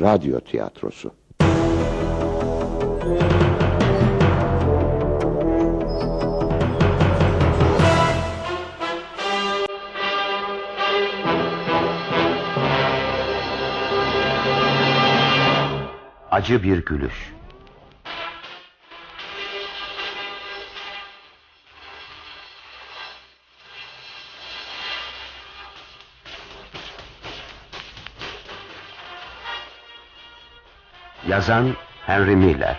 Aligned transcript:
Radyo 0.00 0.40
tiyatrosu. 0.40 1.12
Acı 16.30 16.62
bir 16.62 16.84
gülüş. 16.84 17.33
Yazan 31.34 31.76
Henry 32.06 32.36
Miller. 32.36 32.76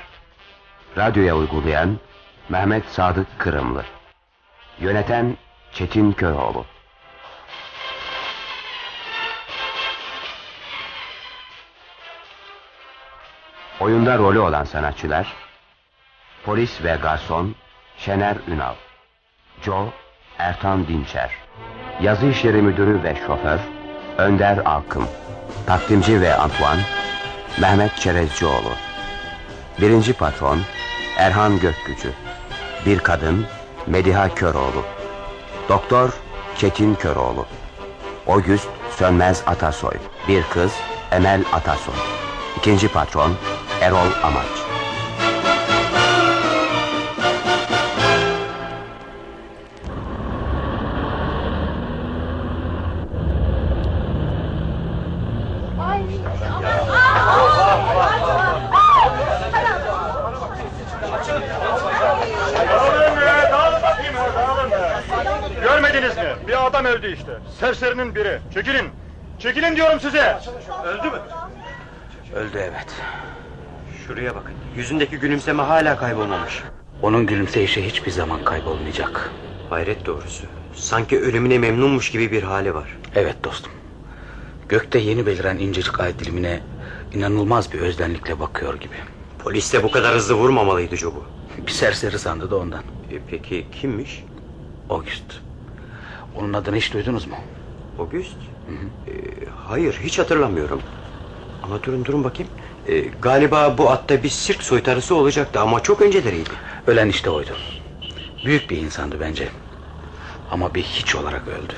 Radyoya 0.98 1.36
uygulayan 1.36 2.00
Mehmet 2.50 2.86
Sadık 2.86 3.28
Kırımlı. 3.40 3.84
Yöneten 4.80 5.38
Çetin 5.72 6.12
Köroğlu. 6.12 6.66
Oyunda 13.80 14.18
rolü 14.18 14.40
olan 14.40 14.64
sanatçılar 14.64 15.34
Polis 16.46 16.84
ve 16.84 16.98
garson 17.02 17.56
Şener 17.98 18.38
Ünal 18.48 18.76
Joe 19.62 19.90
Ertan 20.38 20.88
Dinçer 20.88 21.32
Yazı 22.02 22.26
işleri 22.26 22.62
müdürü 22.62 23.04
ve 23.04 23.16
şoför 23.28 23.60
Önder 24.18 24.58
Alkım 24.58 25.08
Takdimci 25.68 26.22
ve 26.22 26.36
Antoine 26.36 27.05
Mehmet 27.62 27.98
Çerezcioğlu. 27.98 28.72
Birinci 29.82 30.14
patron 30.14 30.60
Erhan 31.18 31.60
Gökgücü. 31.60 32.12
Bir 32.86 33.00
kadın 33.00 33.46
Mediha 33.88 34.36
Köroğlu. 34.36 34.84
Doktor 35.70 36.10
Çetin 36.58 36.96
Köroğlu. 36.96 37.46
Ogüst 38.28 38.68
Sönmez 38.98 39.44
Atasoy. 39.48 39.96
Bir 40.28 40.44
kız 40.44 40.72
Emel 41.12 41.44
Atasoy. 41.54 41.96
İkinci 42.58 42.88
patron 42.88 43.32
Erol 43.82 44.12
Amaç 44.24 44.65
Görmediniz 65.96 66.18
mi? 66.18 66.48
Bir 66.48 66.66
adam 66.68 66.86
öldü 66.86 67.14
işte. 67.14 67.32
Serserinin 67.60 68.16
biri. 68.16 68.40
Çekilin. 68.54 68.86
Çekilin 69.40 69.76
diyorum 69.76 70.00
size. 70.00 70.40
Öldü 70.86 71.10
mü? 71.10 71.22
Öldü 72.36 72.58
evet. 72.58 72.88
Şuraya 74.08 74.36
bakın. 74.36 74.54
Yüzündeki 74.76 75.18
gülümseme 75.18 75.64
hala 75.64 75.98
kaybolmamış. 75.98 76.64
Onun 77.02 77.26
gülümseyişi 77.26 77.86
hiçbir 77.86 78.12
zaman 78.12 78.44
kaybolmayacak. 78.44 79.32
Hayret 79.70 80.06
doğrusu. 80.06 80.46
Sanki 80.74 81.20
ölümüne 81.20 81.58
memnunmuş 81.58 82.12
gibi 82.12 82.32
bir 82.32 82.44
hali 82.44 82.76
var. 82.76 82.98
Evet 83.16 83.44
dostum. 83.44 83.72
Gökte 84.70 85.00
yeni 85.00 85.26
beliren 85.26 85.58
incecik 85.58 86.00
ay 86.00 86.20
dilimine 86.20 86.60
inanılmaz 87.14 87.74
bir 87.74 87.80
özlenlikle 87.80 88.40
bakıyor 88.40 88.74
gibi. 88.80 88.96
Polis 89.44 89.74
de 89.74 89.84
bu 89.84 89.92
kadar 89.92 90.16
hızlı 90.16 90.36
vurmamalıydı 90.36 90.96
Job'u. 90.96 91.24
Bir 91.68 91.72
serseri 91.72 92.20
sandı 92.20 92.52
da 92.52 92.58
ondan. 92.58 92.84
E, 93.12 93.20
peki 93.30 93.68
kimmiş? 93.72 94.24
August. 94.90 95.45
Onun 96.36 96.54
adını 96.54 96.76
hiç 96.76 96.94
duydunuz 96.94 97.28
mu? 97.28 97.36
August? 98.00 98.38
E, 99.08 99.12
hayır 99.56 100.00
hiç 100.04 100.20
hatırlamıyorum. 100.20 100.82
Ama 101.64 101.84
durun 101.84 102.06
durun 102.06 102.24
bakayım. 102.24 102.52
E, 102.86 103.00
galiba 103.00 103.78
bu 103.78 103.90
atta 103.92 104.24
bir 104.24 104.30
sirk 104.30 104.64
soytarısı 104.64 105.16
olacaktı 105.16 105.60
ama 105.60 105.84
çok 105.84 106.02
önceleriydi. 106.02 106.50
Ölen 106.88 107.10
işte 107.10 107.30
oydu. 107.30 107.58
Büyük 108.46 108.70
bir 108.70 108.78
insandı 108.78 109.20
bence. 109.20 109.50
Ama 110.52 110.76
bir 110.76 110.84
hiç 110.84 111.16
olarak 111.16 111.48
öldü. 111.48 111.74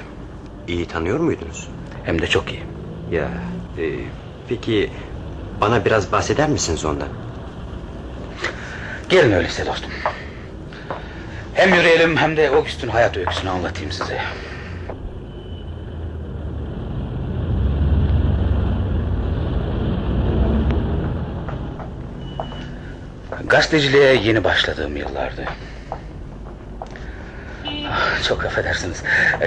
İyi 0.67 0.85
tanıyor 0.85 1.19
muydunuz? 1.19 1.69
Hem 2.03 2.21
de 2.21 2.27
çok 2.27 2.53
iyi. 2.53 2.63
Ya 3.11 3.31
e, 3.77 3.83
peki 4.47 4.91
bana 5.61 5.85
biraz 5.85 6.11
bahseder 6.11 6.49
misiniz 6.49 6.85
ondan? 6.85 7.09
Gelin 9.09 9.31
öyleyse 9.31 9.65
dostum. 9.65 9.91
Hem 11.57 11.73
yürüyelim 11.73 12.17
hem 12.17 12.37
de 12.37 12.49
August'un 12.49 12.87
hayat 12.87 13.17
öyküsünü 13.17 13.49
anlatayım 13.49 13.91
size. 13.91 14.21
Gazeteciliğe 23.47 24.13
yeni 24.13 24.43
başladığım 24.43 24.95
yıllardı. 24.97 25.45
Ah, 27.89 28.23
Çok 28.27 28.45
affedersiniz. 28.45 29.03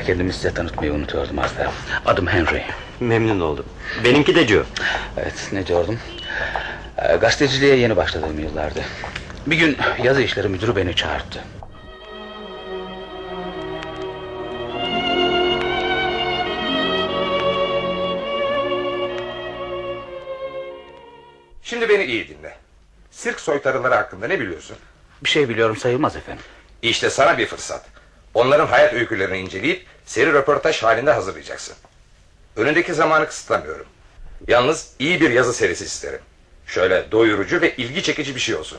Kendimi 0.06 0.32
size 0.32 0.54
tanıtmayı 0.54 0.92
unutuyordum 0.92 1.38
az 1.38 1.58
da. 1.58 1.70
Adım 2.06 2.26
Henry. 2.26 2.62
Memnun 3.00 3.40
oldum. 3.40 3.66
Benimki 4.04 4.34
de 4.34 4.46
Joe. 4.46 4.62
Evet 5.16 5.48
ne 5.52 5.66
diyordum? 5.66 5.98
Ee, 6.98 7.16
Gazeteciliğe 7.16 7.76
yeni 7.76 7.96
başladığım 7.96 8.38
yıllardı. 8.40 8.80
Bir 9.46 9.56
gün 9.56 9.76
yazı 10.02 10.22
işleri 10.22 10.48
müdürü 10.48 10.76
beni 10.76 10.94
çağırdı. 10.96 11.38
Şimdi 21.70 21.88
beni 21.88 22.04
iyi 22.04 22.28
dinle. 22.28 22.56
Sirk 23.10 23.40
soytarıları 23.40 23.94
hakkında 23.94 24.26
ne 24.26 24.40
biliyorsun? 24.40 24.76
Bir 25.24 25.28
şey 25.28 25.48
biliyorum 25.48 25.76
sayılmaz 25.76 26.16
efendim. 26.16 26.42
İşte 26.82 27.10
sana 27.10 27.38
bir 27.38 27.46
fırsat. 27.46 27.84
Onların 28.34 28.66
hayat 28.66 28.94
öykülerini 28.94 29.38
inceleyip 29.38 29.86
seri 30.04 30.32
röportaj 30.32 30.82
halinde 30.82 31.12
hazırlayacaksın. 31.12 31.74
Önündeki 32.56 32.94
zamanı 32.94 33.26
kısıtlamıyorum. 33.26 33.86
Yalnız 34.48 34.92
iyi 34.98 35.20
bir 35.20 35.30
yazı 35.30 35.54
serisi 35.54 35.84
isterim. 35.84 36.20
Şöyle 36.66 37.12
doyurucu 37.12 37.60
ve 37.60 37.76
ilgi 37.76 38.02
çekici 38.02 38.34
bir 38.34 38.40
şey 38.40 38.54
olsun. 38.54 38.78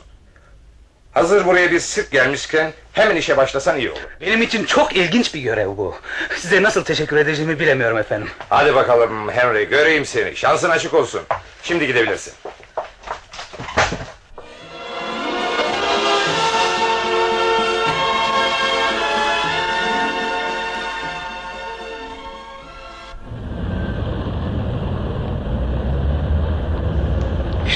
Hazır 1.14 1.46
buraya 1.46 1.72
bir 1.72 1.80
sirk 1.80 2.12
gelmişken 2.12 2.74
hemen 2.94 3.16
işe 3.16 3.38
başlasan 3.38 3.80
iyi 3.80 3.92
olur. 3.92 4.00
Benim 4.22 4.42
için 4.42 4.66
çok 4.66 4.96
ilginç 4.96 5.34
bir 5.34 5.42
görev 5.42 5.68
bu. 5.68 5.96
Size 6.36 6.64
nasıl 6.64 6.84
teşekkür 6.84 7.18
edeceğimi 7.18 7.60
bilemiyorum 7.60 7.98
efendim. 7.98 8.30
Hadi 8.50 8.76
bakalım 8.76 9.30
Henry 9.30 9.70
göreyim 9.70 10.06
seni. 10.06 10.36
Şansın 10.36 10.70
açık 10.70 10.94
olsun. 10.94 11.22
Şimdi 11.64 11.88
gidebilirsin. 11.88 12.34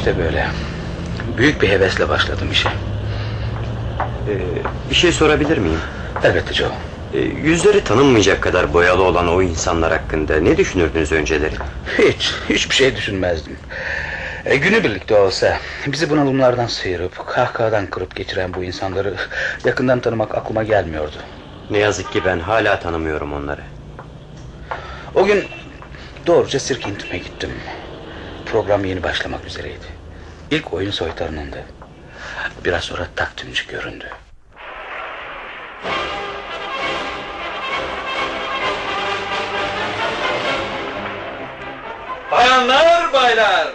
İşte 0.05 0.23
böyle. 0.23 0.47
Büyük 1.37 1.61
bir 1.61 1.69
hevesle 1.69 2.09
başladım 2.09 2.47
işe. 2.51 2.69
Ee, 4.27 4.37
bir 4.89 4.95
şey 4.95 5.11
sorabilir 5.11 5.57
miyim? 5.57 5.79
Elbette 6.23 6.53
Joe. 6.53 6.71
Ee, 7.13 7.19
yüzleri 7.19 7.83
tanınmayacak 7.83 8.41
kadar 8.41 8.73
boyalı 8.73 9.03
olan 9.03 9.27
o 9.27 9.41
insanlar 9.41 9.91
hakkında 9.91 10.39
ne 10.39 10.57
düşünürdünüz 10.57 11.11
önceleri? 11.11 11.55
Hiç, 11.97 12.33
hiçbir 12.49 12.75
şey 12.75 12.95
düşünmezdim. 12.95 13.57
E, 14.45 14.55
günü 14.55 14.83
birlikte 14.83 15.15
olsa 15.15 15.57
bizi 15.87 16.09
bunalımlardan 16.09 16.67
sıyırıp 16.67 17.27
kahkahadan 17.27 17.87
kırıp 17.87 18.15
geçiren 18.15 18.53
bu 18.53 18.63
insanları 18.63 19.13
yakından 19.63 19.99
tanımak 19.99 20.35
aklıma 20.35 20.63
gelmiyordu. 20.63 21.17
Ne 21.69 21.77
yazık 21.77 22.13
ki 22.13 22.21
ben 22.25 22.39
hala 22.39 22.79
tanımıyorum 22.79 23.33
onları. 23.33 23.61
O 25.15 25.25
gün 25.25 25.43
doğruca 26.27 26.59
sirk 26.59 26.87
intime 26.87 27.17
gittim. 27.17 27.51
Program 28.45 28.85
yeni 28.85 29.03
başlamak 29.03 29.47
üzereydi. 29.47 29.94
İlk 30.51 30.73
oyun 30.73 30.91
soytarınındı. 30.91 31.63
Biraz 32.65 32.83
sonra 32.83 33.07
takdimci 33.15 33.67
göründü. 33.67 34.05
Bayanlar 42.31 43.13
baylar 43.13 43.67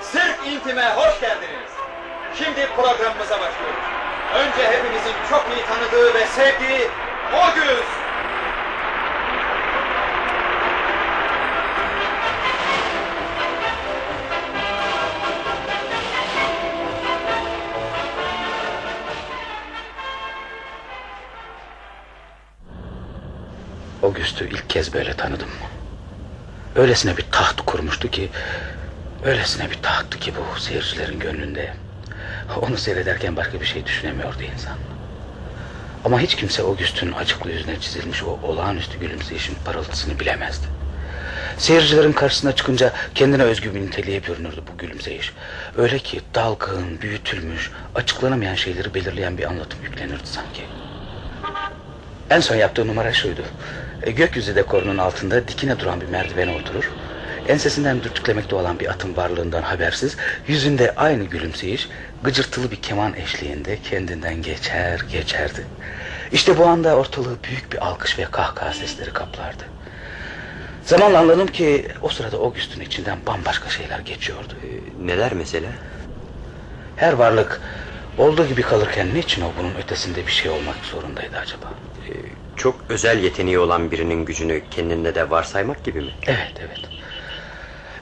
Sirk 0.00 0.46
intime 0.46 0.84
hoş 0.84 1.20
geldiniz 1.20 1.70
Şimdi 2.38 2.66
programımıza 2.76 3.34
başlıyoruz 3.40 3.84
Önce 4.34 4.68
hepimizin 4.68 5.14
çok 5.30 5.46
iyi 5.56 5.66
tanıdığı 5.66 6.14
ve 6.14 6.26
sevdiği 6.26 6.88
August 7.32 8.05
August'u 24.02 24.44
ilk 24.44 24.70
kez 24.70 24.94
böyle 24.94 25.14
tanıdım. 25.14 25.48
Öylesine 26.76 27.16
bir 27.16 27.26
taht 27.32 27.60
kurmuştu 27.60 28.10
ki... 28.10 28.30
Öylesine 29.24 29.70
bir 29.70 29.82
tahttı 29.82 30.18
ki 30.18 30.32
bu 30.36 30.60
seyircilerin 30.60 31.18
gönlünde. 31.18 31.72
Onu 32.62 32.76
seyrederken 32.76 33.36
başka 33.36 33.60
bir 33.60 33.66
şey 33.66 33.86
düşünemiyordu 33.86 34.42
insan. 34.54 34.76
Ama 36.04 36.20
hiç 36.20 36.34
kimse 36.36 36.62
August'un 36.62 37.12
acıklı 37.12 37.50
yüzüne 37.50 37.80
çizilmiş 37.80 38.22
o 38.22 38.38
olağanüstü 38.42 39.00
gülümseyişin 39.00 39.56
parıltısını 39.64 40.20
bilemezdi. 40.20 40.66
Seyircilerin 41.58 42.12
karşısına 42.12 42.52
çıkınca 42.52 42.92
kendine 43.14 43.42
özgü 43.42 43.74
bir 43.74 43.80
niteliğe 43.80 44.22
bürünürdü 44.22 44.62
bu 44.72 44.78
gülümseyiş. 44.78 45.32
Öyle 45.76 45.98
ki 45.98 46.20
dalgın, 46.34 47.00
büyütülmüş, 47.00 47.70
açıklanamayan 47.94 48.54
şeyleri 48.54 48.94
belirleyen 48.94 49.38
bir 49.38 49.44
anlatım 49.44 49.78
yüklenirdi 49.82 50.26
sanki. 50.26 50.62
En 52.30 52.40
son 52.40 52.56
yaptığı 52.56 52.86
numara 52.86 53.12
şuydu. 53.12 53.42
E, 54.02 54.10
gökyüzü 54.10 54.56
dekorunun 54.56 54.98
altında 54.98 55.48
dikine 55.48 55.78
duran 55.78 56.00
bir 56.00 56.08
merdivene 56.08 56.54
oturur. 56.54 56.90
Ensesinden 57.48 58.02
dürtüklemekte 58.02 58.56
olan 58.56 58.80
bir 58.80 58.90
atın 58.90 59.16
varlığından 59.16 59.62
habersiz... 59.62 60.16
...yüzünde 60.48 60.94
aynı 60.94 61.24
gülümseyiş... 61.24 61.88
...gıcırtılı 62.22 62.70
bir 62.70 62.76
keman 62.76 63.14
eşliğinde 63.14 63.78
kendinden 63.82 64.42
geçer 64.42 65.00
geçerdi. 65.12 65.66
İşte 66.32 66.58
bu 66.58 66.66
anda 66.66 66.96
ortalığı 66.96 67.36
büyük 67.44 67.72
bir 67.72 67.86
alkış 67.86 68.18
ve 68.18 68.24
kahkaha 68.24 68.72
sesleri 68.72 69.12
kaplardı. 69.12 69.62
Zamanla 70.84 71.18
anladım 71.18 71.46
ki 71.46 71.88
o 72.02 72.08
sırada 72.08 72.36
August'un 72.36 72.80
içinden 72.80 73.18
bambaşka 73.26 73.70
şeyler 73.70 73.98
geçiyordu. 73.98 74.54
Ee, 74.64 75.06
neler 75.06 75.32
mesela? 75.32 75.68
Her 76.96 77.12
varlık 77.12 77.60
olduğu 78.18 78.46
gibi 78.46 78.62
kalırken 78.62 79.14
niçin 79.14 79.42
o 79.42 79.52
bunun 79.58 79.74
ötesinde 79.74 80.26
bir 80.26 80.32
şey 80.32 80.50
olmak 80.50 80.76
zorundaydı 80.76 81.36
acaba? 81.36 81.66
Ee, 82.08 82.12
çok 82.56 82.84
özel 82.88 83.18
yeteneği 83.24 83.58
olan 83.58 83.90
birinin 83.90 84.24
gücünü 84.24 84.62
kendinde 84.70 85.14
de 85.14 85.30
varsaymak 85.30 85.84
gibi 85.84 86.00
mi? 86.00 86.10
Evet 86.26 86.52
evet. 86.58 86.80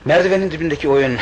Merdivenin 0.04 0.50
dibindeki 0.50 0.88
oyun 0.88 1.18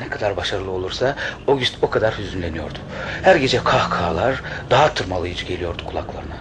ne 0.00 0.08
kadar 0.08 0.36
başarılı 0.36 0.70
olursa 0.70 1.16
August 1.48 1.76
o 1.82 1.90
kadar 1.90 2.18
hüzünleniyordu. 2.18 2.78
Her 3.22 3.36
gece 3.36 3.58
kahkahalar 3.64 4.42
daha 4.70 4.94
tırmalayıcı 4.94 5.44
geliyordu 5.44 5.82
kulaklarına. 5.84 6.36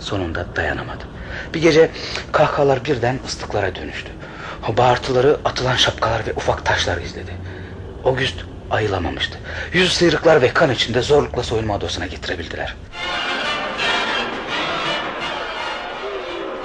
Sonunda 0.00 0.46
dayanamadı. 0.56 1.04
Bir 1.54 1.62
gece 1.62 1.90
kahkahalar 2.32 2.84
birden 2.84 3.20
ıslıklara 3.26 3.74
dönüştü. 3.74 4.10
Bağırtıları 4.68 5.38
atılan 5.44 5.76
şapkalar 5.76 6.26
ve 6.26 6.32
ufak 6.36 6.64
taşlar 6.64 6.96
izledi. 6.96 7.32
August 8.04 8.44
ayılamamıştı. 8.70 9.38
Yüz 9.72 9.92
sıyrıklar 9.92 10.42
ve 10.42 10.48
kan 10.48 10.70
içinde 10.70 11.02
zorlukla 11.02 11.42
soyunma 11.42 11.76
odasına 11.76 12.06
getirebildiler. 12.06 12.76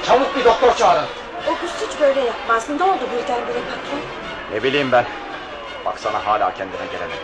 Çabuk 0.05 0.35
bir 0.35 0.45
doktor 0.45 0.75
çağırın. 0.75 1.05
August 1.47 1.87
hiç 1.87 1.99
böyle 1.99 2.19
yapmaz. 2.21 2.69
Ne 2.69 2.83
oldu 2.83 3.01
birdenbire 3.11 3.59
patron? 3.59 3.99
Ne 4.51 4.63
bileyim 4.63 4.91
ben. 4.91 5.05
Baksana 5.85 6.25
hala 6.25 6.53
kendine 6.53 6.85
gelemedi. 6.91 7.21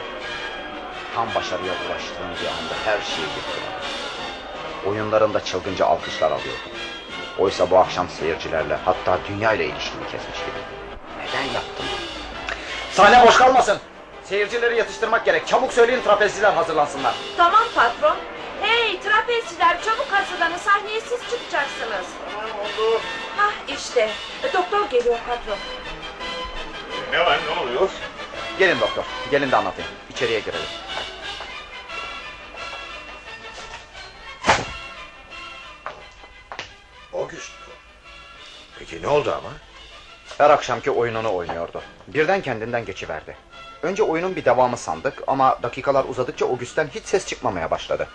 Tam 1.16 1.28
başarıya 1.36 1.74
ulaştığım 1.74 2.30
bir 2.42 2.48
anda 2.48 2.74
her 2.86 3.02
şeyi 3.02 3.28
yıktı. 3.28 3.60
Oyunlarında 4.90 5.44
çılgınca 5.44 5.86
alkışlar 5.86 6.32
alıyordu. 6.32 6.60
Oysa 7.40 7.72
bu 7.72 7.78
akşam 7.78 8.10
seyircilerle 8.10 8.78
hatta 8.86 9.18
dünya 9.28 9.54
ile 9.54 9.66
ilişkimi 9.66 10.04
kesmiş 10.04 10.40
gibi. 10.40 10.60
Neden 11.20 11.54
yaptım? 11.54 11.86
Sahne 12.92 13.28
boş 13.28 13.38
kalmasın. 13.38 13.78
Seyircileri 14.24 14.78
yatıştırmak 14.78 15.26
gerek. 15.26 15.48
Çabuk 15.48 15.74
söyleyin 15.74 16.02
trapezciler 16.02 16.54
hazırlansınlar. 16.54 17.14
Tamam 17.38 17.64
patron. 17.76 18.18
Hey 19.30 19.42
trapezciler 19.42 19.82
çabuk 19.84 20.12
hazırlanın. 20.12 20.58
Sahneye 20.58 21.02
siz 21.02 21.20
çıkacaksınız. 21.30 22.06
Tamam 22.32 22.60
oldu. 22.60 23.02
Hah 23.38 23.52
işte. 23.68 24.10
E, 24.44 24.54
Doktor 24.54 24.90
geliyor 24.90 25.18
patron. 25.28 25.58
Ne 27.12 27.20
var 27.20 27.40
ne 27.48 27.60
oluyor? 27.62 27.90
Gelin 28.60 28.80
doktor. 28.80 29.04
Gelin 29.32 29.52
de 29.52 29.56
anlatayım. 29.56 29.92
İçeriye 30.10 30.40
girelim. 30.40 30.66
August 37.14 37.52
mu? 37.52 37.74
Peki 38.80 39.02
ne 39.02 39.08
oldu 39.08 39.32
ama? 39.38 39.50
Her 40.38 40.50
akşamki 40.50 40.92
oyununu 40.92 41.36
oynuyordu. 41.36 41.82
Birden 42.08 42.42
kendinden 42.42 42.86
geçiverdi. 42.86 43.38
Önce 43.84 44.04
oyunun 44.04 44.36
bir 44.36 44.46
devamı 44.46 44.78
sandık 44.78 45.24
ama 45.28 45.60
dakikalar 45.64 46.06
uzadıkça 46.10 46.46
August'ten 46.46 46.88
hiç 46.96 47.06
ses 47.06 47.28
çıkmamaya 47.28 47.72
başladı. 47.72 48.08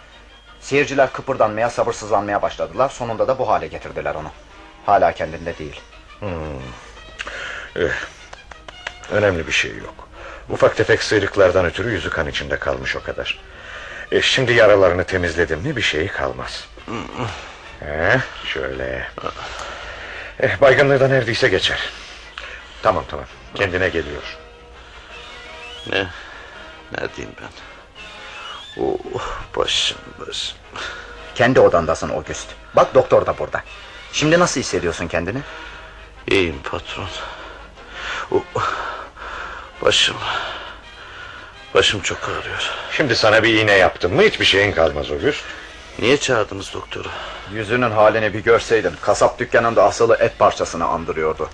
Seyirciler 0.65 1.13
kıpırdanmaya, 1.13 1.71
sabırsızlanmaya 1.71 2.43
başladılar. 2.43 2.89
Sonunda 2.89 3.29
da 3.29 3.39
bu 3.39 3.49
hale 3.49 3.67
getirdiler 3.67 4.15
onu. 4.15 4.31
Hala 4.87 5.13
kendinde 5.13 5.59
değil. 5.59 5.81
Eh, 7.77 7.91
önemli 9.11 9.47
bir 9.47 9.53
şey 9.53 9.77
yok. 9.77 10.09
Ufak 10.51 10.77
tefek 10.77 11.03
sıyrıklardan 11.03 11.65
ötürü 11.65 11.91
yüzü 11.91 12.11
kan 12.11 12.29
içinde 12.29 12.59
kalmış 12.59 12.97
o 12.97 13.03
kadar. 13.03 13.39
E, 14.13 14.23
şimdi 14.23 14.53
yaralarını 14.53 15.05
temizledim 15.05 15.61
mi 15.61 15.77
bir 15.77 15.83
şey 15.83 16.09
kalmaz. 16.09 16.69
Eh, 17.83 18.21
şöyle. 18.45 19.09
Eh, 20.41 20.61
baygınlığı 20.61 21.01
da 21.01 21.09
neredeyse 21.09 21.49
geçer. 21.49 21.79
Tamam 22.83 23.05
tamam 23.09 23.27
kendine 23.55 23.89
geliyor. 23.89 24.39
Ne? 25.91 26.07
Neredeyim 26.93 27.31
ben? 27.43 27.74
Oh, 28.81 29.23
başım 29.57 29.99
başım. 30.21 30.57
Kendi 31.35 31.61
odandasın 31.61 32.09
August. 32.09 32.49
Bak 32.77 32.95
doktor 32.95 33.27
da 33.27 33.39
burada. 33.39 33.63
Şimdi 34.13 34.39
nasıl 34.39 34.61
hissediyorsun 34.61 35.09
kendini? 35.09 35.39
İyiyim 36.31 36.59
patron. 36.71 37.07
Oh, 38.31 38.41
başım. 39.83 40.17
Başım 41.75 42.01
çok 42.01 42.19
ağrıyor. 42.29 42.71
Şimdi 42.93 43.17
sana 43.17 43.43
bir 43.43 43.55
iğne 43.55 43.73
yaptım 43.73 44.15
mı 44.15 44.23
hiçbir 44.23 44.45
şeyin 44.45 44.73
kalmaz 44.73 45.11
August. 45.11 45.45
Niye 45.99 46.17
çağırdınız 46.17 46.75
doktoru? 46.75 47.09
Yüzünün 47.53 47.91
halini 47.91 48.35
bir 48.35 48.41
görseydin. 48.41 48.93
Kasap 49.03 49.39
dükkanında 49.39 49.85
asılı 49.85 50.17
et 50.21 50.39
parçasını 50.39 50.87
andırıyordu. 50.87 51.49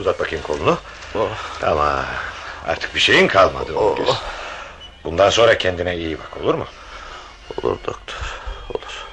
Uzat 0.00 0.20
bakayım 0.20 0.44
kolunu. 0.46 0.78
Oh, 1.14 1.28
Ama 1.62 2.04
artık 2.66 2.94
bir 2.94 3.00
şeyin 3.00 3.28
kalmadı 3.28 3.72
August. 3.76 4.22
Bundan 5.04 5.30
sonra 5.30 5.58
kendine 5.58 5.96
iyi 5.96 6.18
bak 6.18 6.36
olur 6.42 6.54
mu? 6.54 6.66
olur 7.62 7.78
doktor. 7.86 8.40
Olur. 8.70 9.06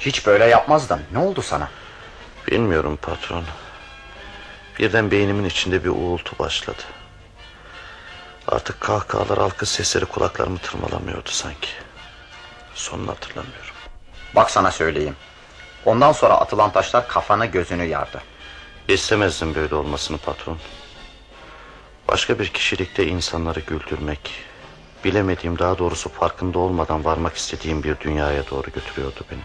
Hiç 0.00 0.26
böyle 0.26 0.44
yapmazdın. 0.44 1.00
Ne 1.12 1.18
oldu 1.18 1.42
sana? 1.42 1.68
Bilmiyorum 2.48 2.98
patron. 3.02 3.44
Birden 4.78 5.10
beynimin 5.10 5.44
içinde 5.44 5.84
bir 5.84 5.88
uğultu 5.88 6.38
başladı. 6.38 6.82
Artık 8.48 8.80
kahkahalar 8.80 9.38
alkış 9.38 9.68
sesleri 9.68 10.04
kulaklarımı 10.04 10.58
tırmalamıyordu 10.58 11.30
sanki. 11.30 11.68
Sonunu 12.74 13.10
hatırlamıyorum. 13.10 13.74
Bak 14.34 14.50
sana 14.50 14.70
söyleyeyim. 14.70 15.16
Ondan 15.84 16.12
sonra 16.12 16.34
atılan 16.34 16.72
taşlar 16.72 17.08
kafanı 17.08 17.46
gözünü 17.46 17.84
yardı. 17.84 18.22
İstemezdim 18.88 19.54
böyle 19.54 19.74
olmasını 19.74 20.18
patron. 20.18 20.58
Başka 22.08 22.38
bir 22.38 22.48
kişilikte 22.48 23.06
insanları 23.06 23.60
güldürmek, 23.60 24.30
bilemediğim 25.04 25.58
daha 25.58 25.78
doğrusu 25.78 26.08
farkında 26.08 26.58
olmadan 26.58 27.04
varmak 27.04 27.36
istediğim 27.36 27.82
bir 27.82 28.00
dünyaya 28.00 28.50
doğru 28.50 28.70
götürüyordu 28.74 29.20
beni. 29.30 29.40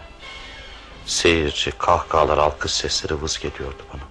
Seyirci, 1.06 1.70
kahkahalar, 1.70 2.38
alkış 2.38 2.72
sesleri 2.72 3.22
vız 3.22 3.38
geliyordu 3.38 3.82
bana. 3.92 4.02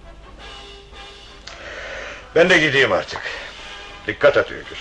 Ben 2.34 2.50
de 2.50 2.58
gideyim 2.58 2.92
artık. 2.92 3.20
Dikkat 4.06 4.36
et 4.36 4.52
Öyküz. 4.52 4.78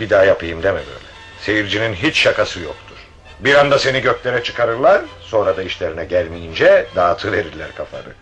Bir 0.00 0.10
daha 0.10 0.24
yapayım 0.24 0.62
deme 0.62 0.78
böyle. 0.78 1.06
Seyircinin 1.40 1.94
hiç 1.94 2.16
şakası 2.16 2.60
yoktur. 2.60 2.96
Bir 3.40 3.54
anda 3.54 3.78
seni 3.78 4.00
göklere 4.00 4.42
çıkarırlar, 4.42 5.02
sonra 5.20 5.56
da 5.56 5.62
işlerine 5.62 6.04
gelmeyince 6.04 6.86
dağıtıverirler 6.96 7.74
kafanı. 7.74 8.02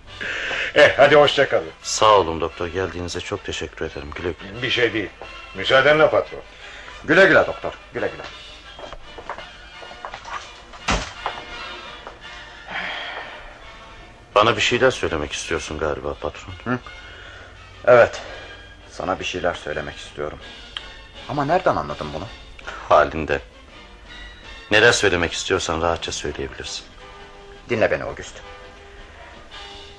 Eh 0.75 0.93
hadi 0.97 1.17
hoşça 1.17 1.49
kalın. 1.49 1.71
Sağ 1.83 2.19
olun 2.19 2.41
doktor 2.41 2.67
geldiğinize 2.67 3.21
çok 3.21 3.45
teşekkür 3.45 3.85
ederim. 3.87 4.11
Güle 4.15 4.33
güle. 4.41 4.63
Bir 4.63 4.71
şey 4.71 4.93
değil. 4.93 5.09
Müsaadenle 5.55 6.11
patron. 6.11 6.41
Güle 7.05 7.27
güle 7.27 7.47
doktor. 7.47 7.73
Güle 7.95 8.09
güle. 8.09 8.23
Bana 14.35 14.57
bir 14.57 14.61
şeyler 14.61 14.91
söylemek 14.91 15.33
istiyorsun 15.33 15.79
galiba 15.79 16.15
patron. 16.15 16.55
Evet. 17.85 18.23
Sana 18.91 19.21
bir 19.21 19.25
şeyler 19.25 19.55
söylemek 19.55 19.97
istiyorum. 19.97 20.39
Ama 21.29 21.45
nereden 21.45 21.77
anladın 21.77 22.07
bunu? 22.15 22.27
Halinde. 22.89 23.41
Neler 24.71 24.93
söylemek 24.93 25.33
istiyorsan 25.33 25.83
rahatça 25.83 26.13
söyleyebilirsin. 26.13 26.85
Dinle 27.71 27.91
beni 27.91 28.05
August. 28.05 28.35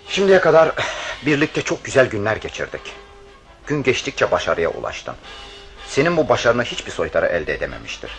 Şimdiye 0.10 0.40
kadar 0.42 0.72
birlikte 1.26 1.62
çok 1.62 1.86
güzel 1.86 2.10
günler 2.10 2.36
geçirdik. 2.36 2.82
Gün 3.68 3.84
geçtikçe 3.84 4.32
başarıya 4.32 4.70
ulaştın. 4.70 5.16
Senin 5.96 6.18
bu 6.18 6.30
başarını 6.30 6.64
hiçbir 6.64 6.92
soytarı 6.92 7.26
elde 7.26 7.54
edememiştir. 7.54 8.12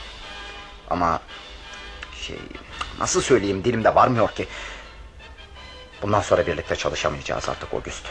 Ama 0.91 1.21
şey 2.23 2.39
nasıl 2.99 3.21
söyleyeyim 3.21 3.65
dilimde 3.65 3.95
varmıyor 3.95 4.29
ki. 4.29 4.49
Bundan 6.03 6.21
sonra 6.21 6.47
birlikte 6.47 6.77
çalışamayacağız 6.77 7.49
artık 7.49 7.75
August. 7.75 8.07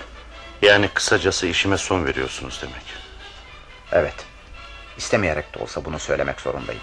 Yani 0.62 0.88
kısacası 0.88 1.48
işime 1.48 1.78
son 1.78 2.06
veriyorsunuz 2.06 2.60
demek. 2.62 2.84
Evet. 3.92 4.26
İstemeyerek 4.98 5.56
de 5.56 5.64
olsa 5.64 5.86
bunu 5.86 6.00
söylemek 6.00 6.42
zorundayım. 6.42 6.82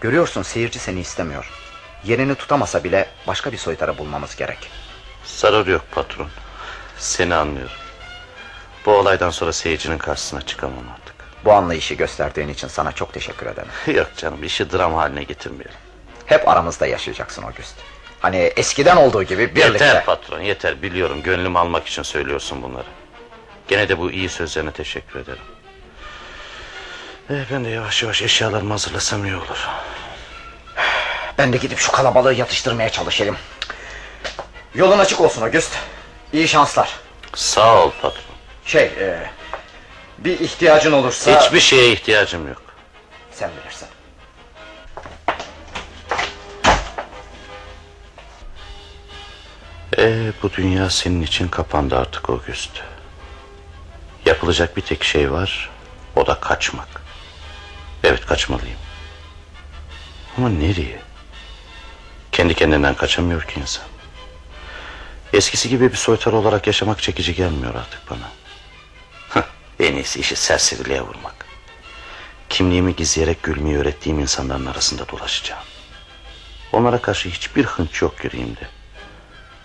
Görüyorsun 0.00 0.42
seyirci 0.42 0.78
seni 0.78 1.00
istemiyor. 1.00 1.50
Yerini 2.04 2.34
tutamasa 2.34 2.84
bile 2.84 3.08
başka 3.26 3.52
bir 3.52 3.58
soytarı 3.58 3.98
bulmamız 3.98 4.36
gerek. 4.36 4.70
Zarar 5.24 5.66
yok 5.66 5.84
patron. 5.92 6.28
Seni 6.98 7.34
anlıyorum. 7.34 7.76
Bu 8.86 8.90
olaydan 8.90 9.30
sonra 9.30 9.52
seyircinin 9.52 9.98
karşısına 9.98 10.42
çıkamam 10.42 10.84
artık. 10.94 11.09
Bu 11.44 11.52
anlayışı 11.52 11.94
gösterdiğin 11.94 12.48
için 12.48 12.68
sana 12.68 12.92
çok 12.92 13.12
teşekkür 13.12 13.46
ederim. 13.46 13.68
Yok 13.86 14.06
canım 14.16 14.44
işi 14.44 14.72
dram 14.72 14.94
haline 14.94 15.22
getirmeyelim. 15.22 15.76
Hep 16.26 16.48
aramızda 16.48 16.86
yaşayacaksın 16.86 17.42
August. 17.42 17.74
Hani 18.20 18.36
eskiden 18.36 18.96
olduğu 18.96 19.22
gibi 19.22 19.54
birlikte. 19.54 19.84
Yeter 19.84 20.04
patron 20.04 20.40
yeter 20.40 20.82
biliyorum 20.82 21.22
gönlümü 21.22 21.58
almak 21.58 21.86
için 21.86 22.02
söylüyorsun 22.02 22.62
bunları. 22.62 22.86
Gene 23.68 23.88
de 23.88 23.98
bu 23.98 24.10
iyi 24.10 24.28
sözlerine 24.28 24.70
teşekkür 24.72 25.20
ederim. 25.20 25.42
Eh, 27.30 27.34
ben 27.52 27.64
de 27.64 27.68
yavaş 27.68 28.02
yavaş 28.02 28.22
eşyalarımı 28.22 28.70
hazırlasam 28.70 29.24
iyi 29.24 29.36
olur. 29.36 29.68
Ben 31.38 31.52
de 31.52 31.56
gidip 31.56 31.78
şu 31.78 31.92
kalabalığı 31.92 32.34
yatıştırmaya 32.34 32.90
çalışayım. 32.90 33.36
Yolun 34.74 34.98
açık 34.98 35.20
olsun 35.20 35.42
August. 35.42 35.76
İyi 36.32 36.48
şanslar. 36.48 36.96
Sağ 37.34 37.84
ol 37.84 37.90
patron. 38.02 38.22
Şey, 38.64 38.82
e, 38.82 39.30
bir 40.20 40.40
ihtiyacın 40.40 40.92
olursa... 40.92 41.40
Hiçbir 41.40 41.60
şeye 41.60 41.92
ihtiyacım 41.92 42.48
yok. 42.48 42.62
Sen 43.32 43.50
bilirsin. 43.60 43.88
Ee, 49.98 50.32
bu 50.42 50.52
dünya 50.52 50.90
senin 50.90 51.22
için 51.22 51.48
kapandı 51.48 51.98
artık 51.98 52.30
August. 52.30 52.70
Yapılacak 54.26 54.76
bir 54.76 54.82
tek 54.82 55.04
şey 55.04 55.32
var. 55.32 55.70
O 56.16 56.26
da 56.26 56.40
kaçmak. 56.40 56.88
Evet 58.04 58.26
kaçmalıyım. 58.26 58.78
Ama 60.38 60.48
nereye? 60.48 61.00
Kendi 62.32 62.54
kendinden 62.54 62.94
kaçamıyor 62.94 63.42
ki 63.42 63.60
insan. 63.60 63.84
Eskisi 65.32 65.68
gibi 65.68 65.92
bir 65.92 65.96
soytar 65.96 66.32
olarak 66.32 66.66
yaşamak 66.66 67.02
çekici 67.02 67.34
gelmiyor 67.34 67.74
artık 67.74 68.10
bana. 68.10 68.39
En 69.80 69.94
iyisi 69.94 70.20
işi 70.20 70.36
serseriliğe 70.36 71.00
vurmak. 71.02 71.46
Kimliğimi 72.48 72.96
gizleyerek 72.96 73.42
gülmeyi 73.42 73.78
öğrettiğim 73.78 74.20
insanların 74.20 74.66
arasında 74.66 75.08
dolaşacağım. 75.08 75.62
Onlara 76.72 77.02
karşı 77.02 77.28
hiçbir 77.28 77.64
hınç 77.64 78.02
yok 78.02 78.24
yüreğimde. 78.24 78.68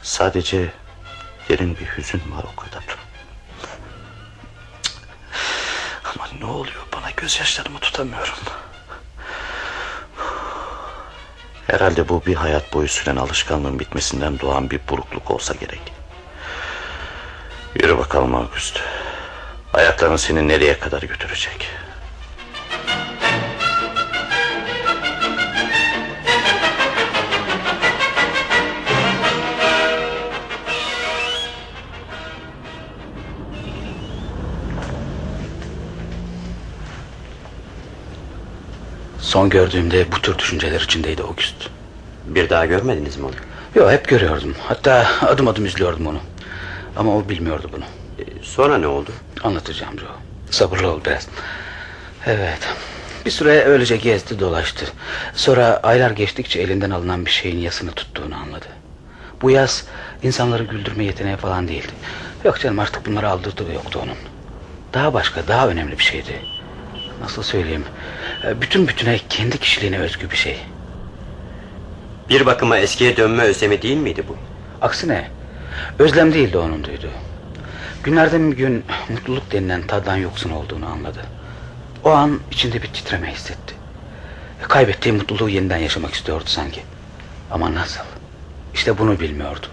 Sadece 0.01 0.71
derin 1.49 1.77
bir 1.77 1.85
hüzün 1.85 2.21
var 2.31 2.45
o 2.53 2.55
kadar. 2.61 2.83
Ama 6.03 6.27
ne 6.39 6.45
oluyor 6.45 6.83
bana 6.93 7.11
gözyaşlarımı 7.11 7.79
tutamıyorum. 7.79 8.37
Herhalde 11.67 12.09
bu 12.09 12.25
bir 12.25 12.35
hayat 12.35 12.73
boyu 12.73 12.87
süren 12.87 13.15
alışkanlığın 13.15 13.79
bitmesinden 13.79 14.39
doğan 14.39 14.69
bir 14.69 14.79
burukluk 14.89 15.31
olsa 15.31 15.53
gerek. 15.53 15.93
Yürü 17.75 17.97
bakalım 17.97 18.35
August. 18.35 18.79
Ayakların 19.75 20.15
seni 20.15 20.47
nereye 20.47 20.79
kadar 20.79 21.01
götürecek? 21.01 21.67
Son 39.19 39.49
gördüğümde 39.49 40.11
bu 40.11 40.21
tür 40.21 40.37
düşünceler 40.37 40.81
içindeydi 40.81 41.23
August. 41.23 41.55
Bir 42.25 42.49
daha 42.49 42.65
görmediniz 42.65 43.17
mi 43.17 43.25
onu? 43.25 43.33
Yok 43.75 43.91
hep 43.91 44.07
görüyordum. 44.07 44.55
Hatta 44.67 45.07
adım 45.21 45.47
adım 45.47 45.65
izliyordum 45.65 46.07
onu. 46.07 46.19
Ama 46.95 47.17
o 47.17 47.29
bilmiyordu 47.29 47.69
bunu. 47.73 48.04
Sonra 48.45 48.77
ne 48.77 48.87
oldu? 48.87 49.11
Anlatacağım 49.43 49.99
Joe. 49.99 50.07
Sabırlı 50.51 50.91
ol 50.91 50.99
biraz. 51.05 51.27
Evet. 52.25 52.59
Bir 53.25 53.31
süre 53.31 53.63
öylece 53.65 53.97
gezdi 53.97 54.39
dolaştı. 54.39 54.85
Sonra 55.33 55.79
aylar 55.83 56.11
geçtikçe 56.11 56.59
elinden 56.61 56.89
alınan 56.89 57.25
bir 57.25 57.31
şeyin 57.31 57.57
yasını 57.59 57.91
tuttuğunu 57.91 58.35
anladı. 58.35 58.65
Bu 59.41 59.51
yas 59.51 59.83
insanları 60.23 60.63
güldürme 60.63 61.03
yeteneği 61.03 61.35
falan 61.37 61.67
değildi. 61.67 61.91
Yok 62.45 62.59
canım 62.59 62.79
artık 62.79 63.05
bunları 63.05 63.29
aldırdığı 63.29 63.73
yoktu 63.73 63.99
onun. 64.03 64.17
Daha 64.93 65.13
başka 65.13 65.47
daha 65.47 65.67
önemli 65.67 65.99
bir 65.99 66.03
şeydi. 66.03 66.39
Nasıl 67.21 67.43
söyleyeyim? 67.43 67.85
E, 68.43 68.61
Bütün 68.61 68.87
bütüne 68.87 69.19
kendi 69.29 69.57
kişiliğine 69.57 69.99
özgü 69.99 70.31
bir 70.31 70.37
şey. 70.37 70.59
Bir 72.29 72.45
bakıma 72.45 72.77
eskiye 72.77 73.17
dönme 73.17 73.43
özlemi 73.43 73.81
değil 73.81 73.97
miydi 73.97 74.23
bu? 74.27 74.35
Aksine 74.81 75.27
özlem 75.99 76.33
değildi 76.33 76.57
onun 76.57 76.83
duyduğu. 76.83 77.11
Günlerden 78.05 78.51
bir 78.51 78.57
gün 78.57 78.85
mutluluk 79.09 79.51
denilen 79.51 79.81
taddan 79.81 80.17
yoksun 80.17 80.49
olduğunu 80.49 80.85
anladı. 80.85 81.19
O 82.03 82.09
an 82.09 82.39
içinde 82.51 82.81
bir 82.81 82.87
titreme 82.87 83.31
hissetti. 83.31 83.75
Kaybettiği 84.61 85.15
mutluluğu 85.15 85.49
yeniden 85.49 85.77
yaşamak 85.77 86.13
istiyordu 86.13 86.43
sanki. 86.47 86.81
Ama 87.51 87.75
nasıl? 87.75 88.01
İşte 88.73 88.97
bunu 88.97 89.19
bilmiyordu. 89.19 89.67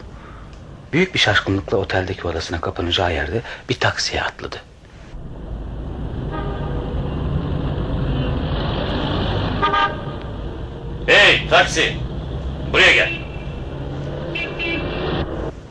Büyük 0.93 1.15
bir 1.15 1.19
şaşkınlıkla 1.19 1.77
oteldeki 1.77 2.27
odasına 2.27 2.61
kapanacağı 2.61 3.15
yerde 3.15 3.43
bir 3.69 3.75
taksiye 3.75 4.23
atladı. 4.23 4.57
Hey 11.07 11.49
taksi! 11.49 11.97
Buraya 12.73 12.93
gel. 12.93 13.13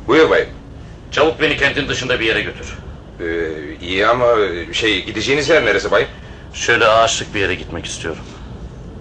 Buyur 0.07 0.29
bayım. 0.29 0.60
Çabuk 1.11 1.41
beni 1.41 1.57
kentin 1.57 1.87
dışında 1.87 2.19
bir 2.19 2.25
yere 2.25 2.41
götür. 2.41 2.77
Ee, 3.19 3.25
iyi 3.81 4.07
ama 4.07 4.25
şey 4.73 5.05
gideceğiniz 5.05 5.49
yer 5.49 5.65
neresi 5.65 5.91
bayım? 5.91 6.09
Şöyle 6.53 6.87
ağaçlık 6.87 7.35
bir 7.35 7.39
yere 7.39 7.55
gitmek 7.55 7.85
istiyorum. 7.85 8.21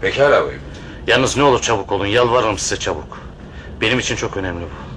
Pekala 0.01 0.47
bayım. 0.47 0.61
Yalnız 1.07 1.37
ne 1.37 1.43
olur 1.43 1.63
çabuk 1.63 1.93
olun 1.93 2.07
yalvarırım 2.07 2.59
size 2.59 2.77
çabuk. 2.77 3.21
Benim 3.81 3.99
için 3.99 4.17
çok 4.17 4.37
önemli 4.37 4.61
bu. 4.61 4.91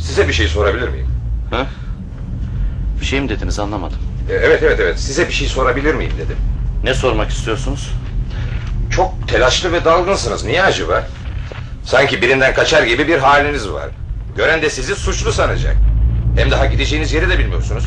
Size 0.00 0.28
bir 0.28 0.32
şey 0.32 0.48
sorabilir 0.48 0.88
miyim? 0.88 1.06
Ha? 1.50 1.66
Bir 3.00 3.06
şey 3.06 3.20
mi 3.20 3.28
dediniz 3.28 3.58
anlamadım. 3.58 3.98
Ee, 4.30 4.32
evet 4.32 4.62
evet 4.62 4.80
evet 4.80 4.98
size 5.00 5.28
bir 5.28 5.32
şey 5.32 5.48
sorabilir 5.48 5.94
miyim 5.94 6.12
dedim. 6.18 6.36
Ne 6.84 6.94
sormak 6.94 7.30
istiyorsunuz? 7.30 7.90
Çok 8.90 9.28
telaşlı 9.28 9.72
ve 9.72 9.84
dalgınsınız. 9.84 10.44
Niye 10.44 10.62
acaba? 10.62 11.06
Sanki 11.84 12.22
birinden 12.22 12.54
kaçar 12.54 12.82
gibi 12.82 13.08
bir 13.08 13.18
haliniz 13.18 13.68
var. 13.68 13.88
Gören 14.36 14.62
de 14.62 14.70
sizi 14.70 14.94
suçlu 14.96 15.32
sanacak. 15.32 15.76
Hem 16.36 16.50
daha 16.50 16.66
gideceğiniz 16.66 17.12
yeri 17.12 17.28
de 17.28 17.38
bilmiyorsunuz. 17.38 17.84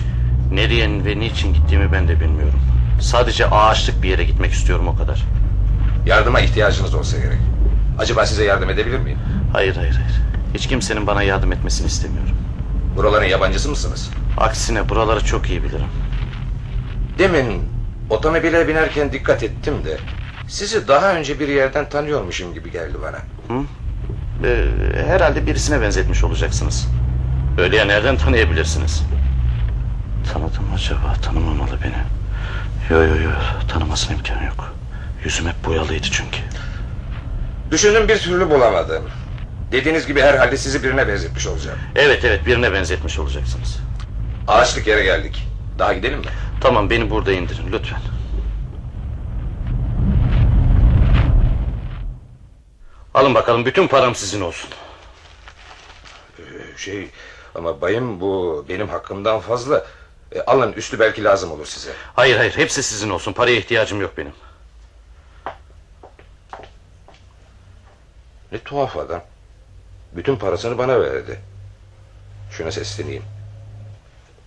Nereye 0.52 1.06
ve 1.06 1.20
niçin 1.20 1.54
gittiğimi 1.54 1.92
ben 1.92 2.08
de 2.08 2.20
bilmiyorum. 2.20 2.60
Sadece 3.02 3.46
ağaçlık 3.46 4.04
bir 4.04 4.10
yere 4.10 4.24
gitmek 4.24 4.54
istiyorum 4.54 4.88
o 4.88 4.98
kadar. 4.98 5.24
Yardıma 6.06 6.40
ihtiyacınız 6.40 6.96
olsa 6.96 7.18
gerek. 7.18 7.40
Acaba 8.00 8.26
size 8.26 8.44
yardım 8.44 8.70
edebilir 8.70 9.00
miyim? 9.00 9.20
Hayır 9.54 9.76
hayır 9.76 9.94
hayır. 9.94 10.22
Hiç 10.54 10.68
kimsenin 10.68 11.08
bana 11.08 11.24
yardım 11.24 11.52
etmesini 11.52 11.88
istemiyorum. 11.88 12.36
Buraların 12.96 13.26
yabancısı 13.26 13.70
mısınız? 13.70 14.10
Aksine 14.38 14.90
buraları 14.90 15.26
çok 15.26 15.50
iyi 15.50 15.64
bilirim. 15.64 15.88
Demin 17.20 17.77
otomobile 18.10 18.68
binerken 18.68 19.12
dikkat 19.12 19.44
ettim 19.44 19.86
de... 19.86 19.98
...sizi 20.48 20.88
daha 20.88 21.14
önce 21.14 21.40
bir 21.40 21.48
yerden 21.48 21.90
tanıyormuşum 21.90 22.54
gibi 22.54 22.72
geldi 22.72 22.98
bana. 23.02 23.18
Hı? 23.48 23.64
Ee, 24.48 24.66
herhalde 25.08 25.46
birisine 25.48 25.82
benzetmiş 25.82 26.24
olacaksınız. 26.24 26.88
Öyle 27.58 27.76
ya 27.76 27.86
nereden 27.86 28.18
tanıyabilirsiniz? 28.18 29.04
Tanıdım 30.34 30.74
acaba 30.76 31.14
tanımamalı 31.22 31.78
beni. 31.84 31.96
Yo 32.90 33.08
yo 33.08 33.22
yo 33.22 33.32
tanımasın 33.72 34.14
imkanı 34.14 34.46
yok. 34.46 34.74
Yüzüm 35.24 35.48
hep 35.48 35.66
boyalıydı 35.66 36.08
çünkü. 36.12 36.38
Düşündüm 37.72 38.08
bir 38.08 38.18
türlü 38.18 38.50
bulamadım. 38.50 39.04
Dediğiniz 39.72 40.08
gibi 40.08 40.22
herhalde 40.22 40.58
sizi 40.58 40.84
birine 40.84 41.08
benzetmiş 41.08 41.48
olacağım. 41.48 41.78
Evet 41.96 42.26
evet 42.26 42.46
birine 42.46 42.74
benzetmiş 42.74 43.20
olacaksınız. 43.20 43.80
Ağaçlık 44.48 44.88
yere 44.88 45.04
geldik. 45.04 45.48
Daha 45.80 45.94
gidelim 45.94 46.20
mi? 46.20 46.26
Tamam 46.62 46.90
beni 46.90 47.10
burada 47.10 47.32
indirin 47.32 47.72
lütfen. 47.72 48.02
Alın 53.14 53.36
bakalım 53.36 53.66
bütün 53.66 53.88
param 53.88 54.16
sizin 54.16 54.42
olsun. 54.42 54.70
Şey 56.78 57.10
ama 57.56 57.82
bayım 57.82 58.22
bu 58.22 58.66
benim 58.70 58.90
hakkımdan 58.90 59.40
fazla. 59.40 59.86
E, 60.32 60.42
alın 60.42 60.74
üstü 60.74 61.00
belki 61.00 61.24
lazım 61.24 61.52
olur 61.52 61.66
size. 61.66 61.92
Hayır 62.16 62.38
hayır 62.38 62.58
hepsi 62.58 62.84
sizin 62.84 63.10
olsun. 63.10 63.34
Paraya 63.34 63.58
ihtiyacım 63.58 64.02
yok 64.02 64.18
benim. 64.18 64.34
Ne 68.52 68.60
tuhaf 68.60 68.98
adam. 68.98 69.22
Bütün 70.14 70.36
parasını 70.36 70.78
bana 70.78 71.02
verdi. 71.02 71.40
Şuna 72.52 72.72
sesleneyim. 72.72 73.24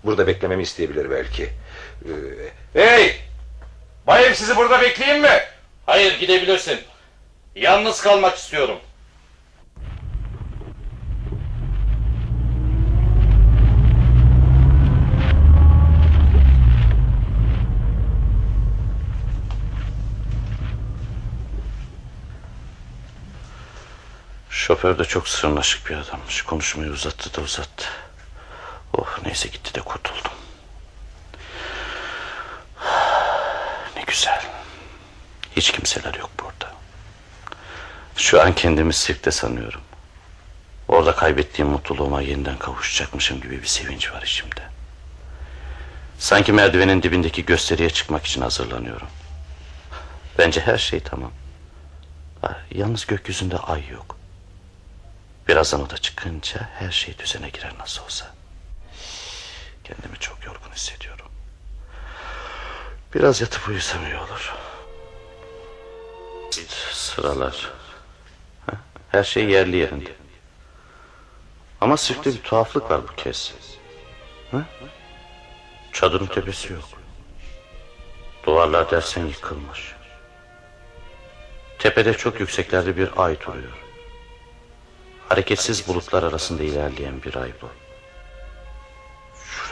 Burada 0.04 0.26
beklememi 0.26 0.62
isteyebilir 0.62 1.10
belki. 1.10 1.42
Ee, 1.44 2.80
hey! 2.80 3.16
Bayım 4.06 4.34
sizi 4.34 4.56
burada 4.56 4.80
bekleyeyim 4.80 5.22
mi? 5.22 5.40
Hayır 5.86 6.18
gidebilirsin. 6.18 6.80
Yalnız 7.54 8.02
kalmak 8.02 8.36
istiyorum. 8.36 8.78
Şoför 24.50 24.98
de 24.98 25.04
çok 25.04 25.28
sırnaşık 25.28 25.90
bir 25.90 25.96
adammış. 25.96 26.42
Konuşmayı 26.42 26.90
uzattı 26.90 27.36
da 27.36 27.40
uzattı. 27.44 27.86
Oh 28.98 29.18
neyse 29.24 29.48
gitti 29.48 29.74
de 29.74 29.80
kurtuldum. 29.80 30.32
Ne 33.96 34.02
güzel. 34.02 34.42
Hiç 35.56 35.72
kimseler 35.72 36.14
yok 36.14 36.30
burada. 36.42 36.74
Şu 38.16 38.42
an 38.42 38.54
kendimi 38.54 38.92
sirkte 38.92 39.30
sanıyorum. 39.30 39.80
Orada 40.88 41.16
kaybettiğim 41.16 41.70
mutluluğuma 41.70 42.22
yeniden 42.22 42.58
kavuşacakmışım 42.58 43.40
gibi 43.40 43.62
bir 43.62 43.66
sevinç 43.66 44.12
var 44.12 44.22
içimde. 44.22 44.62
Sanki 46.18 46.52
merdivenin 46.52 47.02
dibindeki 47.02 47.44
gösteriye 47.44 47.90
çıkmak 47.90 48.26
için 48.26 48.40
hazırlanıyorum. 48.42 49.08
Bence 50.38 50.60
her 50.60 50.78
şey 50.78 51.00
tamam. 51.00 51.32
Yalnız 52.70 53.06
gökyüzünde 53.06 53.58
ay 53.58 53.88
yok. 53.88 54.16
Birazdan 55.48 55.82
o 55.82 55.90
da 55.90 55.98
çıkınca 55.98 56.68
her 56.78 56.90
şey 56.90 57.18
düzene 57.18 57.48
girer 57.48 57.72
nasıl 57.78 58.04
olsa. 58.04 58.26
Kendimi 59.90 60.18
çok 60.18 60.44
yorgun 60.44 60.70
hissediyorum. 60.70 61.26
Biraz 63.14 63.40
yatıp 63.40 63.68
uyusam 63.68 64.06
iyi 64.06 64.16
olur. 64.16 64.54
Sıralar. 66.92 67.72
Her 69.08 69.24
şey 69.24 69.44
yerli 69.44 69.76
yerinde. 69.76 70.10
Ama 71.80 71.96
sirkte 71.96 72.30
bir 72.30 72.42
tuhaflık 72.42 72.90
var 72.90 73.00
bu 73.08 73.16
kez. 73.16 73.54
Çadırın 75.92 76.26
tepesi 76.26 76.72
yok. 76.72 76.84
Duvarlar 78.46 78.90
dersen 78.90 79.26
yıkılmış. 79.26 79.94
Tepede 81.78 82.12
çok 82.16 82.40
yükseklerde 82.40 82.96
bir 82.96 83.10
ay 83.16 83.40
duruyor. 83.40 83.78
Hareketsiz 85.28 85.88
bulutlar 85.88 86.22
arasında 86.22 86.62
ilerleyen 86.62 87.22
bir 87.22 87.34
ay 87.34 87.52
bu. 87.62 87.68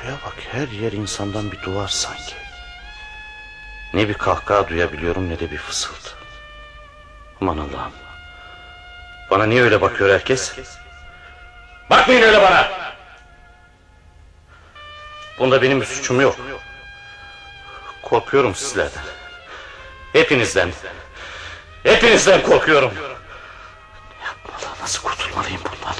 Şuraya 0.00 0.19
bak 0.26 0.35
her 0.52 0.69
yer 0.69 0.93
insandan 0.93 1.52
bir 1.52 1.62
duvar 1.62 1.88
sanki. 1.88 2.35
Ne 3.95 4.09
bir 4.09 4.14
kahkaha 4.14 4.69
duyabiliyorum 4.69 5.28
ne 5.28 5.40
de 5.40 5.50
bir 5.50 5.59
fısıltı. 5.59 6.11
Aman 7.40 7.59
Allah'ım. 7.59 7.93
Bana 9.30 9.47
niye 9.47 9.63
öyle 9.63 9.80
bakıyor 9.80 10.11
herkes? 10.11 10.54
Bakmayın 11.91 12.23
öyle 12.23 12.43
bana. 12.43 12.71
Bunda 15.39 15.63
benim 15.63 15.80
bir 15.80 15.87
suçum 15.87 16.21
yok. 16.21 16.37
Korkuyorum 18.02 18.54
sizlerden. 18.54 19.02
Hepinizden. 20.13 20.73
Hepinizden 21.82 22.43
korkuyorum. 22.43 22.93
Yapmalı 24.25 24.75
nasıl 24.80 25.02
kurtulmalıyım 25.02 25.61
bundan? 25.65 25.97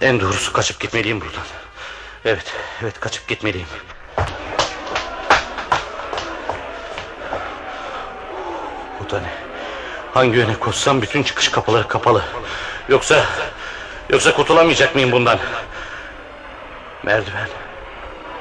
En 0.00 0.20
doğrusu 0.20 0.52
kaçıp 0.52 0.80
gitmeliyim 0.80 1.20
buradan. 1.20 1.63
Evet, 2.24 2.52
evet 2.82 3.00
kaçıp 3.00 3.28
gitmeliyim. 3.28 3.66
Bu 9.00 9.10
da 9.10 9.20
ne? 9.20 9.28
Hangi 10.14 10.36
yöne 10.36 10.54
koşsam 10.54 11.02
bütün 11.02 11.22
çıkış 11.22 11.48
kapıları 11.48 11.88
kapalı. 11.88 12.22
Yoksa... 12.88 13.24
Yoksa 14.10 14.34
kurtulamayacak 14.34 14.94
mıyım 14.94 15.12
bundan? 15.12 15.38
Merdiven. 17.02 17.48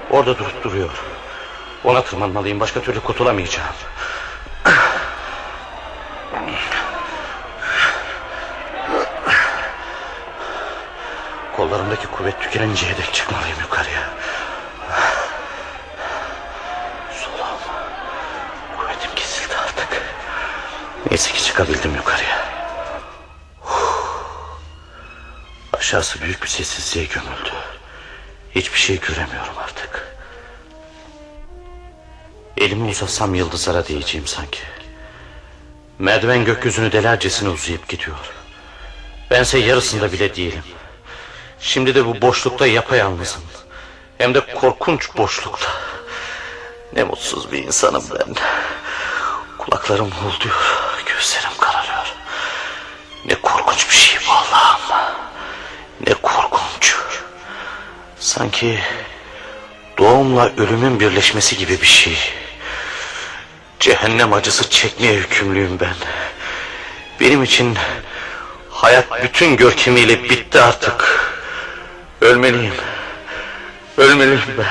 Orada 0.10 0.38
durup 0.38 0.63
duruyor. 0.63 0.89
Ona 1.84 2.04
tırmanmalıyım. 2.04 2.60
Başka 2.60 2.82
türlü 2.82 3.00
kurtulamayacağım. 3.00 3.76
Kollarımdaki 11.74 12.08
kuvvet 12.08 12.42
tükeninceye 12.42 12.98
dek 12.98 13.14
çıkmalıyım 13.14 13.60
yukarıya. 13.62 14.10
Solum. 17.12 17.48
Kuvvetim 18.78 19.16
kesildi 19.16 19.56
artık. 19.56 20.02
Neyse 21.10 21.32
ki 21.32 21.44
çıkabildim 21.44 21.96
yukarıya. 21.96 22.46
Aşağısı 25.74 26.22
büyük 26.22 26.44
bir 26.44 26.48
sessizliğe 26.48 27.06
gömüldü. 27.06 27.52
Hiçbir 28.56 28.80
şey 28.80 29.00
göremiyorum 29.00 29.58
artık. 29.58 30.16
Elimi 32.58 32.90
uzatsam 32.90 33.36
yıldızlara 33.36 33.88
değeceğim 33.88 34.28
sanki. 34.28 34.60
Merdiven 36.00 36.46
gökyüzünü 36.46 36.92
delercesine 36.92 37.50
uzayıp 37.50 37.88
gidiyor. 37.88 38.18
Bense 39.32 39.58
yarısında 39.58 40.12
bile 40.12 40.36
değilim. 40.36 40.64
Şimdi 41.63 41.95
de 41.95 42.06
bu 42.06 42.21
boşlukta 42.21 42.67
yapayalnızım. 42.67 43.41
Hem 44.17 44.34
de 44.34 44.54
korkunç 44.54 45.17
boşlukta. 45.17 45.67
Ne 46.95 47.04
mutsuz 47.04 47.52
bir 47.52 47.63
insanım 47.63 48.04
ben. 48.12 48.36
Kulaklarım 49.58 50.12
hulduyor, 50.12 50.56
gözlerim 51.06 51.58
kararıyor. 51.60 52.13
Ne 53.26 53.36
korkunç 53.36 53.89
bir 53.89 53.95
şey 53.95 54.19
bu 54.28 54.32
Allah'ım. 54.32 55.15
Ne 56.08 56.13
korkunç. 56.13 56.95
Sanki 58.19 58.80
doğumla 59.97 60.52
ölümün 60.58 60.99
birleşmesi 60.99 61.58
gibi 61.58 61.82
bir 61.82 61.88
şey. 61.88 62.17
Cehennem 63.80 64.34
acısı 64.34 64.69
çekmeye 64.69 65.13
hükümlüyüm 65.13 65.80
ben. 65.80 65.95
Benim 67.19 67.43
için 67.43 67.78
hayat 68.69 69.23
bütün 69.23 69.58
görkemiyle 69.58 70.23
bitti 70.23 70.62
artık. 70.62 71.33
Ölmeliyim. 72.24 72.74
Ölmeliyim 73.98 74.40
ben. 74.58 74.66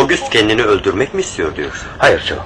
August 0.00 0.30
kendini 0.30 0.62
öldürmek 0.62 1.14
mi 1.14 1.20
istiyor 1.20 1.56
diyorsun? 1.56 1.88
Hayır 1.98 2.20
Joe. 2.20 2.36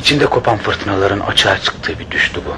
İçinde 0.00 0.26
kopan 0.26 0.58
fırtınaların 0.58 1.20
açığa 1.20 1.58
çıktığı 1.58 1.98
bir 1.98 2.10
düştü 2.10 2.40
bu. 2.46 2.56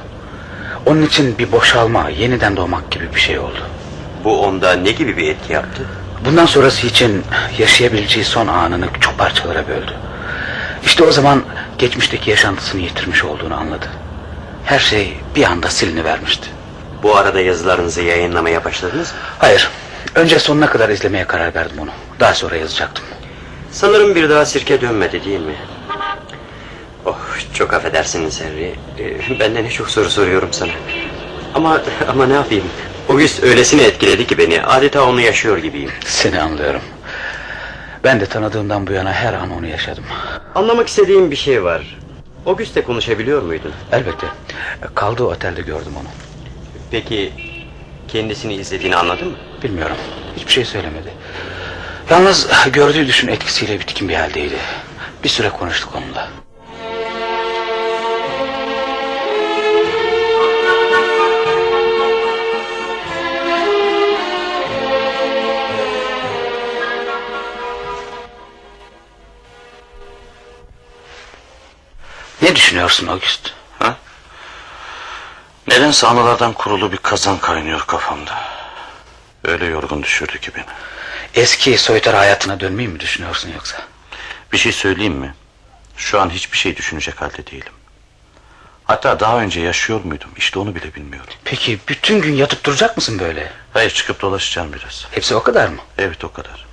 Onun 0.91 1.03
için 1.03 1.39
bir 1.39 1.53
boşalma, 1.53 2.09
yeniden 2.09 2.57
doğmak 2.57 2.91
gibi 2.91 3.15
bir 3.15 3.21
şey 3.21 3.39
oldu. 3.39 3.67
Bu 4.25 4.43
onda 4.43 4.73
ne 4.73 4.93
gibi 4.93 5.17
bir 5.17 5.29
etki 5.29 5.53
yaptı? 5.53 6.02
Bundan 6.25 6.47
sonrası 6.47 6.87
için 6.87 7.25
yaşayabileceği 7.59 8.25
son 8.25 8.47
anını 8.47 8.87
çok 9.01 9.19
parçalara 9.19 9.69
böldü. 9.69 9.93
İşte 10.85 11.05
o 11.05 11.13
zaman 11.13 11.43
geçmişteki 11.79 12.31
yaşantısını 12.31 12.81
yitirmiş 12.81 13.25
olduğunu 13.25 13.55
anladı. 13.55 13.87
Her 14.65 14.79
şey 14.79 15.17
bir 15.37 15.45
anda 15.45 15.71
silinivermişti. 15.71 16.49
Bu 17.03 17.17
arada 17.17 17.41
yazılarınızı 17.41 18.03
yayınlamaya 18.03 18.65
başladınız 18.65 19.13
mı? 19.13 19.19
Hayır. 19.39 19.71
Önce 20.15 20.39
sonuna 20.39 20.67
kadar 20.67 20.89
izlemeye 20.89 21.25
karar 21.25 21.55
verdim 21.55 21.79
onu. 21.79 21.91
Daha 22.21 22.35
sonra 22.35 22.57
yazacaktım. 22.57 23.05
Sanırım 23.73 24.15
bir 24.15 24.31
daha 24.31 24.47
sirke 24.47 24.81
dönmedi 24.81 25.25
değil 25.25 25.41
mi? 25.41 25.57
Oh 27.05 27.19
çok 27.55 27.75
affedersiniz 27.75 28.41
Henry. 28.41 28.75
Ee, 28.99 29.41
ben 29.41 29.55
de 29.55 29.65
ne 29.65 29.71
çok 29.71 29.91
soru 29.91 30.11
soruyorum 30.11 30.49
sana. 30.53 30.73
Ama 31.55 31.81
ama 32.09 32.27
ne 32.27 32.35
yapayım? 32.35 32.65
August 33.09 33.43
öylesine 33.43 33.83
etkiledi 33.83 34.27
ki 34.27 34.39
beni. 34.39 34.63
Adeta 34.63 35.05
onu 35.05 35.21
yaşıyor 35.21 35.59
gibiyim. 35.59 35.91
Seni 36.05 36.41
anlıyorum. 36.41 36.81
Ben 38.05 38.21
de 38.21 38.27
tanıdığımdan 38.27 38.87
bu 38.87 38.93
yana 38.93 39.13
her 39.13 39.33
an 39.35 39.51
onu 39.51 39.67
yaşadım. 39.67 40.05
Anlamak 40.55 40.89
istediğim 40.89 41.31
bir 41.31 41.37
şey 41.37 41.65
var. 41.65 41.99
August'le 42.47 42.85
konuşabiliyor 42.87 43.43
muydun? 43.43 43.73
Elbette. 43.93 44.27
Kaldığı 44.95 45.25
otelde 45.25 45.63
gördüm 45.63 45.93
onu. 46.01 46.09
Peki 46.91 47.33
kendisini 48.09 48.55
izlediğini 48.55 48.97
anladın 48.97 49.29
mı? 49.29 49.37
Bilmiyorum. 49.63 49.97
Hiçbir 50.37 50.53
şey 50.53 50.65
söylemedi. 50.65 51.13
Yalnız 52.11 52.49
gördüğü 52.73 53.07
düşün 53.07 53.29
etkisiyle 53.29 53.81
bitkin 53.81 54.09
bir 54.09 54.15
haldeydi. 54.15 54.57
Bir 55.25 55.29
süre 55.29 55.49
konuştuk 55.49 55.95
onunla. 55.95 56.29
Ne 72.53 72.57
düşünüyorsun 72.57 73.07
August? 73.07 73.51
Ha? 73.79 73.97
Nedense 75.69 76.07
anılardan 76.07 76.53
kurulu 76.53 76.93
bir 76.93 76.97
kazan 76.97 77.39
kaynıyor 77.39 77.81
kafamda. 77.87 78.41
Öyle 79.45 79.65
yorgun 79.65 80.03
düşürdü 80.03 80.41
ki 80.41 80.51
beni. 80.57 80.65
Eski 81.35 81.79
soytarı 81.79 82.17
hayatına 82.17 82.61
dönmeyi 82.61 82.89
mi 82.89 83.01
düşünüyorsun 83.01 83.53
yoksa? 83.55 83.83
Bir 84.53 84.59
şey 84.59 84.73
söyleyeyim 84.73 85.13
mi? 85.13 85.35
Şu 85.97 86.21
an 86.21 86.31
hiçbir 86.31 86.59
şey 86.59 86.77
düşünecek 86.77 87.23
halde 87.23 87.47
değilim. 87.47 87.73
Hatta 88.85 89.21
daha 89.21 89.41
önce 89.41 89.61
yaşıyor 89.61 90.01
muydum? 90.05 90.31
İşte 90.37 90.59
onu 90.59 90.75
bile 90.75 90.95
bilmiyorum. 90.95 91.35
Peki 91.45 91.79
bütün 91.89 92.21
gün 92.21 92.35
yatıp 92.35 92.65
duracak 92.65 92.97
mısın 92.97 93.19
böyle? 93.19 93.53
Hayır 93.73 93.91
çıkıp 93.91 94.21
dolaşacağım 94.21 94.73
biraz. 94.73 95.07
Hepsi 95.11 95.35
o 95.35 95.43
kadar 95.43 95.69
mı? 95.69 95.81
Evet 95.99 96.25
o 96.25 96.33
kadar. 96.33 96.72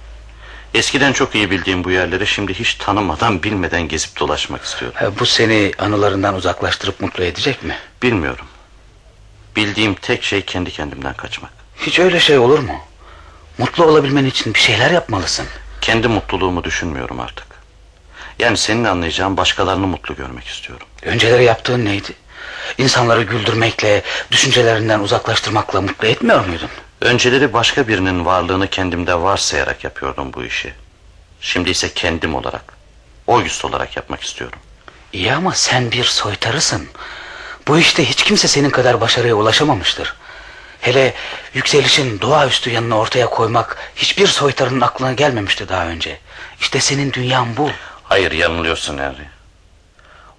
Eskiden 0.74 1.14
çok 1.14 1.36
iyi 1.36 1.52
bildiğim 1.52 1.84
bu 1.84 1.92
yerleri 1.92 2.28
şimdi 2.28 2.54
hiç 2.54 2.76
tanımadan 2.76 3.44
bilmeden 3.44 3.82
gezip 3.88 4.20
dolaşmak 4.20 4.64
istiyorum. 4.64 4.98
Ha, 5.00 5.20
bu 5.20 5.26
seni 5.26 5.72
anılarından 5.80 6.36
uzaklaştırıp 6.36 7.02
mutlu 7.02 7.24
edecek 7.24 7.64
mi? 7.64 7.76
Bilmiyorum. 8.04 8.46
Bildiğim 9.56 9.96
tek 9.96 10.24
şey 10.24 10.42
kendi 10.42 10.72
kendimden 10.72 11.14
kaçmak. 11.14 11.52
Hiç 11.78 12.00
öyle 12.00 12.20
şey 12.20 12.38
olur 12.38 12.60
mu? 12.60 12.80
Mutlu 13.58 13.86
olabilmen 13.86 14.26
için 14.26 14.54
bir 14.54 14.60
şeyler 14.60 14.92
yapmalısın. 14.92 15.46
Kendi 15.82 16.08
mutluluğumu 16.08 16.64
düşünmüyorum 16.64 17.20
artık. 17.20 17.48
Yani 18.40 18.58
senin 18.58 18.84
anlayacağın 18.84 19.38
başkalarını 19.38 19.88
mutlu 19.88 20.16
görmek 20.16 20.48
istiyorum. 20.48 20.88
Önceleri 21.04 21.44
yaptığın 21.44 21.86
neydi? 21.86 22.14
İnsanları 22.78 23.24
güldürmekle, 23.24 24.02
düşüncelerinden 24.32 25.00
uzaklaştırmakla 25.00 25.82
mutlu 25.82 26.08
etmiyor 26.08 26.46
muydun? 26.46 26.70
Önceleri 27.02 27.54
başka 27.54 27.88
birinin 27.88 28.26
varlığını 28.26 28.68
kendimde 28.68 29.16
varsayarak 29.22 29.84
yapıyordum 29.84 30.34
bu 30.34 30.44
işi. 30.44 30.74
Şimdi 31.42 31.70
ise 31.70 31.94
kendim 31.94 32.36
olarak, 32.36 32.74
August 33.28 33.66
olarak 33.66 33.96
yapmak 33.96 34.24
istiyorum. 34.24 34.60
İyi 35.14 35.34
ama 35.34 35.54
sen 35.54 35.92
bir 35.92 36.04
soytarısın. 36.04 36.88
Bu 37.68 37.80
işte 37.80 38.06
hiç 38.10 38.24
kimse 38.24 38.48
senin 38.48 38.70
kadar 38.70 39.02
başarıya 39.02 39.36
ulaşamamıştır. 39.36 40.14
Hele 40.82 41.14
yükselişin 41.54 42.22
doğaüstü 42.22 42.70
yanını 42.70 42.98
ortaya 42.98 43.26
koymak 43.30 43.78
hiçbir 43.96 44.28
soytarının 44.28 44.82
aklına 44.82 45.14
gelmemişti 45.14 45.70
daha 45.70 45.88
önce. 45.88 46.20
İşte 46.60 46.80
senin 46.80 47.14
dünyan 47.14 47.58
bu. 47.58 47.70
Hayır 48.04 48.32
yanılıyorsun 48.32 48.98
Henry. 48.98 49.28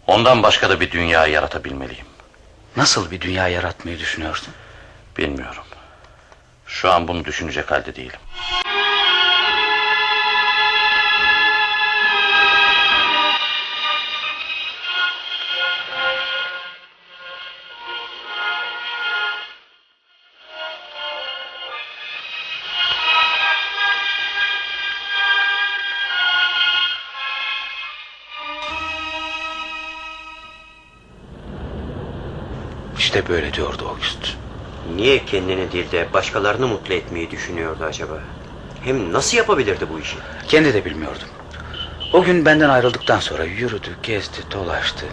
Ondan 0.07 0.43
başka 0.43 0.71
da 0.71 0.81
bir 0.81 0.91
dünya 0.91 1.27
yaratabilmeliyim. 1.27 2.07
Nasıl 2.77 3.11
bir 3.11 3.21
dünya 3.21 3.49
yaratmayı 3.49 3.99
düşünüyorsun? 3.99 4.55
Bilmiyorum. 5.19 5.63
Şu 6.71 6.91
an 6.91 7.09
bunu 7.09 7.25
düşünecek 7.25 7.71
halde 7.71 7.97
değilim. 7.97 8.21
İşte 32.99 33.29
böyle 33.29 33.55
diyordu 33.55 33.89
August. 33.89 34.40
Niye 34.97 35.25
kendini 35.25 35.73
değil 35.73 35.91
de 35.91 36.09
başkalarını 36.13 36.69
mutlu 36.69 36.95
etmeyi 36.95 37.31
düşünüyordu 37.31 37.85
acaba? 37.85 38.19
Hem 38.81 39.13
nasıl 39.13 39.37
yapabilirdi 39.37 39.87
bu 39.93 40.01
işi? 40.01 40.17
Kendi 40.49 40.75
de 40.75 40.85
bilmiyordum. 40.85 41.29
O 42.13 42.23
gün 42.23 42.45
benden 42.45 42.69
ayrıldıktan 42.69 43.21
sonra 43.21 43.45
yürüdü, 43.45 43.97
gezdi, 44.03 44.39
dolaştı. 44.53 45.07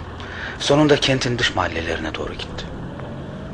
Sonunda 0.59 0.95
kentin 0.95 1.39
dış 1.39 1.55
mahallelerine 1.55 2.15
doğru 2.15 2.33
gitti. 2.33 2.65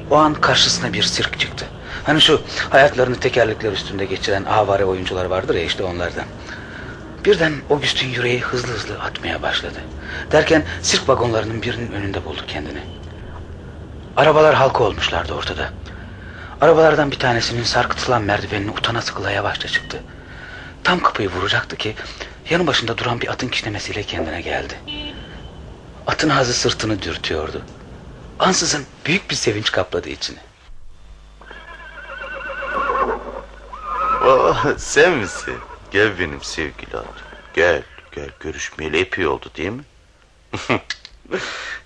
O 0.09 0.15
an 0.15 0.33
karşısına 0.33 0.93
bir 0.93 1.03
sirk 1.03 1.39
çıktı. 1.39 1.65
Hani 2.03 2.21
şu 2.21 2.41
hayatlarını 2.69 3.15
tekerlekler 3.15 3.71
üstünde 3.71 4.05
geçiren 4.05 4.43
avare 4.43 4.85
oyuncular 4.85 5.25
vardır 5.25 5.55
ya 5.55 5.63
işte 5.63 5.83
onlardan. 5.83 6.25
Birden 7.25 7.53
August'un 7.69 8.07
yüreği 8.07 8.41
hızlı 8.41 8.73
hızlı 8.73 8.99
atmaya 8.99 9.41
başladı. 9.41 9.79
Derken 10.31 10.63
sirk 10.81 11.09
vagonlarının 11.09 11.61
birinin 11.61 11.91
önünde 11.91 12.25
buldu 12.25 12.41
kendini. 12.47 12.79
Arabalar 14.15 14.55
halka 14.55 14.83
olmuşlardı 14.83 15.33
ortada. 15.33 15.73
Arabalardan 16.63 17.11
bir 17.11 17.19
tanesinin 17.19 17.63
sarkıtılan 17.63 18.21
merdivenini 18.21 18.71
utana 18.71 19.01
sıkıla 19.01 19.31
yavaşça 19.31 19.67
çıktı. 19.67 20.03
Tam 20.83 21.03
kapıyı 21.03 21.29
vuracaktı 21.29 21.75
ki 21.75 21.95
yanı 22.49 22.67
başında 22.67 22.97
duran 22.97 23.21
bir 23.21 23.27
atın 23.27 23.47
kişnemesiyle 23.47 24.03
kendine 24.03 24.41
geldi. 24.41 24.79
Atın 26.07 26.29
ağzı 26.29 26.53
sırtını 26.53 27.01
dürtüyordu. 27.01 27.61
Ansızın 28.39 28.85
büyük 29.05 29.29
bir 29.29 29.35
sevinç 29.35 29.71
kapladı 29.71 30.09
içini. 30.09 30.37
Oh, 34.25 34.65
sen 34.77 35.11
misin? 35.11 35.57
Gel 35.91 36.19
benim 36.19 36.43
sevgili 36.43 36.97
adam. 36.97 37.05
Gel, 37.53 37.83
gel 38.11 38.29
görüşmeyeli 38.39 38.99
epey 38.99 39.27
oldu 39.27 39.51
değil 39.57 39.69
mi? 39.69 39.83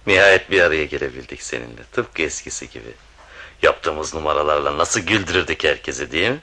Nihayet 0.07 0.51
bir 0.51 0.61
araya 0.61 0.85
gelebildik 0.85 1.43
seninle. 1.43 1.83
Tıpkı 1.91 2.21
eskisi 2.21 2.69
gibi. 2.69 3.06
Yaptığımız 3.61 4.13
numaralarla 4.13 4.77
nasıl 4.77 4.99
güldürürdük 4.99 5.63
herkesi 5.63 6.11
değil 6.11 6.29
mi? 6.29 6.39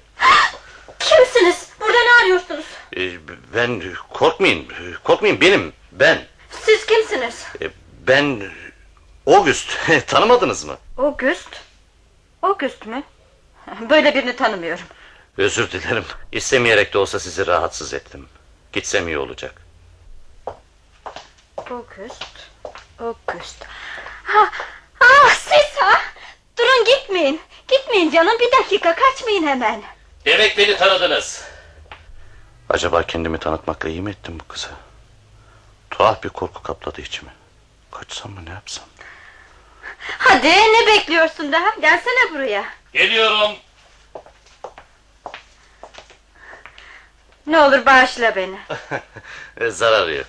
Kimsiniz? 0.98 1.68
Burada 1.80 1.98
ne 1.98 2.22
arıyorsunuz? 2.22 2.64
Ee, 2.96 3.10
ben 3.54 3.82
korkmayın, 4.10 4.68
korkmayın 5.04 5.40
benim, 5.40 5.72
ben. 5.92 6.24
Siz 6.50 6.86
kimsiniz? 6.86 7.44
Ee, 7.62 7.70
ben 8.06 8.42
August, 9.26 9.78
tanımadınız 10.06 10.64
mı? 10.64 10.76
August. 10.98 11.48
August 12.42 12.86
mü? 12.86 13.02
Böyle 13.90 14.14
birini 14.14 14.36
tanımıyorum. 14.36 14.84
Özür 15.38 15.70
dilerim. 15.70 16.04
İstemeyerek 16.32 16.94
de 16.94 16.98
olsa 16.98 17.20
sizi 17.20 17.46
rahatsız 17.46 17.94
ettim. 17.94 18.28
Gitsem 18.72 19.08
iyi 19.08 19.18
olacak. 19.18 19.54
August. 21.56 22.24
August. 22.98 23.64
Ha, 24.24 24.50
ah 25.00 25.34
siz 25.34 25.76
ha? 25.80 26.00
Durun 26.58 26.84
gitmeyin. 26.84 27.40
Gitmeyin 27.68 28.10
canım 28.10 28.38
bir 28.40 28.52
dakika 28.58 28.94
kaçmayın 28.94 29.46
hemen. 29.46 29.82
Demek 30.24 30.58
beni 30.58 30.76
tanıdınız. 30.76 31.44
Acaba 32.70 33.02
kendimi 33.02 33.38
tanıtmakla 33.38 33.88
iyi 33.88 34.02
mi 34.02 34.10
ettim 34.10 34.40
bu 34.40 34.48
kıza? 34.48 34.68
Tuhaf 35.90 36.22
bir 36.22 36.28
korku 36.28 36.62
kapladı 36.62 37.00
içimi. 37.00 37.30
Kaçsam 37.90 38.32
mı 38.32 38.40
ne 38.46 38.50
yapsam? 38.50 38.84
Hadi 40.18 40.48
ne 40.48 40.86
bekliyorsun 40.86 41.52
daha? 41.52 41.68
Gelsene 41.80 42.30
buraya. 42.34 42.64
Geliyorum. 42.92 43.52
Ne 47.46 47.58
olur 47.60 47.86
bağışla 47.86 48.36
beni. 48.36 48.58
Zararı 49.70 50.14
yok. 50.14 50.26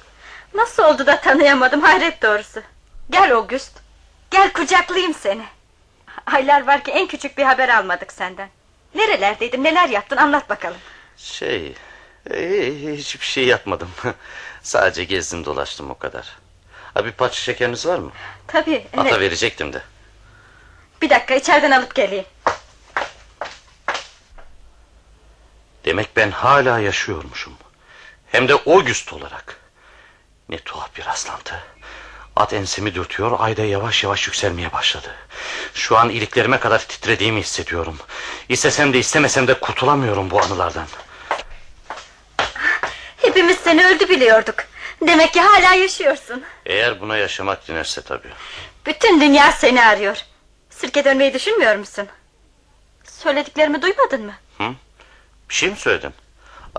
Nasıl 0.53 0.83
oldu 0.83 1.05
da 1.05 1.21
tanıyamadım 1.21 1.81
hayret 1.81 2.21
doğrusu. 2.21 2.61
Gel 3.09 3.33
August. 3.33 3.71
Gel 4.31 4.53
kucaklayayım 4.53 5.13
seni. 5.13 5.45
Aylar 6.25 6.67
var 6.67 6.83
ki 6.83 6.91
en 6.91 7.07
küçük 7.07 7.37
bir 7.37 7.43
haber 7.43 7.69
almadık 7.69 8.11
senden. 8.13 8.49
Nerelerdeydin 8.95 9.63
neler 9.63 9.89
yaptın 9.89 10.17
anlat 10.17 10.49
bakalım. 10.49 10.77
Şey, 11.17 11.73
e, 12.31 12.71
hiçbir 12.97 13.25
şey 13.25 13.45
yapmadım. 13.45 13.89
Sadece 14.61 15.03
gezdim 15.03 15.45
dolaştım 15.45 15.89
o 15.91 15.97
kadar. 15.97 16.37
Ha, 16.93 17.05
bir 17.05 17.11
parça 17.11 17.35
şekeriniz 17.41 17.85
var 17.85 17.97
mı? 17.99 18.11
Tabii. 18.47 18.87
Ata 18.97 19.19
verecektim 19.19 19.73
de. 19.73 19.81
Bir 21.01 21.09
dakika 21.09 21.35
içeriden 21.35 21.71
alıp 21.71 21.95
geleyim. 21.95 22.25
Demek 25.85 26.15
ben 26.15 26.31
hala 26.31 26.79
yaşıyormuşum. 26.79 27.53
Hem 28.31 28.47
de 28.47 28.53
August 28.53 29.13
olarak. 29.13 29.59
Ne 30.49 30.57
tuhaf 30.59 30.95
bir 30.95 31.05
rastlantı. 31.05 31.63
At 32.35 32.53
ensemi 32.53 32.95
dürtüyor, 32.95 33.31
ayda 33.39 33.61
yavaş 33.65 34.03
yavaş 34.03 34.27
yükselmeye 34.27 34.73
başladı. 34.73 35.15
Şu 35.73 35.97
an 35.97 36.09
iliklerime 36.09 36.59
kadar 36.59 36.79
titrediğimi 36.79 37.39
hissediyorum. 37.41 37.97
İstesem 38.49 38.93
de 38.93 38.99
istemesem 38.99 39.47
de 39.47 39.59
kurtulamıyorum 39.59 40.31
bu 40.31 40.41
anılardan. 40.41 40.87
Hepimiz 43.17 43.57
seni 43.57 43.85
öldü 43.87 44.09
biliyorduk. 44.09 44.55
Demek 45.07 45.33
ki 45.33 45.41
hala 45.41 45.73
yaşıyorsun. 45.73 46.43
Eğer 46.65 47.01
buna 47.01 47.17
yaşamak 47.17 47.67
dinerse 47.67 48.01
tabii. 48.01 48.29
Bütün 48.85 49.21
dünya 49.21 49.51
seni 49.51 49.85
arıyor. 49.85 50.17
Sirke 50.69 51.05
dönmeyi 51.05 51.33
düşünmüyor 51.33 51.75
musun? 51.75 52.07
Söylediklerimi 53.03 53.81
duymadın 53.81 54.25
mı? 54.25 54.33
Hı? 54.57 54.63
Bir 55.49 55.53
şey 55.53 55.69
mi 55.69 55.75
söyledim? 55.77 56.13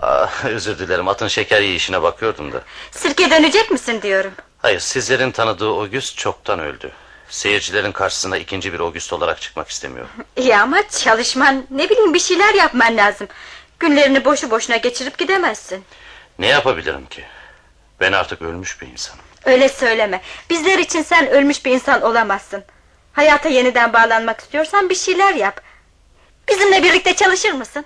Ah, 0.03 0.45
özür 0.45 0.79
dilerim 0.79 1.09
atın 1.09 1.29
şeker 1.29 1.61
yiyişine 1.61 2.03
bakıyordum 2.03 2.53
da. 2.53 2.63
Sirke 2.91 3.31
dönecek 3.31 3.71
misin 3.71 4.03
diyorum. 4.03 4.33
Hayır 4.67 4.81
sizlerin 4.81 5.31
tanıdığı 5.31 5.69
August 5.69 6.19
çoktan 6.19 6.59
öldü. 6.59 6.93
Seyircilerin 7.29 7.93
karşısına 7.93 8.37
ikinci 8.39 8.73
bir 8.73 8.81
August 8.81 9.13
olarak 9.13 9.41
çıkmak 9.41 9.69
istemiyorum. 9.69 10.11
İyi 10.37 10.57
ama 10.57 10.89
çalışman 10.89 11.67
ne 11.71 11.91
bileyim 11.91 12.15
bir 12.15 12.19
şeyler 12.19 12.55
yapman 12.55 12.97
lazım. 12.97 13.29
Günlerini 13.81 14.25
boşu 14.25 14.51
boşuna 14.51 14.77
geçirip 14.77 15.19
gidemezsin. 15.19 15.85
Ne 16.39 16.47
yapabilirim 16.47 17.07
ki? 17.07 17.25
Ben 18.01 18.13
artık 18.13 18.43
ölmüş 18.43 18.83
bir 18.83 18.87
insanım. 18.87 19.25
Öyle 19.45 19.69
söyleme. 19.69 20.21
Bizler 20.51 20.79
için 20.79 21.03
sen 21.03 21.31
ölmüş 21.31 21.65
bir 21.65 21.71
insan 21.71 22.03
olamazsın. 22.03 22.65
Hayata 23.13 23.49
yeniden 23.49 23.93
bağlanmak 23.93 24.41
istiyorsan 24.41 24.91
bir 24.91 24.95
şeyler 24.95 25.35
yap. 25.35 25.61
Bizimle 26.49 26.83
birlikte 26.83 27.15
çalışır 27.17 27.53
mısın? 27.53 27.85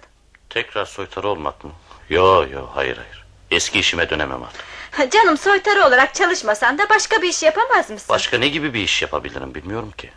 Tekrar 0.51 0.85
soytarı 0.85 1.29
olmak 1.29 1.65
mı? 1.65 1.71
Yo 2.11 2.47
yo 2.53 2.67
hayır 2.75 2.97
hayır. 2.97 3.25
Eski 3.51 3.79
işime 3.79 4.11
dönemem 4.11 4.43
artık. 4.43 4.65
Canım 5.11 5.39
soytarı 5.39 5.85
olarak 5.87 6.15
çalışmasan 6.15 6.79
da 6.79 6.89
başka 6.89 7.23
bir 7.23 7.29
iş 7.29 7.43
yapamaz 7.43 7.91
mısın? 7.91 8.07
Başka 8.09 8.39
ne 8.39 8.49
gibi 8.49 8.75
bir 8.75 8.81
iş 8.81 9.03
yapabilirim 9.03 9.55
bilmiyorum 9.55 9.91
ki. 9.99 10.11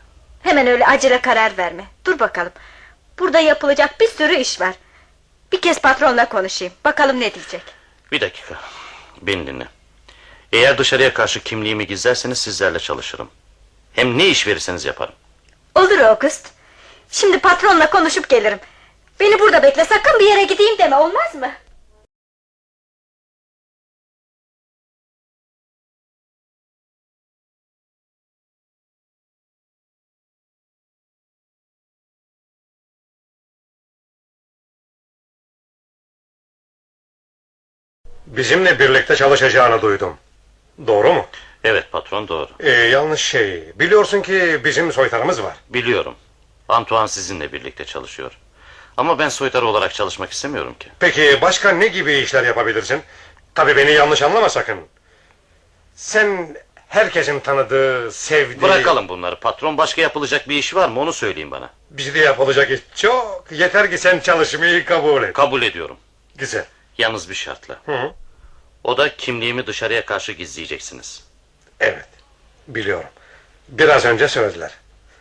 Hemen 0.44 0.68
öyle 0.68 0.86
acele 0.86 1.22
karar 1.22 1.58
verme. 1.58 1.86
Dur 2.06 2.20
bakalım. 2.20 2.52
Burada 3.20 3.40
yapılacak 3.40 4.00
bir 4.00 4.08
sürü 4.08 4.36
iş 4.36 4.62
var. 4.62 4.76
Bir 5.52 5.62
kez 5.62 5.80
patronla 5.82 6.30
konuşayım. 6.30 6.74
Bakalım 6.86 7.20
ne 7.20 7.34
diyecek. 7.34 7.62
Bir 8.12 8.22
dakika. 8.22 8.56
Beni 9.22 9.48
dinle. 9.48 9.68
Eğer 10.52 10.78
dışarıya 10.78 11.14
karşı 11.14 11.40
kimliğimi 11.44 11.88
gizlerseniz 11.88 12.40
sizlerle 12.40 12.80
çalışırım. 12.80 13.30
Hem 13.94 14.18
ne 14.18 14.28
iş 14.28 14.48
verirseniz 14.48 14.86
yaparım. 14.86 15.14
Olur 15.76 16.00
August. 16.00 16.48
Şimdi 17.12 17.40
patronla 17.40 17.90
konuşup 17.90 18.30
gelirim. 18.30 18.60
Beni 19.20 19.40
burada 19.40 19.64
bekle 19.64 19.86
sakın 19.86 20.20
bir 20.20 20.26
yere 20.26 20.44
gideyim 20.44 20.78
deme 20.78 20.96
olmaz 20.96 21.36
mı? 21.36 21.52
Bizimle 38.28 38.80
birlikte 38.80 39.16
çalışacağını 39.16 39.82
duydum. 39.82 40.18
Doğru 40.88 41.14
mu? 41.14 41.26
Evet 41.64 41.92
patron 41.92 42.28
doğru. 42.28 42.50
Ee, 42.60 42.70
yanlış 42.70 43.22
şey. 43.22 43.64
Biliyorsun 43.76 44.22
ki 44.22 44.62
bizim 44.66 44.92
soytarımız 44.92 45.44
var. 45.44 45.56
Biliyorum. 45.70 46.16
Antoine 46.70 47.08
sizinle 47.08 47.52
birlikte 47.54 47.86
çalışıyor. 47.86 48.38
Ama 48.98 49.20
ben 49.20 49.30
soytarı 49.30 49.66
olarak 49.68 49.94
çalışmak 49.94 50.32
istemiyorum 50.32 50.76
ki. 50.80 50.88
Peki 51.00 51.40
başka 51.42 51.72
ne 51.72 51.88
gibi 51.88 52.14
işler 52.14 52.44
yapabilirsin? 52.44 53.02
Tabii 53.56 53.78
beni 53.78 53.92
yanlış 53.92 54.22
anlama 54.22 54.50
sakın. 54.50 54.80
Sen 55.96 56.58
herkesin 56.88 57.40
tanıdığı, 57.40 58.12
sevdiği... 58.12 58.62
Bırakalım 58.62 59.10
bunları. 59.10 59.40
Patron 59.40 59.78
başka 59.78 60.02
yapılacak 60.02 60.50
bir 60.50 60.56
iş 60.56 60.76
var 60.76 60.90
mı 60.90 61.00
onu 61.00 61.14
söyleyin 61.14 61.52
bana. 61.52 61.70
Bizde 61.90 62.20
yapılacak 62.20 62.72
iş 62.72 62.80
çok. 62.96 63.46
Yeter 63.52 63.92
ki 63.92 63.98
sen 63.98 64.20
çalışmayı 64.20 64.86
kabul 64.86 65.24
et. 65.24 65.34
Kabul 65.34 65.62
ediyorum. 65.62 65.98
Güzel. 66.36 66.66
Yalnız 66.98 67.30
bir 67.30 67.36
şartla. 67.36 67.76
Hı. 67.86 68.12
O 68.84 68.98
da 68.98 69.16
kimliğimi 69.18 69.68
dışarıya 69.68 70.06
karşı 70.06 70.32
gizleyeceksiniz. 70.32 71.24
Evet. 71.80 72.08
Biliyorum. 72.68 73.10
Biraz 73.68 74.06
önce 74.06 74.28
söylediler. 74.28 74.72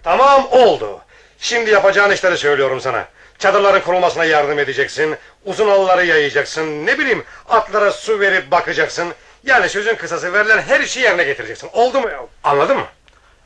Tamam 0.03 0.49
oldu. 0.51 1.01
Şimdi 1.39 1.71
yapacağın 1.71 2.11
işleri 2.11 2.39
söylüyorum 2.39 2.81
sana. 2.81 3.09
Çadırların 3.39 3.81
kurulmasına 3.81 4.25
yardım 4.25 4.59
edeceksin. 4.59 5.17
Uzun 5.45 5.69
halıları 5.69 6.07
yayacaksın. 6.07 6.87
Ne 6.87 6.99
bileyim 6.99 7.25
atlara 7.49 7.91
su 7.91 8.21
verip 8.21 8.51
bakacaksın. 8.51 9.15
Yani 9.45 9.69
sözün 9.69 9.95
kısası 9.95 10.33
verilen 10.33 10.63
her 10.63 10.81
işi 10.81 11.01
yerine 11.01 11.25
getireceksin. 11.25 11.71
Oldu 11.73 12.01
mu? 12.01 12.09
Anladın 12.45 12.77
mı? 12.77 12.87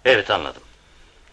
Evet 0.05 0.31
anladım. 0.31 0.63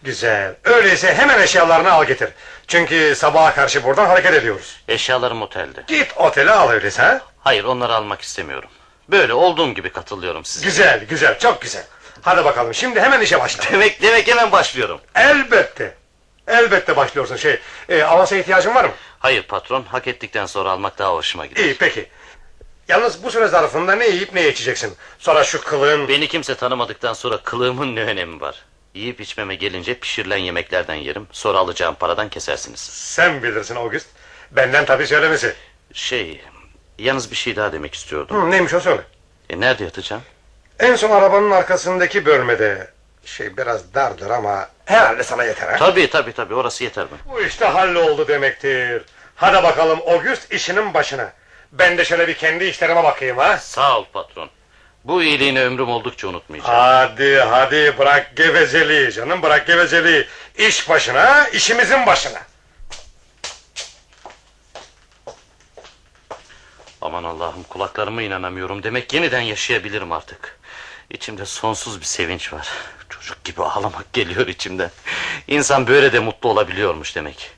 Güzel. 0.04 0.54
Öyleyse 0.64 1.14
hemen 1.14 1.40
eşyalarını 1.40 1.92
al 1.92 2.04
getir. 2.04 2.28
Çünkü 2.68 3.14
sabaha 3.16 3.54
karşı 3.54 3.84
buradan 3.84 4.06
hareket 4.06 4.34
ediyoruz. 4.34 4.80
Eşyalarım 4.88 5.42
otelde. 5.42 5.84
Git 5.86 6.12
otele 6.16 6.50
al 6.50 6.70
öyleyse 6.70 7.02
ha? 7.02 7.20
Hayır 7.40 7.64
onları 7.64 7.94
almak 7.94 8.20
istemiyorum. 8.20 8.68
Böyle 9.08 9.34
olduğum 9.34 9.74
gibi 9.74 9.90
katılıyorum 9.92 10.44
size. 10.44 10.64
Güzel 10.66 11.04
güzel 11.04 11.38
çok 11.38 11.62
güzel. 11.62 11.84
Hadi 12.22 12.44
bakalım 12.44 12.74
şimdi 12.74 13.00
hemen 13.00 13.20
işe 13.20 13.40
başla. 13.40 13.64
Demek 13.72 14.02
demek 14.02 14.28
hemen 14.28 14.52
başlıyorum. 14.52 15.00
Elbette. 15.14 15.94
Elbette 16.48 16.96
başlıyorsun 16.96 17.36
şey. 17.36 17.60
E, 17.88 18.02
avansa 18.02 18.36
ihtiyacın 18.36 18.74
var 18.74 18.84
mı? 18.84 18.92
Hayır 19.18 19.42
patron 19.42 19.82
hak 19.82 20.06
ettikten 20.06 20.46
sonra 20.46 20.70
almak 20.70 20.98
daha 20.98 21.12
hoşuma 21.14 21.46
gider. 21.46 21.64
İyi 21.64 21.76
peki. 21.78 22.08
Yalnız 22.88 23.22
bu 23.24 23.30
süre 23.30 23.46
zarfında 23.48 23.94
ne 23.94 24.08
yiyip 24.08 24.34
ne 24.34 24.48
içeceksin? 24.48 24.94
Sonra 25.18 25.44
şu 25.44 25.60
kılığın... 25.64 26.08
Beni 26.08 26.28
kimse 26.28 26.54
tanımadıktan 26.54 27.12
sonra 27.12 27.36
kılığımın 27.36 27.96
ne 27.96 28.00
önemi 28.00 28.40
var? 28.40 28.64
Yiyip 28.94 29.20
içmeme 29.20 29.54
gelince 29.54 29.94
pişirilen 29.98 30.36
yemeklerden 30.36 30.94
yerim. 30.94 31.26
Sonra 31.32 31.58
alacağım 31.58 31.94
paradan 31.94 32.28
kesersiniz. 32.28 32.80
Sen 32.80 33.42
bilirsin 33.42 33.74
August. 33.76 34.06
Benden 34.50 34.84
tabii 34.84 35.06
söylemesi. 35.06 35.54
Şey, 35.92 36.40
yalnız 36.98 37.30
bir 37.30 37.36
şey 37.36 37.56
daha 37.56 37.72
demek 37.72 37.94
istiyordum. 37.94 38.42
Hı, 38.46 38.50
neymiş 38.50 38.74
o 38.74 38.80
söyle. 38.80 39.02
E, 39.50 39.60
nerede 39.60 39.84
yatacağım? 39.84 40.22
En 40.80 40.96
son 40.96 41.10
arabanın 41.10 41.50
arkasındaki 41.50 42.26
bölmede. 42.26 42.90
Şey 43.24 43.56
biraz 43.56 43.94
dardır 43.94 44.30
ama 44.30 44.68
herhalde 44.84 45.22
sana 45.22 45.44
yeter 45.44 45.68
ha? 45.68 45.76
Tabii 45.76 46.10
tabii 46.10 46.32
tabii 46.32 46.54
orası 46.54 46.84
yeter 46.84 47.06
bana. 47.10 47.34
Bu 47.34 47.40
işte 47.40 47.64
halloldu 47.64 48.28
demektir. 48.28 49.02
Hadi 49.36 49.62
bakalım 49.62 50.00
August 50.06 50.52
işinin 50.52 50.94
başına. 50.94 51.32
Ben 51.72 51.98
de 51.98 52.04
şöyle 52.04 52.28
bir 52.28 52.34
kendi 52.34 52.64
işlerime 52.64 53.04
bakayım 53.04 53.38
ha. 53.38 53.56
Sağ 53.58 53.98
ol 53.98 54.04
patron. 54.12 54.50
Bu 55.04 55.22
iyiliğini 55.22 55.62
ömrüm 55.62 55.88
oldukça 55.88 56.28
unutmayacağım. 56.28 56.74
Hadi 56.74 57.38
hadi 57.38 57.98
bırak 57.98 58.36
gevezeliği 58.36 59.12
canım 59.12 59.42
bırak 59.42 59.66
gevezeliği. 59.66 60.26
İş 60.58 60.88
başına 60.88 61.48
işimizin 61.48 62.06
başına. 62.06 62.42
Aman 67.00 67.24
Allah'ım 67.24 67.62
kulaklarıma 67.62 68.22
inanamıyorum. 68.22 68.82
Demek 68.82 69.12
yeniden 69.14 69.40
yaşayabilirim 69.40 70.12
artık. 70.12 70.58
İçimde 71.10 71.46
sonsuz 71.46 72.00
bir 72.00 72.06
sevinç 72.06 72.52
var. 72.52 72.68
Çocuk 73.08 73.44
gibi 73.44 73.62
ağlamak 73.62 74.12
geliyor 74.12 74.46
içimden. 74.46 74.90
İnsan 75.48 75.86
böyle 75.86 76.12
de 76.12 76.18
mutlu 76.18 76.48
olabiliyormuş 76.48 77.16
demek. 77.16 77.50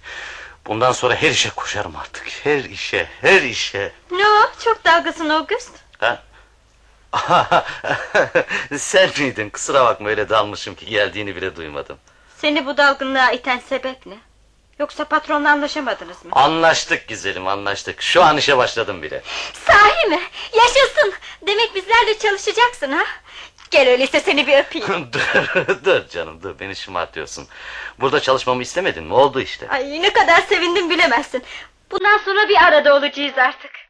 Bundan 0.67 0.93
sonra 0.93 1.15
her 1.15 1.31
işe 1.31 1.51
koşarım 1.51 1.97
artık. 1.97 2.29
Her 2.45 2.65
işe, 2.65 3.09
her 3.21 3.43
işe. 3.43 3.93
Ne 4.11 4.27
o? 4.29 4.51
Çok 4.65 4.85
dalgısın 4.85 5.29
August. 5.29 5.71
Ha? 5.99 6.23
Sen 8.79 9.11
miydin? 9.19 9.51
Kusura 9.51 9.85
bakma 9.85 10.09
öyle 10.09 10.29
dalmışım 10.29 10.75
ki 10.75 10.87
geldiğini 10.87 11.37
bile 11.37 11.57
duymadım. 11.57 11.99
Seni 12.39 12.67
bu 12.67 12.77
dalgınlığa 12.77 13.31
iten 13.33 13.59
sebep 13.59 14.07
ne? 14.07 14.15
Yoksa 14.79 15.05
patronla 15.05 15.51
anlaşamadınız 15.51 16.25
mı? 16.25 16.31
Anlaştık 16.33 17.09
güzelim 17.09 17.47
anlaştık. 17.47 18.03
Şu 18.03 18.23
an 18.25 18.37
işe 18.37 18.57
başladım 18.59 19.03
bile. 19.03 19.23
Sahi 19.67 20.07
mi? 20.09 20.21
Yaşasın! 20.55 21.13
Demek 21.47 21.75
bizlerle 21.75 22.19
çalışacaksın 22.19 22.93
ha? 22.93 23.05
Gel 23.71 23.89
öyleyse 23.89 24.21
seni 24.21 24.47
bir 24.47 24.59
öpeyim. 24.59 25.09
dur, 25.13 25.67
dur 25.85 26.09
canım 26.09 26.43
dur 26.43 26.59
beni 26.61 26.77
şımartıyorsun. 26.77 27.49
Burada 28.01 28.21
çalışmamı 28.21 28.63
istemedin 28.63 29.05
mi? 29.05 29.15
Oldu 29.15 29.41
işte. 29.41 29.69
Ay 29.69 30.03
ne 30.03 30.13
kadar 30.13 30.41
sevindim 30.41 30.91
bilemezsin. 30.91 31.43
Bundan 31.91 32.19
sonra 32.19 32.49
bir 32.49 32.57
arada 32.65 32.95
olacağız 32.97 33.39
artık. 33.39 33.86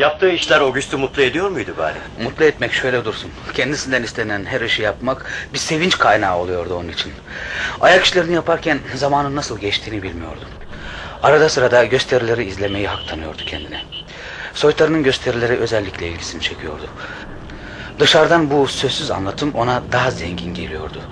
Yaptığı 0.00 0.30
işler 0.30 0.60
August'u 0.60 0.98
mutlu 0.98 1.22
ediyor 1.22 1.48
muydu 1.50 1.74
bari? 1.78 1.96
Mutlu 2.22 2.44
etmek 2.44 2.72
şöyle 2.72 3.04
dursun. 3.04 3.30
Kendisinden 3.54 4.02
istenen 4.02 4.44
her 4.44 4.60
işi 4.60 4.82
yapmak 4.82 5.26
bir 5.52 5.58
sevinç 5.58 5.98
kaynağı 5.98 6.36
oluyordu 6.36 6.74
onun 6.74 6.88
için. 6.88 7.12
Ayak 7.80 8.04
işlerini 8.04 8.34
yaparken 8.34 8.78
zamanın 8.94 9.36
nasıl 9.36 9.58
geçtiğini 9.58 10.02
bilmiyordu. 10.02 10.44
Arada 11.22 11.48
sırada 11.48 11.84
gösterileri 11.84 12.44
izlemeyi 12.44 12.88
hak 12.88 13.08
tanıyordu 13.08 13.42
kendine. 13.46 13.82
Soytarının 14.54 15.02
gösterileri 15.02 15.56
özellikle 15.56 16.08
ilgisini 16.08 16.42
çekiyordu. 16.42 16.90
Dışarıdan 17.98 18.50
bu 18.50 18.68
sözsüz 18.68 19.10
anlatım 19.10 19.52
ona 19.54 19.82
daha 19.92 20.10
zengin 20.10 20.54
geliyordu. 20.54 21.02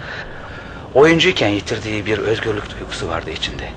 Oyuncuyken 0.95 1.49
yitirdiği 1.49 2.07
bir 2.07 2.19
özgürlük 2.19 2.79
duygusu 2.79 3.09
vardı 3.09 3.31
içinde. 3.31 3.71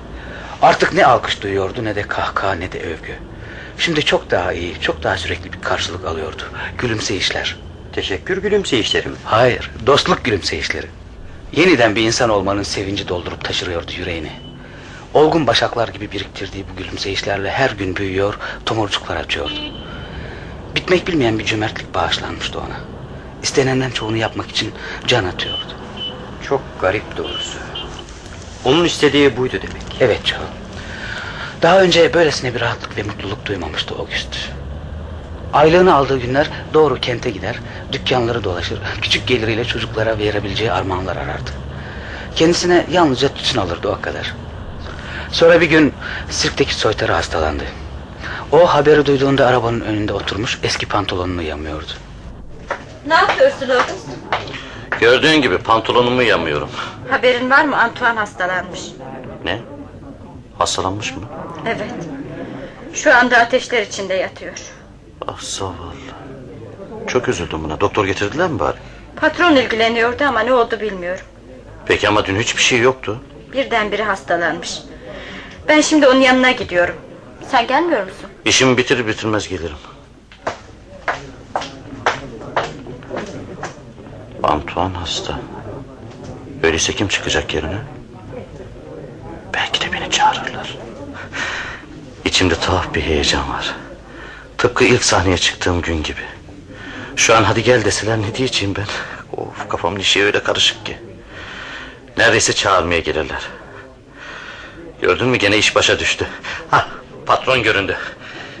Artık 0.62 0.92
ne 0.92 1.06
alkış 1.06 1.42
duyuyordu 1.42 1.84
ne 1.84 1.96
de 1.96 2.02
kahkaha 2.02 2.54
ne 2.54 2.72
de 2.72 2.80
övgü. 2.80 3.31
Şimdi 3.78 4.04
çok 4.04 4.30
daha 4.30 4.52
iyi, 4.52 4.80
çok 4.80 5.02
daha 5.02 5.16
sürekli 5.16 5.52
bir 5.52 5.60
karşılık 5.60 6.04
alıyordu. 6.04 6.42
Gülümseyişler. 6.78 7.56
Teşekkür 7.92 8.42
gülümseyişlerim. 8.42 9.16
Hayır, 9.24 9.70
dostluk 9.86 10.24
gülümseyişleri. 10.24 10.86
Yeniden 11.52 11.96
bir 11.96 12.02
insan 12.02 12.30
olmanın 12.30 12.62
sevinci 12.62 13.08
doldurup 13.08 13.44
taşırıyordu 13.44 13.92
yüreğini. 13.98 14.32
Olgun 15.14 15.46
başaklar 15.46 15.88
gibi 15.88 16.12
biriktirdiği 16.12 16.64
bu 16.72 16.76
gülümseyişlerle 16.76 17.50
her 17.50 17.70
gün 17.70 17.96
büyüyor, 17.96 18.38
tomurcuklar 18.66 19.16
açıyordu. 19.16 19.54
Bitmek 20.74 21.08
bilmeyen 21.08 21.38
bir 21.38 21.44
cömertlik 21.44 21.94
bağışlanmıştı 21.94 22.58
ona. 22.58 22.80
İstenenden 23.42 23.90
çoğunu 23.90 24.16
yapmak 24.16 24.50
için 24.50 24.72
can 25.06 25.24
atıyordu. 25.24 25.72
Çok 26.42 26.62
garip 26.80 27.16
doğrusu. 27.16 27.58
Onun 28.64 28.84
istediği 28.84 29.36
buydu 29.36 29.52
demek. 29.62 29.82
Evet 30.00 30.26
Joe. 30.26 30.61
Daha 31.62 31.80
önce 31.80 32.14
böylesine 32.14 32.54
bir 32.54 32.60
rahatlık 32.60 32.96
ve 32.96 33.02
mutluluk 33.02 33.46
duymamıştı 33.46 33.94
August. 33.94 34.36
Aylığını 35.52 35.94
aldığı 35.94 36.18
günler 36.18 36.50
doğru 36.74 37.00
kente 37.00 37.30
gider, 37.30 37.58
dükkanları 37.92 38.44
dolaşır, 38.44 38.78
küçük 39.02 39.26
geliriyle 39.26 39.64
çocuklara 39.64 40.18
verebileceği 40.18 40.72
armağanlar 40.72 41.16
arardı. 41.16 41.50
Kendisine 42.36 42.86
yalnızca 42.90 43.28
tütün 43.28 43.58
alırdı 43.60 43.88
o 43.88 44.00
kadar. 44.00 44.34
Sonra 45.32 45.60
bir 45.60 45.66
gün 45.66 45.92
sirkteki 46.30 46.74
soytarı 46.74 47.12
hastalandı. 47.12 47.64
O 48.52 48.66
haberi 48.74 49.06
duyduğunda 49.06 49.46
arabanın 49.46 49.80
önünde 49.80 50.12
oturmuş 50.12 50.58
eski 50.62 50.86
pantolonunu 50.86 51.42
yamıyordu. 51.42 51.92
Ne 53.06 53.14
yapıyorsun 53.14 53.68
August? 53.68 54.08
Gördüğün 55.00 55.42
gibi 55.42 55.58
pantolonumu 55.58 56.22
yamıyorum. 56.22 56.68
Haberin 57.10 57.50
var 57.50 57.64
mı 57.64 57.76
Antoine 57.76 58.18
hastalanmış. 58.18 58.80
Ne? 59.44 59.58
Hastalanmış 60.62 61.16
mı? 61.16 61.22
Evet. 61.66 61.94
Şu 62.94 63.14
anda 63.16 63.38
ateşler 63.38 63.82
içinde 63.82 64.14
yatıyor. 64.14 64.52
Ah 65.28 65.40
zavallı. 65.40 65.74
Çok 67.06 67.28
üzüldüm 67.28 67.64
buna. 67.64 67.80
Doktor 67.80 68.04
getirdiler 68.04 68.50
mi 68.50 68.58
bari? 68.58 68.76
Patron 69.16 69.56
ilgileniyordu 69.56 70.24
ama 70.24 70.40
ne 70.40 70.52
oldu 70.52 70.80
bilmiyorum. 70.80 71.24
Peki 71.86 72.08
ama 72.08 72.26
dün 72.26 72.36
hiçbir 72.36 72.62
şey 72.62 72.80
yoktu. 72.80 73.20
Birdenbire 73.52 74.02
hastalanmış. 74.04 74.78
Ben 75.68 75.80
şimdi 75.80 76.08
onun 76.08 76.20
yanına 76.20 76.50
gidiyorum. 76.50 76.94
Sen 77.50 77.66
gelmiyor 77.66 78.02
musun? 78.02 78.30
İşimi 78.44 78.76
bitirir 78.76 79.06
bitirmez 79.06 79.48
gelirim. 79.48 79.76
Antoine 84.42 84.96
hasta. 84.96 85.40
Öyleyse 86.62 86.92
kim 86.92 87.08
çıkacak 87.08 87.54
yerine? 87.54 87.78
Belki 89.54 89.80
de 89.80 89.92
beni 89.92 90.10
çağırırlar. 90.10 90.78
İçimde 92.24 92.54
tuhaf 92.54 92.94
bir 92.94 93.02
heyecan 93.02 93.50
var. 93.52 93.74
Tıpkı 94.58 94.84
ilk 94.84 95.04
sahneye 95.04 95.38
çıktığım 95.38 95.82
gün 95.82 96.02
gibi. 96.02 96.20
Şu 97.16 97.36
an 97.36 97.44
hadi 97.44 97.62
gel 97.62 97.84
deseler 97.84 98.18
ne 98.18 98.34
diyeceğim 98.34 98.74
ben? 98.78 98.86
Of 99.36 99.68
kafamın 99.68 100.00
işi 100.00 100.24
öyle 100.24 100.42
karışık 100.42 100.86
ki. 100.86 100.98
Neredeyse 102.16 102.52
çağırmaya 102.52 103.00
gelirler. 103.00 103.42
Gördün 105.02 105.28
mü 105.28 105.36
gene 105.36 105.58
iş 105.58 105.76
başa 105.76 105.98
düştü. 105.98 106.26
Ha 106.70 106.88
patron 107.26 107.62
göründü. 107.62 107.96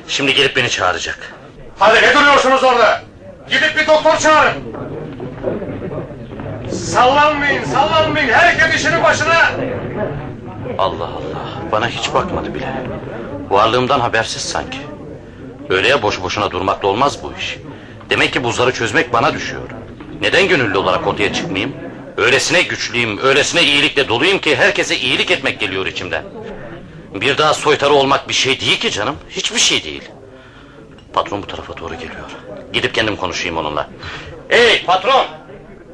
Şimdi 0.08 0.34
gelip 0.34 0.56
beni 0.56 0.70
çağıracak. 0.70 1.32
Hadi 1.78 2.02
ne 2.02 2.14
duruyorsunuz 2.14 2.64
orada? 2.64 3.02
Gidip 3.50 3.76
bir 3.76 3.86
doktor 3.86 4.16
çağırın. 4.18 4.62
Sallanmayın, 6.72 7.64
sallanmayın. 7.64 8.28
Herkes 8.28 8.80
işinin 8.80 9.04
başına. 9.04 9.50
Allah 10.78 11.04
Allah 11.04 11.70
bana 11.72 11.88
hiç 11.88 12.14
bakmadı 12.14 12.54
bile. 12.54 12.72
Varlığımdan 13.50 14.00
habersiz 14.00 14.42
sanki. 14.42 14.78
Öyle 15.68 15.88
ya 15.88 16.02
boş 16.02 16.22
boşuna 16.22 16.50
durmakla 16.50 16.88
olmaz 16.88 17.22
bu 17.22 17.32
iş. 17.38 17.58
Demek 18.10 18.32
ki 18.32 18.44
buzları 18.44 18.72
çözmek 18.72 19.12
bana 19.12 19.34
düşüyor. 19.34 19.62
Neden 20.20 20.48
gönüllü 20.48 20.78
olarak 20.78 21.06
ortaya 21.06 21.32
çıkmayayım? 21.32 21.74
Öylesine 22.16 22.62
güçlüyüm, 22.62 23.18
öylesine 23.18 23.62
iyilikle 23.62 24.08
doluyum 24.08 24.38
ki 24.38 24.56
herkese 24.56 24.96
iyilik 24.96 25.30
etmek 25.30 25.60
geliyor 25.60 25.86
içimden. 25.86 26.24
Bir 27.14 27.38
daha 27.38 27.54
soytarı 27.54 27.92
olmak 27.92 28.28
bir 28.28 28.34
şey 28.34 28.60
değil 28.60 28.80
ki 28.80 28.90
canım. 28.90 29.16
Hiçbir 29.30 29.58
şey 29.58 29.84
değil. 29.84 30.02
Patron 31.12 31.42
bu 31.42 31.46
tarafa 31.46 31.76
doğru 31.76 31.94
geliyor. 31.94 32.30
Gidip 32.72 32.94
kendim 32.94 33.16
konuşayım 33.16 33.56
onunla. 33.56 33.88
Hey 34.48 34.84
patron! 34.84 35.26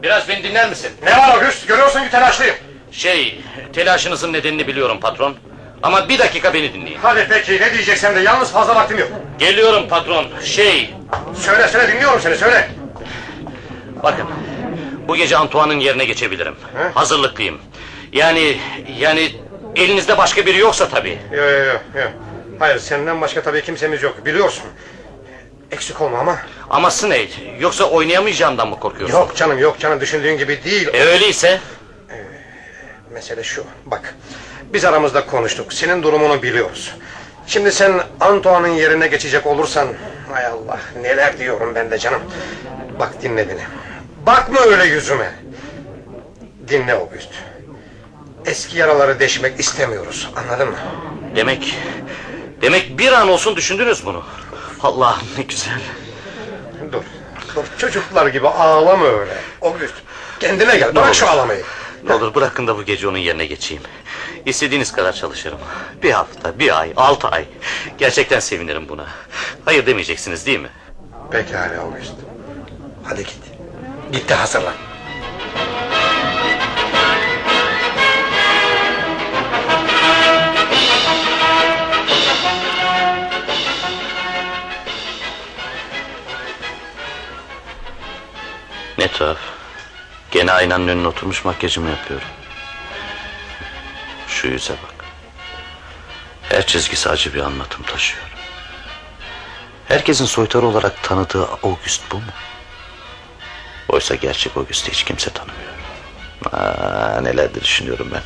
Biraz 0.02 0.28
beni 0.28 0.42
dinler 0.42 0.68
misin? 0.68 0.90
Ne 1.04 1.18
var 1.18 1.36
August? 1.36 1.68
Görüyorsun 1.68 2.04
ki 2.04 2.10
telaşlıyım. 2.10 2.54
Şey, 2.92 3.40
telaşınızın 3.72 4.33
nedenini 4.33 4.66
biliyorum 4.66 5.01
patron. 5.01 5.35
Ama 5.83 6.09
bir 6.09 6.18
dakika 6.18 6.55
beni 6.55 6.74
dinleyin. 6.74 6.98
Hadi 7.03 7.27
peki 7.31 7.53
ne 7.61 7.72
diyeceksen 7.74 8.16
de 8.16 8.20
yalnız 8.20 8.53
fazla 8.53 8.74
vaktim 8.77 8.98
yok. 8.98 9.09
Geliyorum 9.38 9.88
patron. 9.88 10.27
Şey, 10.44 10.94
Söyle 11.37 11.68
söyle 11.68 11.92
dinliyorum 11.92 12.20
seni 12.20 12.37
söyle. 12.37 12.68
bakın. 14.03 14.27
Bu 15.09 15.16
gece 15.16 15.37
Antoine'ın 15.37 15.79
yerine 15.81 16.05
geçebilirim. 16.05 16.55
He? 16.79 16.88
Hazırlıklıyım. 16.94 17.59
Yani, 18.12 18.57
yani 18.98 19.33
elinizde 19.77 20.18
başka 20.18 20.46
biri 20.46 20.59
yoksa 20.59 20.88
tabii. 20.88 21.18
Yok 21.33 21.44
yok 21.51 21.66
yok. 21.66 21.81
Yo. 21.94 22.03
Hayır 22.59 22.79
senden 22.79 23.20
başka 23.20 23.42
tabii 23.42 23.62
kimsemiz 23.62 24.03
yok 24.03 24.27
biliyorsun. 24.27 24.64
Eksik 25.72 26.01
olma 26.01 26.18
ama. 26.18 26.38
Aması 26.70 27.11
ne? 27.11 27.18
Yoksa 27.61 27.85
oynayamayacağımdan 27.85 28.68
mı 28.68 28.81
korkuyorsun? 28.81 29.16
Yok 29.18 29.37
canım 29.37 29.59
yok 29.59 29.79
canım 29.81 30.01
düşündüğün 30.01 30.38
gibi 30.38 30.64
değil. 30.64 30.88
E 30.92 31.05
öyleyse? 31.05 31.61
Mesele 33.18 33.44
şu 33.44 33.64
bak. 33.87 34.14
Biz 34.72 34.85
aramızda 34.85 35.26
konuştuk. 35.26 35.72
Senin 35.72 36.02
durumunu 36.02 36.42
biliyoruz. 36.42 36.94
Şimdi 37.46 37.72
sen 37.72 38.02
Antoine'ın 38.20 38.72
yerine 38.72 39.07
geçecek 39.07 39.46
olursan... 39.46 39.88
Hay 40.33 40.46
Allah 40.46 40.81
neler 41.02 41.38
diyorum 41.38 41.74
ben 41.74 41.90
de 41.90 41.98
canım. 41.98 42.22
Bak 42.98 43.22
dinle 43.22 43.48
beni. 43.48 43.61
Bakma 44.26 44.61
öyle 44.61 44.85
yüzüme. 44.85 45.35
Dinle 46.68 46.94
August. 46.94 47.28
Eski 48.46 48.78
yaraları 48.78 49.20
deşmek 49.20 49.61
istemiyoruz. 49.61 50.31
Anladın 50.37 50.68
mı? 50.68 50.78
Demek, 51.37 51.78
demek 52.62 52.98
bir 52.98 53.12
an 53.12 53.28
olsun 53.28 53.57
düşündünüz 53.57 54.07
bunu. 54.07 54.24
Allah'ım 54.83 55.26
ne 55.38 55.42
güzel. 55.42 55.81
Dur. 56.92 57.02
Dur 57.57 57.64
çocuklar 57.78 58.26
gibi 58.26 58.48
ağlama 58.48 59.07
öyle. 59.07 59.35
August 59.62 59.94
kendine 60.40 60.76
gel. 60.78 60.94
Bırak 60.94 61.14
şu 61.14 61.28
ağlamayı. 61.28 61.64
Ne 62.08 62.14
olur 62.14 62.34
bırakın 62.34 62.66
da 62.66 62.78
bu 62.78 62.82
gece 62.82 63.08
onun 63.08 63.18
yerine 63.18 63.46
geçeyim. 63.46 63.82
İstediğiniz 64.46 64.92
kadar 64.92 65.12
çalışırım. 65.12 65.58
Bir 66.02 66.10
hafta, 66.10 66.58
bir 66.58 66.80
ay, 66.80 66.92
altı 66.96 67.28
ay. 67.28 67.44
Gerçekten 67.98 68.40
sevinirim 68.40 68.88
buna. 68.88 69.06
Hayır 69.64 69.86
demeyeceksiniz 69.86 70.46
değil 70.46 70.60
mi? 70.60 70.68
Pekala 71.30 71.80
August. 71.80 72.12
Hadi 73.04 73.24
git. 73.24 73.38
Git 74.12 74.28
de 74.28 74.34
hazırlan. 74.34 74.74
Ne 88.98 89.08
tuhaf. 89.08 89.57
Gene 90.38 90.53
aynanın 90.53 90.88
önüne 90.88 91.09
oturmuş 91.09 91.44
makyajımı 91.44 91.90
yapıyorum. 91.90 92.29
Şu 94.29 94.48
yüze 94.48 94.72
bak. 94.72 95.05
Her 96.42 96.66
çizgisi 96.66 97.09
acı 97.09 97.35
bir 97.35 97.40
anlatım 97.40 97.83
taşıyor. 97.83 98.24
Herkesin 99.88 100.24
soytarı 100.24 100.66
olarak 100.66 101.03
tanıdığı 101.03 101.44
August 101.44 102.03
bu 102.12 102.16
mu? 102.16 102.22
Oysa 103.88 104.14
gerçek 104.14 104.57
August'u 104.57 104.90
hiç 104.90 105.05
kimse 105.05 105.31
tanımıyor. 105.31 105.72
Aa, 106.53 107.20
neler 107.20 107.55
de 107.55 107.61
düşünüyorum 107.61 108.09
ben. 108.12 108.22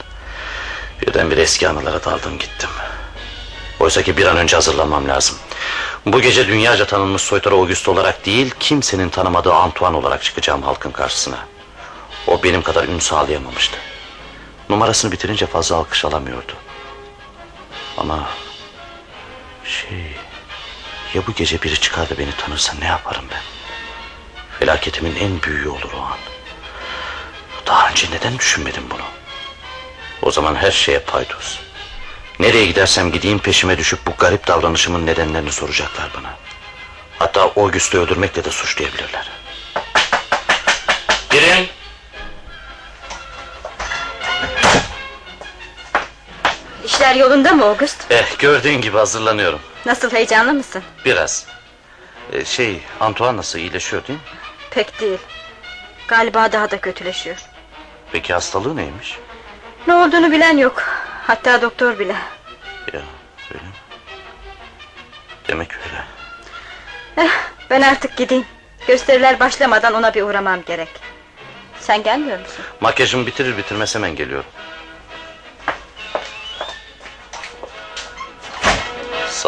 Birdenbire 1.02 1.40
eski 1.40 1.68
anılara 1.68 2.04
daldım 2.04 2.38
gittim. 2.38 2.70
Oysa 3.80 4.02
ki 4.02 4.16
bir 4.16 4.26
an 4.26 4.36
önce 4.36 4.56
hazırlanmam 4.56 5.08
lazım. 5.08 5.36
Bu 6.06 6.20
gece 6.20 6.48
dünyaca 6.48 6.86
tanınmış 6.86 7.22
soytarı 7.22 7.54
August 7.54 7.88
olarak 7.88 8.26
değil... 8.26 8.54
...kimsenin 8.60 9.08
tanımadığı 9.08 9.52
Antoine 9.52 9.96
olarak 9.96 10.22
çıkacağım 10.22 10.62
halkın 10.62 10.90
karşısına. 10.90 11.51
O 12.26 12.42
benim 12.42 12.62
kadar 12.62 12.84
ün 12.84 12.98
sağlayamamıştı. 12.98 13.78
Numarasını 14.68 15.12
bitirince 15.12 15.46
fazla 15.46 15.76
alkış 15.76 16.04
alamıyordu. 16.04 16.52
Ama... 17.96 18.28
Şey... 19.64 20.16
Ya 21.14 21.26
bu 21.26 21.32
gece 21.32 21.62
biri 21.62 21.80
çıkar 21.80 22.10
da 22.10 22.18
beni 22.18 22.32
tanırsa 22.36 22.74
ne 22.78 22.86
yaparım 22.86 23.24
ben? 23.30 23.42
Felaketimin 24.58 25.16
en 25.16 25.42
büyüğü 25.42 25.68
olur 25.68 25.92
o 25.96 26.00
an. 26.02 26.18
Daha 27.66 27.90
önce 27.90 28.10
neden 28.10 28.38
düşünmedim 28.38 28.84
bunu? 28.90 29.04
O 30.22 30.30
zaman 30.30 30.54
her 30.54 30.70
şeye 30.70 30.98
paydos. 30.98 31.58
Nereye 32.38 32.66
gidersem 32.66 33.12
gideyim 33.12 33.38
peşime 33.38 33.78
düşüp 33.78 34.06
bu 34.06 34.10
garip 34.18 34.46
davranışımın 34.46 35.06
nedenlerini 35.06 35.52
soracaklar 35.52 36.10
bana. 36.16 36.36
Hatta 37.18 37.42
August'u 37.42 37.98
öldürmekle 37.98 38.44
de 38.44 38.50
suçlayabilirler. 38.50 39.30
Girin. 41.30 41.68
İşler 47.02 47.14
yolunda 47.16 47.52
mı 47.52 47.64
August? 47.64 48.10
Eh, 48.10 48.38
gördüğün 48.38 48.80
gibi 48.80 48.96
hazırlanıyorum. 48.96 49.60
Nasıl 49.86 50.10
heyecanlı 50.12 50.52
mısın? 50.52 50.82
Biraz. 51.04 51.46
Eh, 52.32 52.44
şey, 52.44 52.80
Antoine 53.00 53.36
nasıl 53.36 53.58
iyileşiyor 53.58 54.06
değil 54.06 54.18
mi? 54.18 54.24
Pek 54.70 55.00
değil. 55.00 55.18
Galiba 56.08 56.52
daha 56.52 56.70
da 56.70 56.80
kötüleşiyor. 56.80 57.36
Peki 58.12 58.32
hastalığı 58.32 58.76
neymiş? 58.76 59.18
Ne 59.86 59.94
olduğunu 59.94 60.32
bilen 60.32 60.56
yok. 60.56 60.82
Hatta 61.26 61.62
doktor 61.62 61.98
bile. 61.98 62.16
Ya, 62.92 63.00
öyle 63.50 63.62
mi? 63.62 63.72
Demek 65.48 65.68
öyle. 65.74 66.04
Eh, 67.16 67.32
Ben 67.70 67.82
artık 67.82 68.16
gideyim. 68.16 68.44
Gösteriler 68.86 69.40
başlamadan 69.40 69.94
ona 69.94 70.14
bir 70.14 70.22
uğramam 70.22 70.62
gerek. 70.66 70.90
Sen 71.80 72.02
gelmiyor 72.02 72.38
musun? 72.40 72.64
Makyajımı 72.80 73.26
bitirir 73.26 73.56
bitirmez 73.56 73.94
hemen 73.94 74.16
geliyorum. 74.16 74.46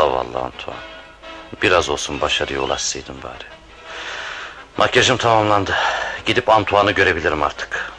Zavallı 0.05 0.39
Antoine. 0.39 0.81
Biraz 1.63 1.89
olsun 1.89 2.21
başarıya 2.21 2.61
ulaşsaydım 2.61 3.23
bari. 3.23 3.45
Makyajım 4.77 5.17
tamamlandı. 5.17 5.75
Gidip 6.27 6.49
Antoine'ı 6.49 6.93
görebilirim 6.93 7.43
artık. 7.43 7.93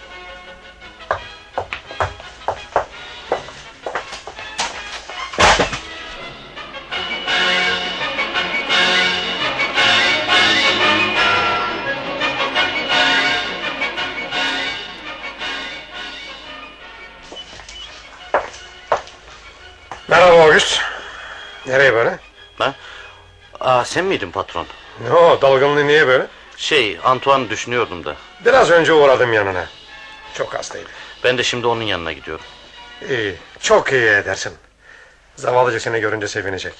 Sen 23.95 24.05
miydin 24.05 24.31
patron? 24.31 24.67
Ne 25.03 25.11
o 25.11 25.41
dalgınlığı 25.41 25.87
niye 25.87 26.07
böyle? 26.07 26.27
Şey, 26.57 26.99
Antoine 27.03 27.49
düşünüyordum 27.49 28.05
da. 28.05 28.15
Biraz 28.45 28.71
önce 28.71 28.93
uğradım 28.93 29.33
yanına. 29.33 29.67
Çok 30.33 30.53
hastaydı. 30.53 30.89
Ben 31.23 31.37
de 31.37 31.43
şimdi 31.43 31.67
onun 31.67 31.81
yanına 31.81 32.11
gidiyorum. 32.11 32.45
İyi, 33.09 33.35
çok 33.59 33.91
iyi 33.91 34.05
edersin. 34.05 34.53
Zavallıcık 35.35 35.81
seni 35.81 35.99
görünce 35.99 36.27
sevinecek. 36.27 36.73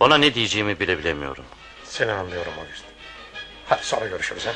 Ona 0.00 0.18
ne 0.18 0.34
diyeceğimi 0.34 0.80
bile 0.80 0.98
bilemiyorum. 0.98 1.44
Seni 1.84 2.12
anlıyorum 2.12 2.52
August. 2.60 2.84
Hadi 3.68 3.84
sonra 3.84 4.06
görüşürüz 4.06 4.46
ha. 4.46 4.52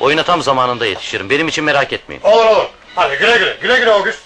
Oyuna 0.00 0.22
tam 0.22 0.42
zamanında 0.42 0.86
yetişirim. 0.86 1.30
Benim 1.30 1.48
için 1.48 1.64
merak 1.64 1.92
etmeyin. 1.92 2.22
Olur 2.22 2.46
olur. 2.46 2.66
Hadi 2.94 3.18
güle 3.18 3.38
güle. 3.38 3.56
Güle 3.62 3.78
güle 3.78 3.90
August. 3.90 4.20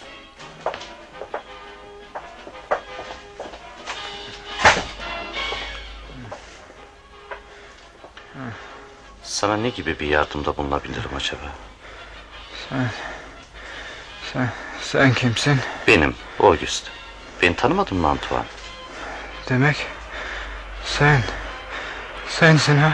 Sana 9.40 9.56
ne 9.56 9.68
gibi 9.68 10.00
bir 10.00 10.06
yardımda 10.06 10.56
bulunabilirim 10.56 11.10
acaba? 11.16 11.40
Sen... 12.68 12.90
Sen, 14.32 14.48
sen 14.80 15.14
kimsin? 15.14 15.60
Benim, 15.86 16.14
August. 16.40 16.86
Beni 17.42 17.56
tanımadın 17.56 17.98
mı 17.98 18.08
Antoine? 18.08 18.44
Demek 19.48 19.86
sen... 20.84 21.22
Sensin 22.28 22.76
ha? 22.76 22.92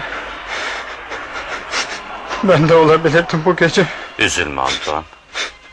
Ben 2.43 2.69
de 2.69 2.75
olabilirdim 2.75 3.43
bu 3.45 3.57
gece. 3.57 3.87
Üzülme 4.19 4.61
Antoine. 4.61 5.05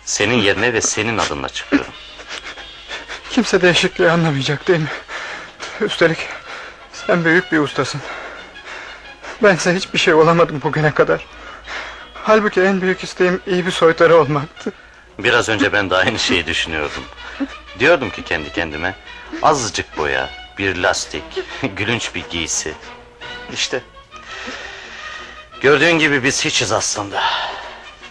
Senin 0.05 0.41
yerine 0.41 0.73
ve 0.73 0.81
senin 0.81 1.17
adınla 1.17 1.49
çıkıyorum. 1.49 1.93
Kimse 3.29 3.61
değişikliği 3.61 4.11
anlamayacak 4.11 4.67
değil 4.67 4.79
mi? 4.79 4.91
Üstelik 5.81 6.27
sen 6.93 7.25
büyük 7.25 7.51
bir 7.51 7.59
ustasın. 7.59 8.01
Bense 9.43 9.75
hiçbir 9.75 9.99
şey 9.99 10.13
olamadım 10.13 10.61
bugüne 10.63 10.91
kadar. 10.91 11.25
Halbuki 12.13 12.61
en 12.61 12.81
büyük 12.81 13.03
isteğim 13.03 13.41
iyi 13.47 13.65
bir 13.65 13.71
soytarı 13.71 14.15
olmaktı. 14.17 14.71
Biraz 15.19 15.49
önce 15.49 15.73
ben 15.73 15.89
de 15.89 15.95
aynı 15.95 16.19
şeyi 16.19 16.47
düşünüyordum. 16.47 17.03
Diyordum 17.79 18.09
ki 18.09 18.23
kendi 18.23 18.53
kendime... 18.53 18.95
...azıcık 19.41 19.97
boya, 19.97 20.29
bir 20.57 20.75
lastik, 20.75 21.23
gülünç 21.75 22.15
bir 22.15 22.23
giysi. 22.29 22.73
İşte... 23.53 23.81
Gördüğün 25.61 25.99
gibi 25.99 26.23
biz 26.23 26.45
hiçiz 26.45 26.71
aslında. 26.71 27.23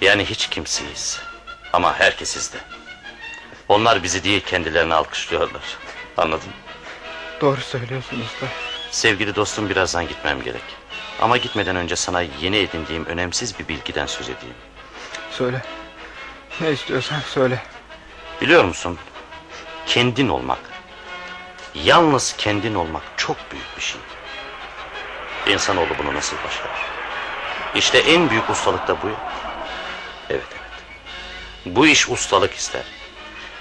Yani 0.01 0.25
hiç 0.25 0.49
kimseyiz. 0.49 1.21
Ama 1.73 2.01
herkesiz 2.01 2.53
de. 2.53 2.57
Onlar 3.69 4.03
bizi 4.03 4.25
değil 4.25 4.41
kendilerini 4.47 4.95
alkışlıyorlar. 4.95 5.63
Anladın 6.17 6.49
mı? 6.49 6.55
Doğru 7.41 7.61
söylüyorsun 7.61 8.21
usta. 8.21 8.47
Sevgili 8.91 9.35
dostum 9.35 9.69
birazdan 9.69 10.09
gitmem 10.09 10.43
gerek. 10.43 10.82
Ama 11.21 11.37
gitmeden 11.37 11.77
önce 11.77 11.97
sana 11.97 12.21
yeni 12.41 12.57
edindiğim 12.57 13.07
önemsiz 13.07 13.59
bir 13.59 13.69
bilgiden 13.69 14.07
söz 14.07 14.29
edeyim. 14.29 14.55
Söyle. 15.31 15.63
Ne 16.61 16.71
istiyorsan 16.71 17.21
söyle. 17.21 17.63
Biliyor 18.41 18.65
musun? 18.65 18.99
Kendin 19.87 20.29
olmak. 20.29 20.59
Yalnız 21.75 22.35
kendin 22.39 22.75
olmak 22.75 23.03
çok 23.17 23.37
büyük 23.53 23.77
bir 23.77 23.83
şey. 23.83 24.01
İnsanoğlu 25.47 25.99
bunu 25.99 26.15
nasıl 26.15 26.37
başarır? 26.37 26.81
İşte 27.75 27.99
en 27.99 28.31
büyük 28.31 28.51
ustalık 28.51 28.89
da 28.89 29.03
bu. 29.03 29.09
Evet 30.31 30.47
evet. 30.51 30.73
Bu 31.77 31.87
iş 31.87 32.09
ustalık 32.09 32.55
ister. 32.55 32.83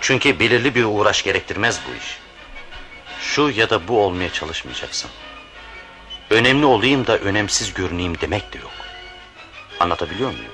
Çünkü 0.02 0.40
belirli 0.40 0.76
bir 0.76 0.84
uğraş 0.84 1.24
gerektirmez 1.24 1.80
bu 1.88 1.96
iş. 1.96 2.18
Şu 3.22 3.50
ya 3.50 3.70
da 3.70 3.88
bu 3.88 4.06
olmaya 4.06 4.34
çalışmayacaksın. 4.34 5.12
Önemli 6.32 6.66
olayım 6.66 7.08
da 7.08 7.18
önemsiz 7.18 7.74
görüneyim 7.74 8.22
demek 8.22 8.54
de 8.54 8.58
yok. 8.58 8.72
Anlatabiliyor 9.80 10.32
muyum? 10.32 10.52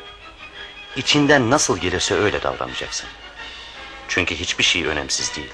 İçinden 0.95 1.49
nasıl 1.49 1.77
gelirse 1.77 2.15
öyle 2.15 2.43
davranacaksın. 2.43 3.09
Çünkü 4.07 4.35
hiçbir 4.35 4.63
şey 4.63 4.85
önemsiz 4.85 5.35
değildir. 5.35 5.53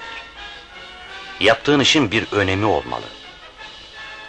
Yaptığın 1.40 1.80
işin 1.80 2.12
bir 2.12 2.32
önemi 2.32 2.66
olmalı. 2.66 3.06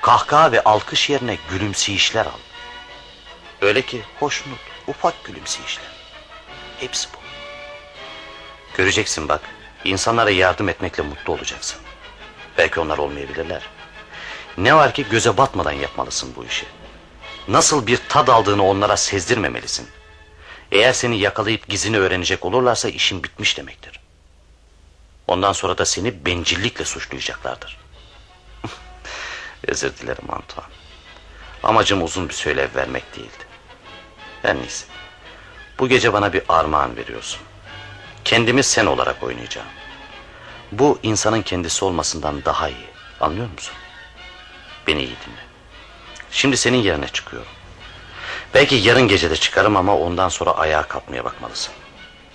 Kahkaha 0.02 0.52
ve 0.52 0.64
alkış 0.64 1.10
yerine 1.10 1.38
gülümseyişler 1.50 2.26
al. 2.26 2.40
Öyle 3.60 3.82
ki 3.82 4.02
hoşnut, 4.20 4.60
ufak 4.86 5.24
gülümseyişler. 5.24 5.86
Hepsi 6.80 7.08
bu. 7.14 7.18
Göreceksin 8.76 9.28
bak, 9.28 9.40
insanlara 9.84 10.30
yardım 10.30 10.68
etmekle 10.68 11.02
mutlu 11.02 11.32
olacaksın. 11.32 11.80
Belki 12.58 12.80
onlar 12.80 12.98
olmayabilirler. 12.98 13.62
Ne 14.58 14.74
var 14.74 14.94
ki 14.94 15.06
göze 15.10 15.36
batmadan 15.36 15.72
yapmalısın 15.72 16.32
bu 16.36 16.44
işi. 16.44 16.66
Nasıl 17.48 17.86
bir 17.86 18.00
tad 18.08 18.28
aldığını 18.28 18.66
onlara 18.66 18.96
sezdirmemelisin. 18.96 19.88
Eğer 20.72 20.92
seni 20.92 21.18
yakalayıp 21.18 21.68
gizini 21.68 21.98
öğrenecek 21.98 22.44
olurlarsa 22.44 22.88
işin 22.88 23.22
bitmiş 23.22 23.58
demektir. 23.58 24.00
Ondan 25.26 25.52
sonra 25.52 25.78
da 25.78 25.84
seni 25.84 26.26
bencillikle 26.26 26.84
suçlayacaklardır. 26.84 27.78
Özür 29.66 29.96
dilerim 29.96 30.30
Antoine. 30.30 30.68
Amacım 31.62 32.02
uzun 32.02 32.28
bir 32.28 32.34
söylev 32.34 32.68
vermek 32.74 33.16
değildi. 33.16 33.44
Her 34.42 34.56
neyse. 34.56 34.86
Bu 35.78 35.88
gece 35.88 36.12
bana 36.12 36.32
bir 36.32 36.42
armağan 36.48 36.96
veriyorsun. 36.96 37.40
Kendimi 38.24 38.62
sen 38.62 38.86
olarak 38.86 39.22
oynayacağım. 39.22 39.68
Bu 40.72 40.98
insanın 41.02 41.42
kendisi 41.42 41.84
olmasından 41.84 42.44
daha 42.44 42.68
iyi. 42.68 42.86
Anlıyor 43.20 43.50
musun? 43.50 43.74
Beni 44.86 44.98
iyi 45.02 45.16
dinle. 45.26 45.44
Şimdi 46.30 46.56
senin 46.56 46.78
yerine 46.78 47.08
çıkıyorum. 47.08 47.48
Belki 48.54 48.74
yarın 48.74 49.08
gecede 49.08 49.36
çıkarım 49.36 49.76
ama 49.76 49.96
ondan 49.96 50.28
sonra 50.28 50.50
ayağa 50.50 50.82
kalkmaya 50.82 51.24
bakmalısın. 51.24 51.74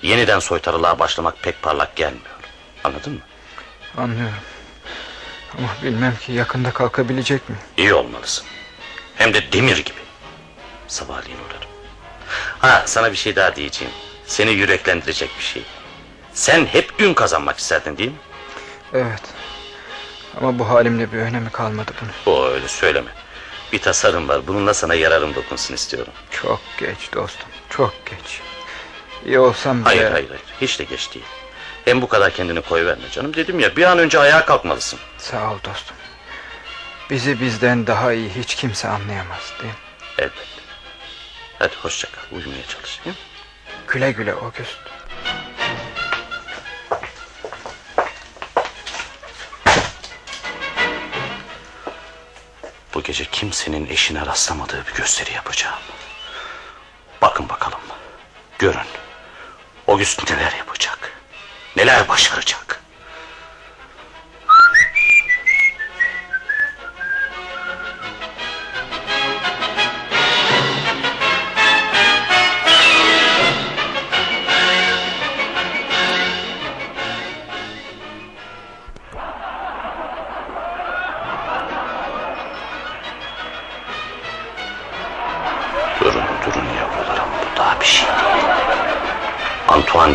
Yeniden 0.01 0.39
soytarılığa 0.39 0.99
başlamak 0.99 1.43
pek 1.43 1.61
parlak 1.61 1.95
gelmiyor. 1.95 2.25
Anladın 2.83 3.13
mı? 3.13 3.19
Anlıyorum. 3.97 4.33
Ama 5.57 5.67
bilmem 5.83 6.15
ki 6.25 6.31
yakında 6.31 6.71
kalkabilecek 6.71 7.49
mi? 7.49 7.55
İyi 7.77 7.93
olmalısın. 7.93 8.45
Hem 9.15 9.33
de 9.33 9.51
demir 9.51 9.77
gibi. 9.77 9.99
Sabahleyin 10.87 11.37
uğrarım. 11.47 11.69
Ha 12.59 12.83
sana 12.85 13.11
bir 13.11 13.17
şey 13.17 13.35
daha 13.35 13.55
diyeceğim. 13.55 13.93
Seni 14.25 14.51
yüreklendirecek 14.51 15.29
bir 15.39 15.43
şey. 15.43 15.63
Sen 16.33 16.65
hep 16.65 16.93
ün 16.99 17.13
kazanmak 17.13 17.57
isterdin 17.59 17.97
değil 17.97 18.09
mi? 18.09 18.17
Evet. 18.93 19.21
Ama 20.41 20.59
bu 20.59 20.69
halimle 20.69 21.11
bir 21.13 21.17
önemi 21.17 21.49
kalmadı 21.49 21.91
bunun. 22.01 22.35
O 22.37 22.45
öyle 22.45 22.67
söyleme. 22.67 23.11
Bir 23.73 23.79
tasarım 23.79 24.27
var. 24.29 24.47
Bununla 24.47 24.73
sana 24.73 24.95
yararım 24.95 25.35
dokunsun 25.35 25.73
istiyorum. 25.73 26.13
Çok 26.31 26.61
geç 26.77 27.13
dostum. 27.13 27.49
Çok 27.69 27.93
geç. 28.05 28.41
İyi 29.25 29.39
olsam 29.39 29.79
bile... 29.81 29.83
Hayır 29.85 30.11
hayır 30.11 30.29
hayır. 30.29 30.43
Hiç 30.61 30.79
de 30.79 30.83
geç 30.83 31.13
değil. 31.13 31.25
Hem 31.85 32.01
bu 32.01 32.07
kadar 32.07 32.33
kendini 32.33 32.61
koyuverme 32.61 33.09
canım. 33.11 33.33
Dedim 33.33 33.59
ya 33.59 33.75
bir 33.75 33.83
an 33.83 33.99
önce 33.99 34.19
ayağa 34.19 34.45
kalkmalısın. 34.45 34.99
Sağ 35.17 35.51
ol 35.51 35.57
dostum. 35.63 35.95
Bizi 37.09 37.41
bizden 37.41 37.87
daha 37.87 38.13
iyi 38.13 38.29
hiç 38.29 38.55
kimse 38.55 38.87
anlayamaz 38.87 39.53
değil 39.61 39.73
mi? 39.73 39.79
Elbette. 40.17 40.61
Hadi 41.59 41.75
hoşça 41.81 42.07
kal. 42.11 42.37
Uyumaya 42.37 42.63
çalış. 42.67 42.99
Hı? 43.03 43.09
Güle 43.87 44.11
güle 44.11 44.33
August. 44.33 44.77
Bu 52.93 53.03
gece 53.03 53.25
kimsenin 53.25 53.85
eşine 53.85 54.25
rastlamadığı 54.25 54.87
bir 54.87 54.93
gösteri 54.93 55.33
yapacağım. 55.33 55.79
Bakın 57.21 57.49
bakalım. 57.49 57.79
Görün. 58.59 58.79
August 59.87 60.31
neler 60.31 60.51
yapacak. 60.51 61.13
Neler 61.75 62.07
başaracak. 62.07 62.78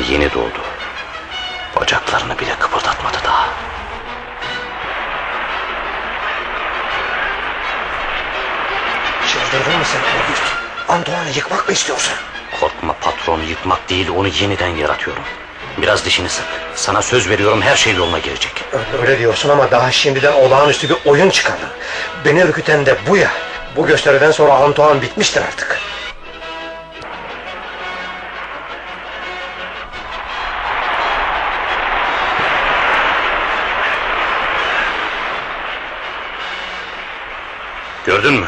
Yeni 0.09 0.33
doğdu. 0.33 0.61
Bacaklarını 1.81 2.39
bile 2.39 2.55
kıpırdatmadı 2.59 3.17
daha. 3.25 3.49
Çıldırdın 9.33 9.79
mı 9.79 9.85
sen 9.85 10.01
Auguste? 10.01 10.47
Antoine'ı 10.89 11.37
yıkmak 11.37 11.69
mı 11.69 11.75
istiyorsun? 11.75 12.15
Korkma 12.61 12.93
patronu 12.93 13.43
yıkmak 13.43 13.89
değil 13.91 14.09
onu 14.17 14.29
yeniden 14.29 14.69
yaratıyorum. 14.69 15.23
Biraz 15.79 16.05
dişini 16.05 16.29
sık. 16.29 16.45
Sana 16.75 17.03
söz 17.03 17.29
veriyorum 17.29 17.63
her 17.63 17.77
şey 17.77 17.95
yoluna 17.95 18.19
girecek. 18.19 18.65
Öyle 19.03 19.19
diyorsun 19.19 19.49
ama 19.49 19.71
daha 19.71 19.91
şimdiden 19.93 20.33
olağanüstü 20.33 20.89
bir 20.89 20.97
oyun 21.05 21.31
çıkardı. 21.31 21.67
Beni 22.25 22.41
ürküten 22.41 22.87
de 22.87 22.97
bu 23.09 23.17
ya. 23.17 23.31
Bu 23.77 23.87
gösteriden 23.87 24.31
sonra 24.31 24.53
Antoine 24.55 25.03
bitmiştir 25.03 25.43
artık. 25.43 25.81
Gördün 38.25 38.41
mü? 38.41 38.47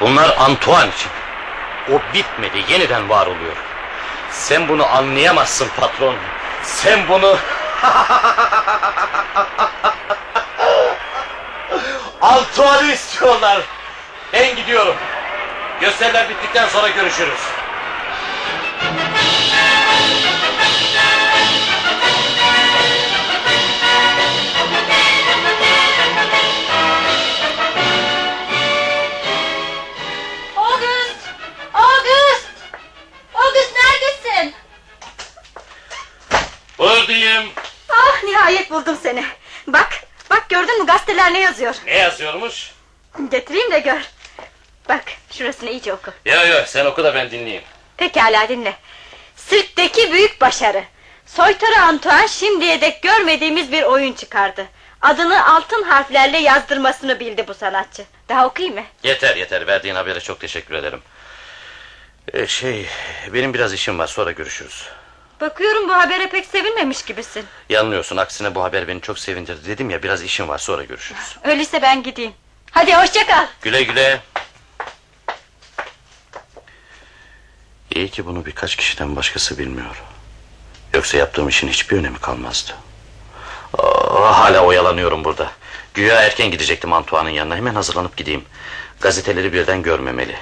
Bunlar 0.00 0.36
Antoine 0.38 0.88
için. 0.88 1.10
O 1.92 2.00
bitmedi, 2.14 2.72
yeniden 2.72 3.08
var 3.08 3.26
oluyor. 3.26 3.56
Sen 4.30 4.68
bunu 4.68 4.86
anlayamazsın 4.86 5.68
patron. 5.80 6.16
Sen 6.62 7.08
bunu... 7.08 7.36
Antoine'ı 12.20 12.92
istiyorlar. 12.92 13.62
Ben 14.32 14.56
gidiyorum. 14.56 14.96
Gösteriler 15.80 16.28
bittikten 16.28 16.68
sonra 16.68 16.88
görüşürüz. 16.88 17.40
Buradayım. 36.80 37.44
Ah 37.88 38.22
nihayet 38.24 38.70
buldum 38.70 38.98
seni. 39.02 39.24
Bak, 39.66 39.88
bak 40.30 40.48
gördün 40.48 40.80
mü 40.80 40.86
gazeteler 40.86 41.32
ne 41.34 41.40
yazıyor? 41.40 41.74
Ne 41.86 41.98
yazıyormuş? 41.98 42.70
Getireyim 43.30 43.70
de 43.72 43.78
gör. 43.78 44.00
Bak 44.88 45.04
şurasını 45.32 45.70
iyice 45.70 45.92
oku. 45.92 46.10
Yo 46.24 46.46
yo 46.46 46.62
sen 46.66 46.86
oku 46.86 47.04
da 47.04 47.14
ben 47.14 47.30
dinleyeyim. 47.30 47.62
Pekala 47.96 48.48
dinle. 48.48 48.76
Sirkteki 49.36 50.12
büyük 50.12 50.40
başarı. 50.40 50.84
Soytarı 51.26 51.80
Antoine 51.82 52.28
şimdiye 52.28 52.80
dek 52.80 53.02
görmediğimiz 53.02 53.72
bir 53.72 53.82
oyun 53.82 54.12
çıkardı. 54.12 54.66
Adını 55.02 55.54
altın 55.54 55.82
harflerle 55.82 56.38
yazdırmasını 56.38 57.20
bildi 57.20 57.48
bu 57.48 57.54
sanatçı. 57.54 58.04
Daha 58.28 58.46
okuyayım 58.46 58.76
mı? 58.78 58.84
Yeter 59.02 59.36
yeter 59.36 59.66
verdiğin 59.66 59.94
habere 59.94 60.20
çok 60.20 60.40
teşekkür 60.40 60.74
ederim. 60.74 61.02
Ee, 62.32 62.46
şey 62.46 62.86
benim 63.32 63.54
biraz 63.54 63.74
işim 63.74 63.98
var 63.98 64.06
sonra 64.06 64.30
görüşürüz. 64.32 64.88
Bakıyorum 65.40 65.88
bu 65.88 65.92
habere 65.94 66.28
pek 66.28 66.46
sevinmemiş 66.46 67.02
gibisin. 67.02 67.44
Yanılıyorsun 67.68 68.16
aksine 68.16 68.54
bu 68.54 68.62
haber 68.62 68.88
beni 68.88 69.00
çok 69.00 69.18
sevindirdi 69.18 69.68
dedim 69.68 69.90
ya 69.90 70.02
biraz 70.02 70.22
işim 70.22 70.48
var 70.48 70.58
sonra 70.58 70.84
görüşürüz. 70.84 71.36
Öyleyse 71.44 71.82
ben 71.82 72.02
gideyim. 72.02 72.32
Hadi 72.70 72.94
hoşça 72.94 73.26
kal. 73.26 73.46
Güle 73.62 73.82
güle. 73.82 74.20
İyi 77.94 78.08
ki 78.10 78.26
bunu 78.26 78.46
birkaç 78.46 78.76
kişiden 78.76 79.16
başkası 79.16 79.58
bilmiyor. 79.58 80.02
Yoksa 80.94 81.16
yaptığım 81.18 81.48
işin 81.48 81.68
hiçbir 81.68 81.96
önemi 81.96 82.18
kalmazdı. 82.18 82.72
Aa, 83.78 84.38
hala 84.38 84.60
oyalanıyorum 84.64 85.24
burada. 85.24 85.50
Güya 85.94 86.22
erken 86.22 86.50
gidecektim 86.50 86.92
Antoine'ın 86.92 87.30
yanına. 87.34 87.56
Hemen 87.56 87.74
hazırlanıp 87.74 88.16
gideyim. 88.16 88.44
Gazeteleri 89.00 89.52
birden 89.52 89.82
görmemeli. 89.82 90.36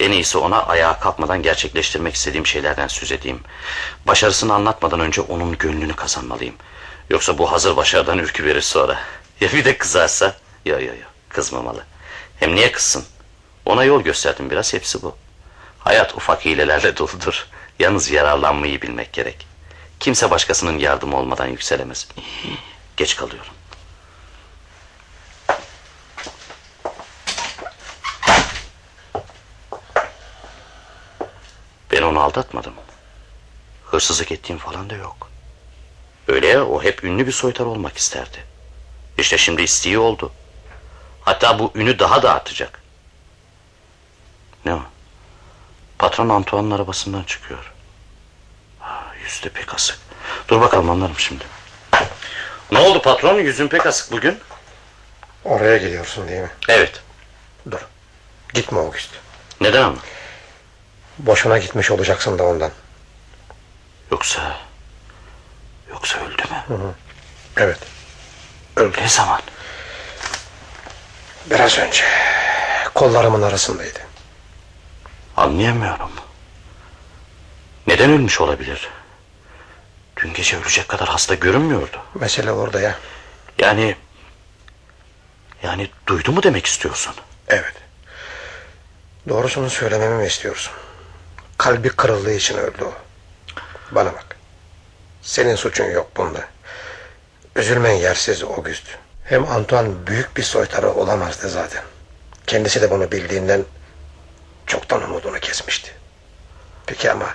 En 0.00 0.12
iyisi 0.12 0.38
ona 0.38 0.62
ayağa 0.62 1.00
kalkmadan 1.00 1.42
gerçekleştirmek 1.42 2.14
istediğim 2.14 2.46
şeylerden 2.46 2.86
söz 2.86 3.12
edeyim. 3.12 3.40
Başarısını 4.06 4.54
anlatmadan 4.54 5.00
önce 5.00 5.20
onun 5.20 5.58
gönlünü 5.58 5.96
kazanmalıyım. 5.96 6.54
Yoksa 7.10 7.38
bu 7.38 7.52
hazır 7.52 7.76
başarıdan 7.76 8.18
ürkü 8.18 8.44
verir 8.44 8.62
sonra. 8.62 8.98
Ya 9.40 9.52
bir 9.52 9.64
de 9.64 9.78
kızarsa? 9.78 10.36
Ya 10.64 10.78
ya 10.80 10.94
ya 10.94 11.06
kızmamalı. 11.28 11.84
Hem 12.40 12.54
niye 12.54 12.72
kızsın? 12.72 13.04
Ona 13.66 13.84
yol 13.84 14.02
gösterdim 14.02 14.50
biraz 14.50 14.72
hepsi 14.72 15.02
bu. 15.02 15.16
Hayat 15.78 16.14
ufak 16.14 16.44
hilelerle 16.44 16.96
doludur. 16.96 17.46
Yalnız 17.78 18.10
yararlanmayı 18.10 18.82
bilmek 18.82 19.12
gerek. 19.12 19.46
Kimse 20.00 20.30
başkasının 20.30 20.78
yardımı 20.78 21.16
olmadan 21.16 21.46
yükselemez. 21.46 22.08
Geç 22.96 23.16
kalıyorum. 23.16 23.52
Onu 32.10 32.20
aldatmadım. 32.20 32.74
Hırsızlık 33.84 34.32
ettiğim 34.32 34.58
falan 34.58 34.90
da 34.90 34.94
yok. 34.94 35.30
Öyle 36.28 36.46
ya 36.46 36.66
o 36.66 36.82
hep 36.82 37.04
ünlü 37.04 37.26
bir 37.26 37.32
soytar 37.32 37.64
olmak 37.64 37.96
isterdi. 37.96 38.44
İşte 39.18 39.38
şimdi 39.38 39.62
isteği 39.62 39.98
oldu. 39.98 40.32
Hatta 41.20 41.58
bu 41.58 41.72
ünü 41.74 41.98
daha 41.98 42.22
da 42.22 42.34
artacak. 42.34 42.82
Ne 44.64 44.74
o? 44.74 44.82
Patron 45.98 46.28
Antoine'ın 46.28 46.70
arabasından 46.70 47.22
çıkıyor. 47.22 47.72
Ha, 48.78 49.04
Yüzü 49.24 49.42
de 49.42 49.48
pek 49.48 49.74
asık. 49.74 49.98
Dur 50.48 50.60
bakalım 50.60 50.90
anlarım 50.90 51.18
şimdi. 51.18 51.44
Ne 52.72 52.78
oldu 52.78 53.02
patron? 53.02 53.38
Yüzün 53.38 53.68
pek 53.68 53.86
asık 53.86 54.12
bugün. 54.12 54.38
Oraya 55.44 55.76
gidiyorsun 55.76 56.28
değil 56.28 56.40
mi? 56.40 56.50
Evet. 56.68 57.02
Dur. 57.70 57.86
Gitme 58.54 58.78
Auguste. 58.78 59.16
Neden 59.60 59.82
ama? 59.82 59.96
Boşuna 61.26 61.58
gitmiş 61.58 61.90
olacaksın 61.90 62.38
da 62.38 62.44
ondan. 62.44 62.70
Yoksa... 64.10 64.56
Yoksa 65.90 66.18
öldü 66.18 66.42
mü? 66.42 66.64
Hı 66.68 66.74
hı. 66.74 66.94
Evet. 67.56 67.78
Ne 69.00 69.08
zaman? 69.08 69.40
Biraz 71.50 71.78
önce. 71.78 72.04
Kollarımın 72.94 73.42
arasındaydı. 73.42 73.98
Anlayamıyorum. 75.36 76.10
Neden 77.86 78.10
ölmüş 78.10 78.40
olabilir? 78.40 78.88
Dün 80.16 80.32
gece 80.32 80.56
ölecek 80.56 80.88
kadar 80.88 81.08
hasta 81.08 81.34
görünmüyordu. 81.34 81.96
Mesele 82.14 82.52
orada 82.52 82.80
ya. 82.80 82.98
Yani... 83.58 83.96
Yani 85.62 85.90
duydu 86.06 86.32
mu 86.32 86.42
demek 86.42 86.66
istiyorsun? 86.66 87.14
Evet. 87.48 87.74
Doğrusunu 89.28 89.70
söylememi 89.70 90.14
mi 90.14 90.26
istiyorsun? 90.26 90.72
Kalbi 91.60 91.88
kırıldığı 91.88 92.32
için 92.32 92.58
öldü 92.58 92.84
o. 92.84 92.92
Bana 93.90 94.12
bak. 94.12 94.36
Senin 95.22 95.54
suçun 95.54 95.84
yok 95.84 96.16
bunda. 96.16 96.44
Üzülmen 97.56 97.92
yersiz 97.92 98.42
Auguste. 98.42 98.90
Hem 99.24 99.48
Antoine 99.48 100.06
büyük 100.06 100.36
bir 100.36 100.42
soytarı 100.42 100.90
olamazdı 100.90 101.48
zaten. 101.48 101.82
Kendisi 102.46 102.82
de 102.82 102.90
bunu 102.90 103.12
bildiğinden 103.12 103.64
çoktan 104.66 105.02
umudunu 105.02 105.40
kesmişti. 105.40 105.90
Peki 106.86 107.10
ama 107.10 107.34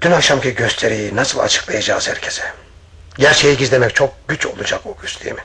dün 0.00 0.12
akşamki 0.12 0.54
gösteriyi 0.54 1.16
nasıl 1.16 1.38
açıklayacağız 1.38 2.08
herkese? 2.08 2.52
Gerçeği 3.18 3.56
gizlemek 3.56 3.94
çok 3.94 4.28
güç 4.28 4.46
olacak 4.46 4.80
Auguste 4.86 5.24
değil 5.24 5.36
mi? 5.36 5.44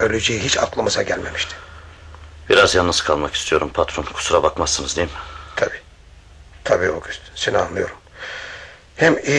Öleceği 0.00 0.40
hiç 0.40 0.58
aklımıza 0.58 1.02
gelmemişti. 1.02 1.54
Biraz 2.48 2.74
yalnız 2.74 3.02
kalmak 3.02 3.34
istiyorum 3.34 3.70
patron. 3.74 4.02
Kusura 4.04 4.42
bakmazsınız 4.42 4.96
değil 4.96 5.08
mi? 5.08 5.18
Tabii. 5.56 5.87
Tabii 6.64 6.86
Auguste. 6.88 7.24
Seni 7.34 7.58
anlıyorum. 7.58 7.96
Hem 8.96 9.18
iyi 9.18 9.38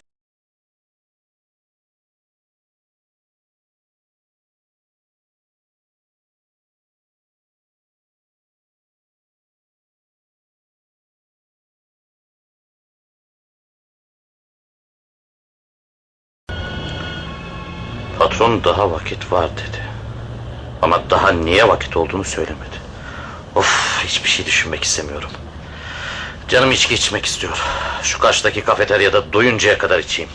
Patron 18.20 18.64
daha 18.64 18.92
vakit 18.92 19.32
var 19.32 19.50
dedi. 19.58 19.84
Ama 20.82 21.10
daha 21.10 21.32
niye 21.32 21.68
vakit 21.68 21.98
olduğunu 21.98 22.24
söylemedi. 22.24 22.80
Of 23.56 24.00
hiçbir 24.04 24.30
şey 24.30 24.46
düşünmek 24.46 24.84
istemiyorum. 24.84 25.30
Canım 26.50 26.72
içki 26.72 26.94
içmek 26.94 27.26
istiyor. 27.26 27.64
Şu 28.04 28.20
karşıdaki 28.20 28.62
kafeteryada 28.62 29.34
doyuncaya 29.34 29.78
kadar 29.78 30.00
içeyim. 30.00 30.32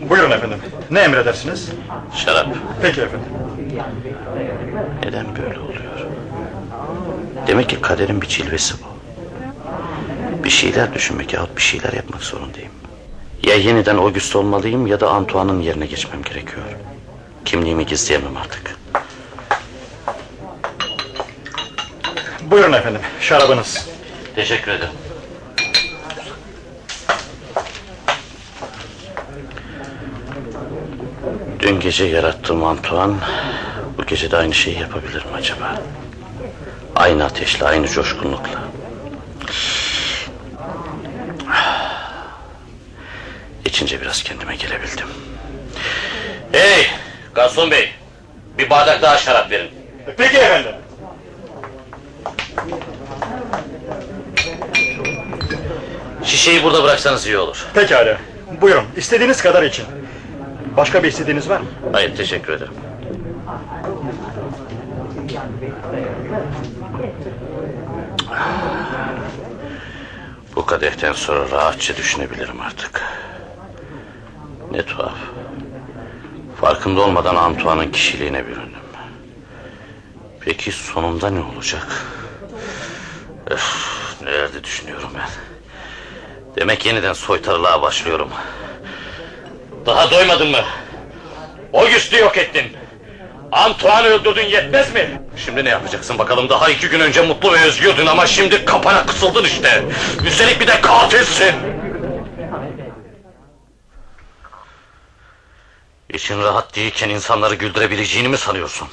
Buyurun 0.00 0.30
efendim. 0.30 0.58
Ne 0.90 1.00
emredersiniz? 1.00 1.68
Şarap. 2.16 2.46
Peki 2.82 3.00
efendim. 3.00 3.28
Neden 5.04 5.26
böyle 5.36 5.58
oluyor? 5.58 6.06
Demek 7.46 7.68
ki 7.68 7.80
kaderin 7.80 8.22
bir 8.22 8.26
cilvesi 8.26 8.74
bu. 8.74 8.88
Bir 10.44 10.50
şeyler 10.50 10.94
düşünmek 10.94 11.32
yahut 11.32 11.56
bir 11.56 11.62
şeyler 11.62 11.92
yapmak 11.92 12.22
zorundayım. 12.22 12.72
Ya 13.42 13.54
yeniden 13.54 13.96
Auguste 13.96 14.38
olmalıyım 14.38 14.86
ya 14.86 15.00
da 15.00 15.10
Antoine'ın 15.10 15.60
yerine 15.60 15.86
geçmem 15.86 16.22
gerekiyor. 16.22 16.66
Kimliğimi 17.44 17.86
gizleyemem 17.86 18.36
artık. 18.36 18.78
Buyurun 22.50 22.72
efendim 22.72 23.00
şarabınız. 23.20 23.88
Teşekkür 24.34 24.72
ederim. 24.72 24.92
Dün 31.58 31.80
gece 31.80 32.04
yarattığım 32.04 32.64
Antoine 32.64 33.14
bu 33.98 34.06
gece 34.06 34.30
de 34.30 34.36
aynı 34.36 34.54
şeyi 34.54 34.78
yapabilir 34.78 35.24
mi 35.24 35.30
acaba? 35.34 35.82
Aynı 36.96 37.24
ateşle, 37.24 37.66
aynı 37.66 37.88
coşkunlukla. 37.88 38.60
İçince 43.64 44.00
biraz 44.00 44.22
kendime 44.22 44.56
gelebildim. 44.56 45.06
Hey! 46.52 46.86
Garson 47.34 47.70
bey! 47.70 47.92
Bir 48.58 48.70
bardak 48.70 49.02
daha 49.02 49.18
şarap 49.18 49.50
verin. 49.50 49.70
Peki 50.16 50.36
efendim. 50.36 50.72
Şişeyi 56.48 56.64
burada 56.64 56.84
bıraksanız 56.84 57.26
iyi 57.26 57.38
olur. 57.38 57.66
Pekala. 57.74 58.16
Buyurun 58.60 58.84
istediğiniz 58.96 59.42
kadar 59.42 59.62
için. 59.62 59.84
Başka 60.76 61.02
bir 61.02 61.08
istediğiniz 61.08 61.48
var 61.48 61.60
mı? 61.60 61.66
Hayır 61.92 62.16
teşekkür 62.16 62.52
ederim. 62.52 62.72
Bu 70.56 70.66
kadehten 70.66 71.12
sonra 71.12 71.50
rahatça 71.50 71.96
düşünebilirim 71.96 72.60
artık. 72.60 73.02
Ne 74.72 74.82
tuhaf. 74.82 75.16
Farkında 76.60 77.00
olmadan 77.00 77.36
Antoine'ın 77.36 77.92
kişiliğine 77.92 78.46
büründüm. 78.46 78.82
Peki 80.40 80.72
sonunda 80.72 81.30
ne 81.30 81.40
olacak? 81.40 82.04
Öf, 83.46 83.74
nelerde 84.22 84.64
düşünüyorum 84.64 85.10
ben. 85.14 85.47
Demek 86.60 86.86
yeniden 86.86 87.12
soytarılığa 87.12 87.82
başlıyorum. 87.82 88.30
Daha 89.86 90.10
doymadın 90.10 90.48
mı? 90.50 90.64
Auguste'u 91.74 92.20
yok 92.20 92.36
ettin. 92.36 92.76
Antoine'ı 93.52 94.08
öldürdün 94.08 94.46
yetmez 94.46 94.94
mi? 94.94 95.22
Şimdi 95.44 95.64
ne 95.64 95.68
yapacaksın 95.68 96.18
bakalım? 96.18 96.48
Daha 96.48 96.68
iki 96.68 96.88
gün 96.88 97.00
önce 97.00 97.22
mutlu 97.22 97.52
ve 97.52 97.60
özgürdün 97.60 98.06
ama 98.06 98.26
şimdi 98.26 98.64
kapana 98.64 99.06
kısıldın 99.06 99.44
işte. 99.44 99.84
Üstelik 100.26 100.60
bir 100.60 100.66
de 100.66 100.80
katilsin. 100.80 101.54
İçin 106.08 106.42
rahat 106.42 106.76
değilken 106.76 107.08
insanları 107.08 107.54
güldürebileceğini 107.54 108.28
mi 108.28 108.38
sanıyorsun? 108.38 108.88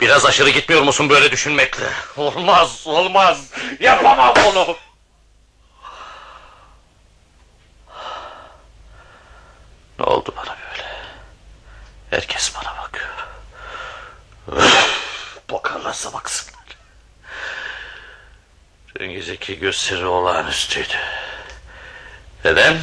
Biraz 0.00 0.26
aşırı 0.26 0.50
gitmiyor 0.50 0.82
musun 0.82 1.10
böyle 1.10 1.30
düşünmekle? 1.30 1.84
Olmaz, 2.16 2.82
olmaz. 2.86 3.50
Yapamam 3.80 4.34
bunu. 4.46 4.76
Ne 9.98 10.04
oldu 10.04 10.34
bana 10.36 10.56
böyle? 10.56 10.88
Herkes 12.10 12.54
bana 12.56 12.76
bakıyor. 12.82 13.08
Bakarlarsa 15.50 16.12
baksınlar. 16.12 16.58
Dün 18.98 19.12
geceki 19.12 19.58
gösteri 19.58 20.06
olağanüstüydü. 20.06 20.96
Neden? 22.44 22.76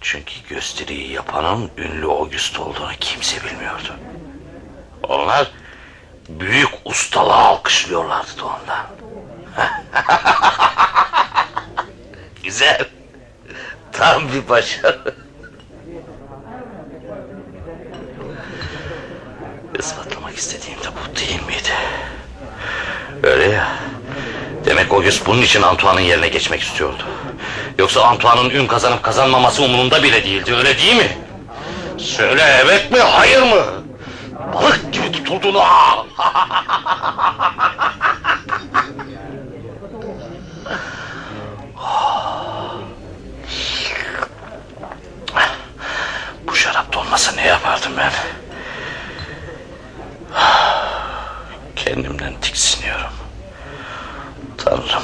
Çünkü 0.00 0.34
gösteriyi 0.48 1.12
yapanın 1.12 1.70
ünlü 1.76 2.06
Auguste 2.06 2.62
olduğunu 2.62 2.92
kimse 3.00 3.44
bilmiyordu. 3.44 3.96
Onlar 5.02 5.50
büyük 6.28 6.70
ustalığı 6.84 7.34
alkışlıyorlardı 7.34 8.38
da 8.38 8.44
ondan. 8.44 8.86
Güzel. 12.42 12.88
Tam 13.92 14.32
bir 14.32 14.48
başarı. 14.48 15.14
Ispatlamak 19.78 20.36
istediğim 20.36 20.78
de 20.78 20.86
bu 20.86 21.16
değil 21.16 21.42
miydi? 21.46 21.72
Öyle 23.22 23.44
ya. 23.44 23.68
Demek 24.64 24.92
Auguste 24.92 25.26
bunun 25.26 25.42
için 25.42 25.62
Antoine'ın 25.62 26.00
yerine 26.04 26.28
geçmek 26.28 26.60
istiyordu. 26.62 27.02
Yoksa 27.78 28.02
Antoine'ın 28.02 28.50
ün 28.50 28.66
kazanıp 28.66 29.02
kazanmaması 29.02 29.62
umurunda 29.62 30.02
bile 30.02 30.24
değildi 30.24 30.54
öyle 30.54 30.78
değil 30.78 30.96
mi? 30.96 31.18
Söyle 31.98 32.42
evet 32.64 32.92
mi 32.92 32.98
hayır 32.98 33.42
mı? 33.42 33.64
Balık 34.54 34.92
gibi 34.92 35.12
tutulduğunu 35.12 35.60
al. 35.62 36.04
Bu 46.46 46.54
şarap 46.56 46.96
olmasa 46.96 47.32
ne 47.32 47.46
yapardım 47.46 47.92
ben? 47.98 48.12
Kendimden 51.88 52.34
tiksiniyorum. 52.40 53.10
Tanrım. 54.58 55.02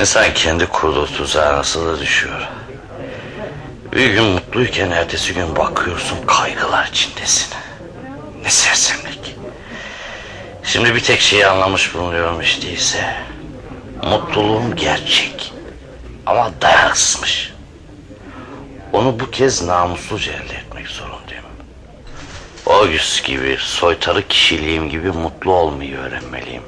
İnsan 0.00 0.34
kendi 0.34 0.66
kurduğu 0.66 1.06
tuzağa 1.06 1.56
nasıl 1.58 1.86
da 1.86 2.00
düşüyor. 2.00 2.48
Bir 3.92 4.10
gün 4.10 4.24
mutluyken 4.24 4.90
ertesi 4.90 5.34
gün 5.34 5.56
bakıyorsun 5.56 6.26
kaygılar 6.26 6.86
içindesin. 6.86 7.54
Ne 8.42 8.50
sersemlik. 8.50 9.36
Şimdi 10.64 10.94
bir 10.94 11.00
tek 11.00 11.20
şeyi 11.20 11.46
anlamış 11.46 11.94
bulunuyorum 11.94 12.42
hiç 12.42 12.62
değilse. 12.62 13.14
Mutluluğum 14.02 14.76
gerçek. 14.76 15.52
Ama 16.26 16.50
dayanıksızmış. 16.60 17.52
Onu 18.92 19.20
bu 19.20 19.30
kez 19.30 19.62
namusluca 19.62 20.32
elde 20.32 20.54
etmek 20.54 20.88
Auguste 22.68 23.32
gibi, 23.32 23.56
soytarı 23.60 24.28
kişiliğim 24.28 24.90
gibi 24.90 25.10
mutlu 25.10 25.52
olmayı 25.52 25.98
öğrenmeliyim. 25.98 26.62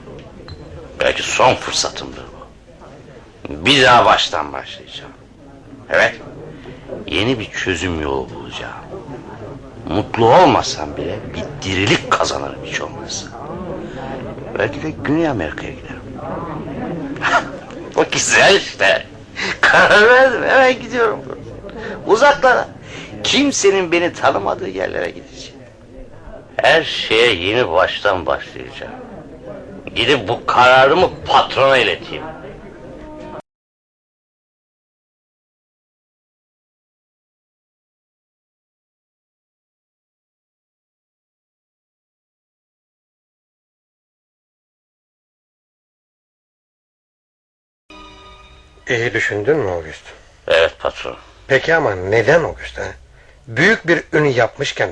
Belki 1.01 1.23
son 1.23 1.55
fırsatımdır 1.55 2.25
bu. 2.25 3.67
Bir 3.67 3.83
daha 3.83 4.05
baştan 4.05 4.53
başlayacağım. 4.53 5.11
Evet. 5.91 6.15
Yeni 7.07 7.39
bir 7.39 7.51
çözüm 7.51 8.01
yolu 8.01 8.31
bulacağım. 8.35 8.75
Mutlu 9.89 10.35
olmasam 10.35 10.97
bile 10.97 11.19
bir 11.35 11.69
dirilik 11.69 12.11
kazanırım 12.11 12.65
hiç 12.65 12.81
olmazsa. 12.81 13.27
Belki 14.59 14.83
de 14.83 14.91
Güney 14.91 15.29
Amerika'ya 15.29 15.73
giderim. 15.73 16.03
Bu 17.97 18.05
güzel 18.13 18.57
işte. 18.57 19.07
Karar 19.61 20.09
verdim 20.09 20.43
hemen 20.43 20.83
gidiyorum. 20.83 21.21
Uzaklara. 22.07 22.69
Kimsenin 23.25 23.93
beni 23.93 24.13
tanımadığı 24.13 24.69
yerlere 24.69 25.11
gideceğim. 25.11 25.60
Her 26.57 26.85
şeye 26.85 27.35
yeni 27.35 27.73
baştan 27.73 28.27
başlayacağım. 28.27 28.93
Gidip 29.95 30.29
bu 30.29 30.47
kararımı 30.47 31.11
patrona 31.25 31.77
ileteyim. 31.77 32.25
İyi 48.89 49.15
düşündün 49.15 49.57
mü 49.57 49.71
Auguste? 49.71 50.11
Evet 50.47 50.77
patron. 50.79 51.17
Peki 51.47 51.75
ama 51.75 51.95
neden 51.95 52.45
Auguste? 52.45 52.83
ha? 52.83 52.89
Büyük 53.47 53.87
bir 53.89 54.03
ün 54.13 54.25
yapmışken 54.25 54.91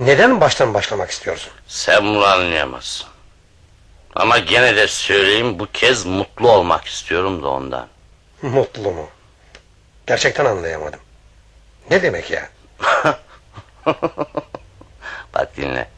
neden 0.00 0.40
baştan 0.40 0.74
başlamak 0.74 1.10
istiyorsun? 1.10 1.52
Sen 1.66 2.04
bunu 2.04 2.24
anlayamazsın. 2.24 3.08
Ama 4.14 4.38
gene 4.38 4.76
de 4.76 4.88
söyleyeyim 4.88 5.58
bu 5.58 5.66
kez 5.72 6.06
mutlu 6.06 6.50
olmak 6.50 6.84
istiyorum 6.84 7.42
da 7.42 7.48
ondan. 7.48 7.88
Mutlu 8.42 8.90
mu? 8.90 9.08
Gerçekten 10.06 10.44
anlayamadım. 10.44 11.00
Ne 11.90 12.02
demek 12.02 12.30
ya? 12.30 12.48
Bak 15.34 15.56
dinle. 15.56 15.88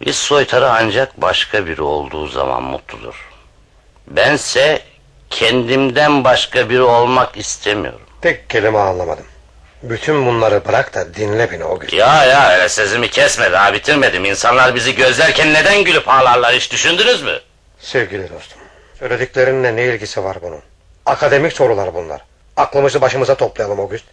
Bir 0.00 0.12
soytarı 0.12 0.70
ancak 0.70 1.20
başka 1.20 1.66
biri 1.66 1.82
olduğu 1.82 2.26
zaman 2.26 2.62
mutludur. 2.62 3.28
Bense 4.06 4.82
kendimden 5.30 6.24
başka 6.24 6.70
biri 6.70 6.82
olmak 6.82 7.36
istemiyorum. 7.36 8.00
Tek 8.20 8.50
kelime 8.50 8.78
anlamadım. 8.78 9.24
Bütün 9.82 10.26
bunları 10.26 10.64
bırak 10.64 10.94
da 10.94 11.14
dinle 11.14 11.52
beni 11.52 11.64
Auguste. 11.64 11.96
Ya 11.96 12.24
ya 12.24 12.52
öyle 12.52 12.68
sözümü 12.68 13.08
kesme 13.08 13.52
daha 13.52 13.74
bitirmedim. 13.74 14.24
İnsanlar 14.24 14.74
bizi 14.74 14.94
gözlerken 14.94 15.54
neden 15.54 15.84
gülüp 15.84 16.08
ağlarlar 16.08 16.54
hiç 16.54 16.72
düşündünüz 16.72 17.22
mü? 17.22 17.40
Sevgili 17.78 18.22
dostum, 18.22 18.58
söylediklerinle 18.98 19.76
ne 19.76 19.84
ilgisi 19.84 20.24
var 20.24 20.36
bunun? 20.42 20.60
Akademik 21.06 21.52
sorular 21.52 21.94
bunlar. 21.94 22.20
Aklımızı 22.56 23.00
başımıza 23.00 23.34
toplayalım 23.34 23.80
August. 23.80 24.04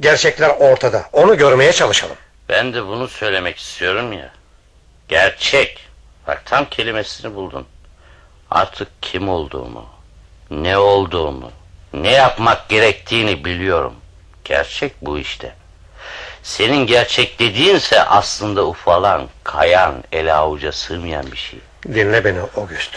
Gerçekler 0.00 0.48
ortada. 0.48 1.04
Onu 1.12 1.36
görmeye 1.36 1.72
çalışalım. 1.72 2.16
Ben 2.48 2.74
de 2.74 2.86
bunu 2.86 3.08
söylemek 3.08 3.58
istiyorum 3.58 4.12
ya. 4.12 4.30
Gerçek. 5.08 5.86
Bak 6.26 6.42
tam 6.44 6.64
kelimesini 6.64 7.34
buldun. 7.34 7.66
Artık 8.50 8.88
kim 9.02 9.28
olduğumu, 9.28 9.86
ne 10.50 10.78
olduğumu, 10.78 11.50
ne 11.92 12.10
yapmak 12.10 12.68
gerektiğini 12.68 13.44
biliyorum. 13.44 13.94
Gerçek 14.44 14.92
bu 15.02 15.18
işte. 15.18 15.54
Senin 16.42 16.86
gerçek 16.86 17.38
dediğinse 17.38 18.02
aslında 18.02 18.66
ufalan, 18.66 19.28
kayan, 19.44 20.04
ele 20.12 20.32
avuca 20.32 20.72
sığmayan 20.72 21.32
bir 21.32 21.36
şey. 21.36 21.60
Dinle 21.84 22.24
beni 22.24 22.40
August. 22.40 22.90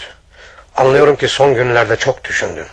Anlıyorum 0.76 1.16
ki 1.16 1.28
son 1.28 1.54
günlerde 1.54 1.96
çok 1.96 2.24
düşündün. 2.24 2.66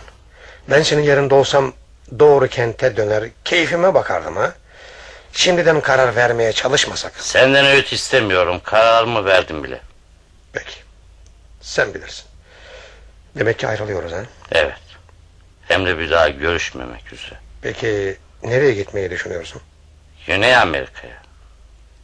Ben 0.70 0.82
senin 0.82 1.02
yerinde 1.02 1.34
olsam 1.34 1.72
doğru 2.18 2.48
kente 2.48 2.96
döner, 2.96 3.24
keyfime 3.44 3.94
bakardım 3.94 4.36
ha. 4.36 4.54
Şimdiden 5.32 5.80
karar 5.80 6.16
vermeye 6.16 6.52
çalışma 6.52 6.96
sakın. 6.96 7.22
Senden 7.22 7.66
öğüt 7.66 7.92
istemiyorum. 7.92 8.60
Kararımı 8.64 9.24
verdim 9.24 9.64
bile. 9.64 9.80
Peki. 10.52 10.76
Sen 11.60 11.94
bilirsin. 11.94 12.24
Demek 13.36 13.58
ki 13.58 13.68
ayrılıyoruz 13.68 14.12
ha. 14.12 14.22
Evet. 14.52 14.78
Hem 15.68 15.86
de 15.86 15.98
bir 15.98 16.10
daha 16.10 16.28
görüşmemek 16.28 17.12
üzere. 17.12 17.34
Peki 17.62 18.16
nereye 18.44 18.74
gitmeyi 18.74 19.10
düşünüyorsun? 19.10 19.62
Güney 20.26 20.56
Amerika'ya. 20.56 21.22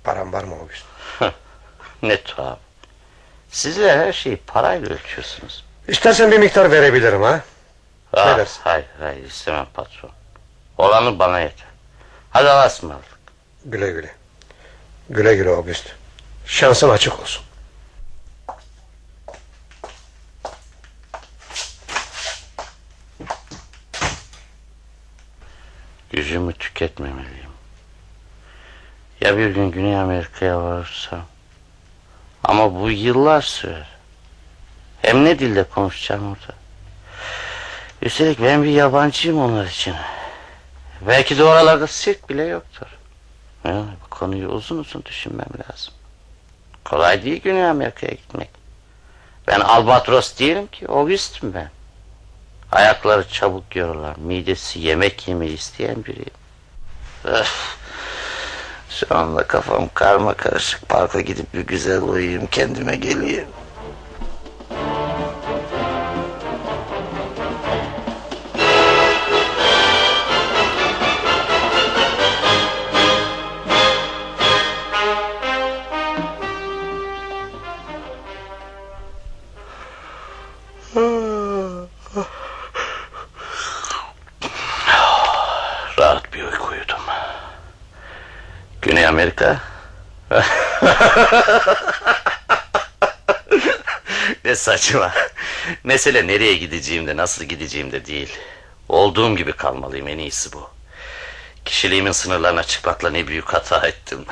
Param 0.04 0.32
var 0.32 0.44
mı 0.44 0.54
August? 0.54 0.84
Ne 2.02 2.22
tuhaf. 2.22 2.58
Sizler 3.50 3.98
her 3.98 4.12
şeyi 4.12 4.36
parayla 4.36 4.88
ölçüyorsunuz. 4.94 5.64
İstersen 5.88 6.30
bir 6.30 6.38
miktar 6.38 6.70
verebilirim 6.70 7.22
ha. 7.22 7.40
Ah, 8.12 8.26
Ne 8.32 8.38
dersin? 8.38 8.60
hayır 8.64 8.84
hayır 9.00 9.24
istemem 9.24 9.66
patron. 9.74 10.10
Olanı 10.78 11.18
bana 11.18 11.40
yeter. 11.40 11.66
Hadi 12.30 12.48
Allah'a 12.50 12.66
ısmarladık. 12.66 13.18
Güle 13.64 13.90
güle. 13.90 14.10
Güle 15.10 15.34
güle 15.34 15.50
August. 15.50 15.86
Şansın 16.46 16.88
açık 16.90 17.20
olsun. 17.20 17.44
Gücümü 26.10 26.52
tüketmemeliyim. 26.52 27.50
Ya 29.20 29.38
bir 29.38 29.46
gün 29.46 29.70
Güney 29.70 29.96
Amerika'ya 29.96 30.62
varırsam? 30.62 31.24
Ama 32.44 32.80
bu 32.80 32.90
yıllar 32.90 33.42
sürer. 33.42 33.88
Hem 35.02 35.24
ne 35.24 35.38
dilde 35.38 35.64
konuşacağım 35.64 36.30
orada? 36.30 36.54
Üstelik 38.02 38.42
ben 38.42 38.62
bir 38.62 38.68
yabancıyım 38.68 39.38
onlar 39.38 39.66
için. 39.66 39.94
Belki 41.00 41.38
de 41.38 41.44
oralarda 41.44 41.86
sirk 41.86 42.30
bile 42.30 42.42
yoktur. 42.44 42.86
Yani 43.64 43.86
bu 44.04 44.10
konuyu 44.10 44.48
uzun 44.48 44.78
uzun 44.78 45.04
düşünmem 45.04 45.48
lazım. 45.68 45.94
Kolay 46.84 47.24
değil 47.24 47.42
Güney 47.42 47.66
Amerika'ya 47.66 48.12
gitmek. 48.12 48.48
Ben 49.46 49.60
albatros 49.60 50.38
değilim 50.38 50.66
ki, 50.66 50.88
August'um 50.88 51.54
ben. 51.54 51.70
Ayakları 52.72 53.28
çabuk 53.28 53.76
yorulur, 53.76 54.16
midesi 54.16 54.78
yemek 54.78 55.28
yemeyi 55.28 55.54
isteyen 55.54 56.04
biriyim. 56.04 56.30
Öf. 57.24 57.76
Şu 58.90 59.06
anda 59.16 59.46
kafam 59.46 59.88
karma 59.94 60.34
karışık. 60.34 60.88
Parka 60.88 61.20
gidip 61.20 61.54
bir 61.54 61.60
güzel 61.60 62.02
uyuyayım, 62.02 62.46
kendime 62.46 62.96
geleyim. 62.96 63.46
Güney 88.90 89.06
Amerika. 89.06 89.60
ne 94.44 94.54
saçma. 94.54 95.12
Mesele 95.84 96.26
nereye 96.26 96.54
gideceğimde, 96.54 97.16
nasıl 97.16 97.44
gideceğimde 97.44 98.06
değil. 98.06 98.28
Olduğum 98.88 99.36
gibi 99.36 99.52
kalmalıyım 99.52 100.08
en 100.08 100.18
iyisi 100.18 100.52
bu. 100.52 100.70
Kişiliğimin 101.64 102.12
sınırlarına 102.12 102.62
çıkmakla 102.62 103.10
ne 103.10 103.26
büyük 103.26 103.54
hata 103.54 103.86
ettim. 103.86 104.24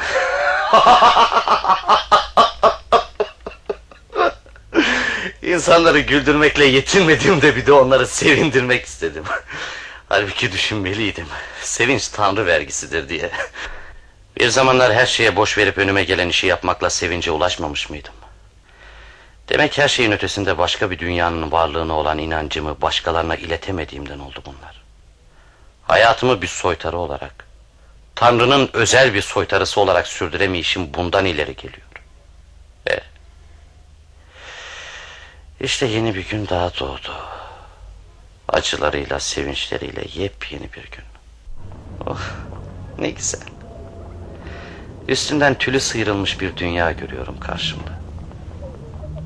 İnsanları 5.42 5.98
güldürmekle 5.98 6.64
yetinmediğimde 6.64 7.56
bir 7.56 7.66
de 7.66 7.72
onları 7.72 8.06
sevindirmek 8.06 8.86
istedim. 8.86 9.24
Halbuki 10.08 10.52
düşünmeliydim. 10.52 11.26
Sevinç 11.62 12.08
tanrı 12.08 12.46
vergisidir 12.46 13.08
diye. 13.08 13.30
Bir 14.38 14.48
zamanlar 14.48 14.94
her 14.94 15.06
şeye 15.06 15.36
boş 15.36 15.58
verip 15.58 15.78
önüme 15.78 16.04
gelen 16.04 16.28
işi 16.28 16.46
yapmakla 16.46 16.90
sevince 16.90 17.30
ulaşmamış 17.30 17.90
mıydım? 17.90 18.14
Demek 19.48 19.78
her 19.78 19.88
şeyin 19.88 20.12
ötesinde 20.12 20.58
başka 20.58 20.90
bir 20.90 20.98
dünyanın 20.98 21.52
varlığına 21.52 21.92
olan 21.92 22.18
inancımı 22.18 22.82
başkalarına 22.82 23.36
iletemediğimden 23.36 24.18
oldu 24.18 24.42
bunlar. 24.46 24.82
Hayatımı 25.82 26.42
bir 26.42 26.46
soytarı 26.46 26.98
olarak, 26.98 27.46
Tanrı'nın 28.14 28.70
özel 28.72 29.14
bir 29.14 29.22
soytarısı 29.22 29.80
olarak 29.80 30.06
sürdüremeyişim 30.06 30.94
bundan 30.94 31.24
ileri 31.24 31.56
geliyor. 31.56 31.86
E, 32.90 33.00
işte 35.60 35.86
yeni 35.86 36.14
bir 36.14 36.28
gün 36.28 36.48
daha 36.48 36.74
doğdu. 36.74 37.14
Acılarıyla, 38.48 39.20
sevinçleriyle 39.20 40.04
yepyeni 40.14 40.72
bir 40.72 40.90
gün. 40.90 41.04
Oh, 42.06 42.20
ne 42.98 43.10
güzel. 43.10 43.57
Üstünden 45.08 45.54
tülü 45.54 45.80
sıyrılmış 45.80 46.40
bir 46.40 46.56
dünya 46.56 46.92
görüyorum 46.92 47.40
karşımda. 47.40 47.90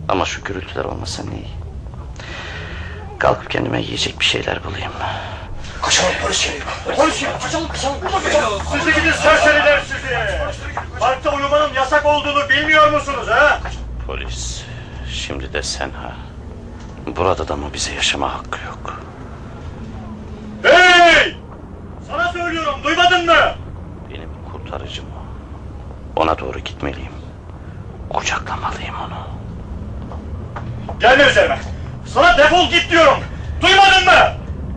Ama 0.08 0.24
şu 0.24 0.44
gürültüler 0.44 0.84
olmasa 0.84 1.22
ne 1.22 1.34
iyi. 1.34 1.50
Kalkıp 3.18 3.50
kendime 3.50 3.82
yiyecek 3.82 4.20
bir 4.20 4.24
şeyler 4.24 4.64
bulayım. 4.64 4.92
Kaçalım 5.82 6.12
polis 6.22 6.46
geliyor. 6.46 6.64
Polis 6.96 7.20
geliyor. 7.20 7.40
Kaçalım 7.40 7.68
kaçalım. 7.68 8.00
kaçalım. 8.00 8.62
Sizi 8.72 8.94
gidin 8.94 9.12
serseriler 9.12 9.80
sizi. 9.80 10.14
Parkta 11.00 11.36
uyumanın 11.36 11.74
yasak 11.74 12.06
olduğunu 12.06 12.48
bilmiyor 12.48 12.92
musunuz 12.92 13.28
ha? 13.28 13.60
Polis, 14.06 14.62
şimdi 15.12 15.52
de 15.52 15.62
sen 15.62 15.90
ha. 15.90 16.12
Burada 17.16 17.48
da 17.48 17.56
mı 17.56 17.66
bize 17.74 17.94
yaşama 17.94 18.34
hakkı 18.34 18.58
yok? 18.66 19.00
Hey! 20.62 21.36
Sana 22.08 22.32
söylüyorum 22.32 22.74
duymadın 22.84 23.26
mı? 23.26 23.54
Benim 24.10 24.28
kurtarıcım. 24.52 25.11
Ona 26.16 26.38
doğru 26.38 26.58
gitmeliyim. 26.58 27.12
Kucaklamalıyım 28.10 28.94
onu. 28.94 29.26
Gelme 31.00 31.24
üzerime. 31.24 31.58
Sana 32.06 32.38
defol 32.38 32.70
git 32.70 32.90
diyorum. 32.90 33.18
Duymadın 33.62 34.04
mı? 34.04 34.32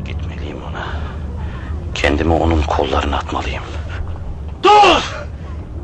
Gitmeliyim 0.05 0.57
ona. 0.63 0.87
Kendimi 1.95 2.33
onun 2.33 2.61
kollarına 2.61 3.17
atmalıyım. 3.17 3.63
Dur! 4.63 5.15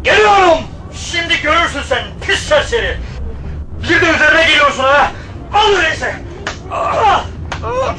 Geliyorum! 0.03 0.57
Şimdi 0.93 1.41
görürsün 1.41 1.81
sen 1.81 2.03
pis 2.27 2.39
serseri. 2.39 2.97
Bir 3.83 4.01
de 4.01 4.09
üzerine 4.15 4.43
geliyorsun 4.47 4.83
ha. 4.83 5.11
Al 5.53 5.75
öyleyse. 5.77 6.15
Ah! 6.71 7.23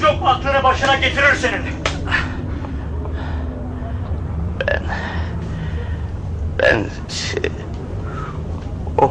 Çok 0.01 0.29
aklını 0.29 0.63
başına 0.63 0.97
getirir 0.97 1.35
senin. 1.35 1.82
Ben. 6.73 6.87
Oh... 8.99 9.11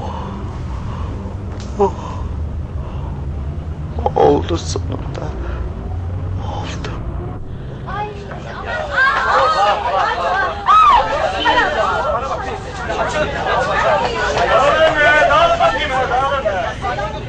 Oh... 1.79 1.93
Oldu 4.15 4.57
sonunda. 4.57 5.25
Oldu. 6.41 6.91
Be. 14.99 15.29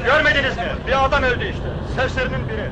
Görmediniz 0.05 0.57
mi? 0.57 0.63
Bir 0.87 1.05
adam 1.05 1.23
öldü 1.23 1.49
işte. 1.49 1.63
Serserinin 1.95 2.49
biri. 2.49 2.69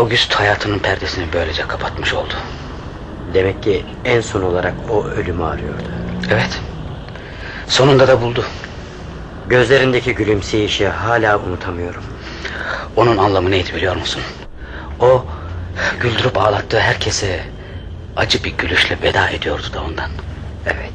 August 0.00 0.34
hayatının 0.34 0.78
perdesini 0.78 1.24
böylece 1.32 1.62
kapatmış 1.62 2.14
oldu. 2.14 2.34
Demek 3.34 3.62
ki 3.62 3.84
en 4.04 4.20
son 4.20 4.42
olarak 4.42 4.74
o 4.90 5.04
ölümü 5.04 5.44
arıyordu. 5.44 5.82
Evet. 6.30 6.60
Sonunda 7.68 8.08
da 8.08 8.22
buldu. 8.22 8.44
Gözlerindeki 9.48 10.14
gülümseyişi 10.14 10.88
hala 10.88 11.38
unutamıyorum. 11.38 12.02
Onun 12.96 13.16
anlamı 13.16 13.50
neydi 13.50 13.74
biliyor 13.74 13.96
musun? 13.96 14.22
O 15.00 15.26
güldürüp 16.00 16.38
ağlattığı 16.38 16.80
herkese 16.80 17.40
acı 18.16 18.44
bir 18.44 18.56
gülüşle 18.58 18.98
veda 19.02 19.30
ediyordu 19.30 19.66
da 19.74 19.82
ondan. 19.82 20.10
Evet. 20.66 20.92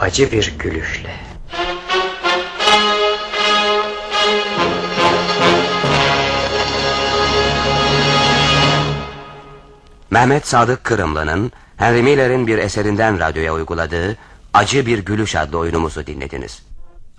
Acı 0.00 0.32
bir 0.32 0.54
gülüşle. 0.58 1.10
Mehmet 10.12 10.46
Sadık 10.46 10.84
Kırımlı'nın 10.84 11.52
Henry 11.76 12.02
Miller'in 12.02 12.46
bir 12.46 12.58
eserinden 12.58 13.20
radyoya 13.20 13.54
uyguladığı 13.54 14.16
Acı 14.54 14.86
Bir 14.86 14.98
Gülüş 14.98 15.36
adlı 15.36 15.58
oyunumuzu 15.58 16.06
dinlediniz. 16.06 16.62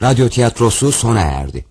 Radyo 0.01 0.29
tiyatrosu 0.29 0.91
sona 0.91 1.21
erdi. 1.21 1.65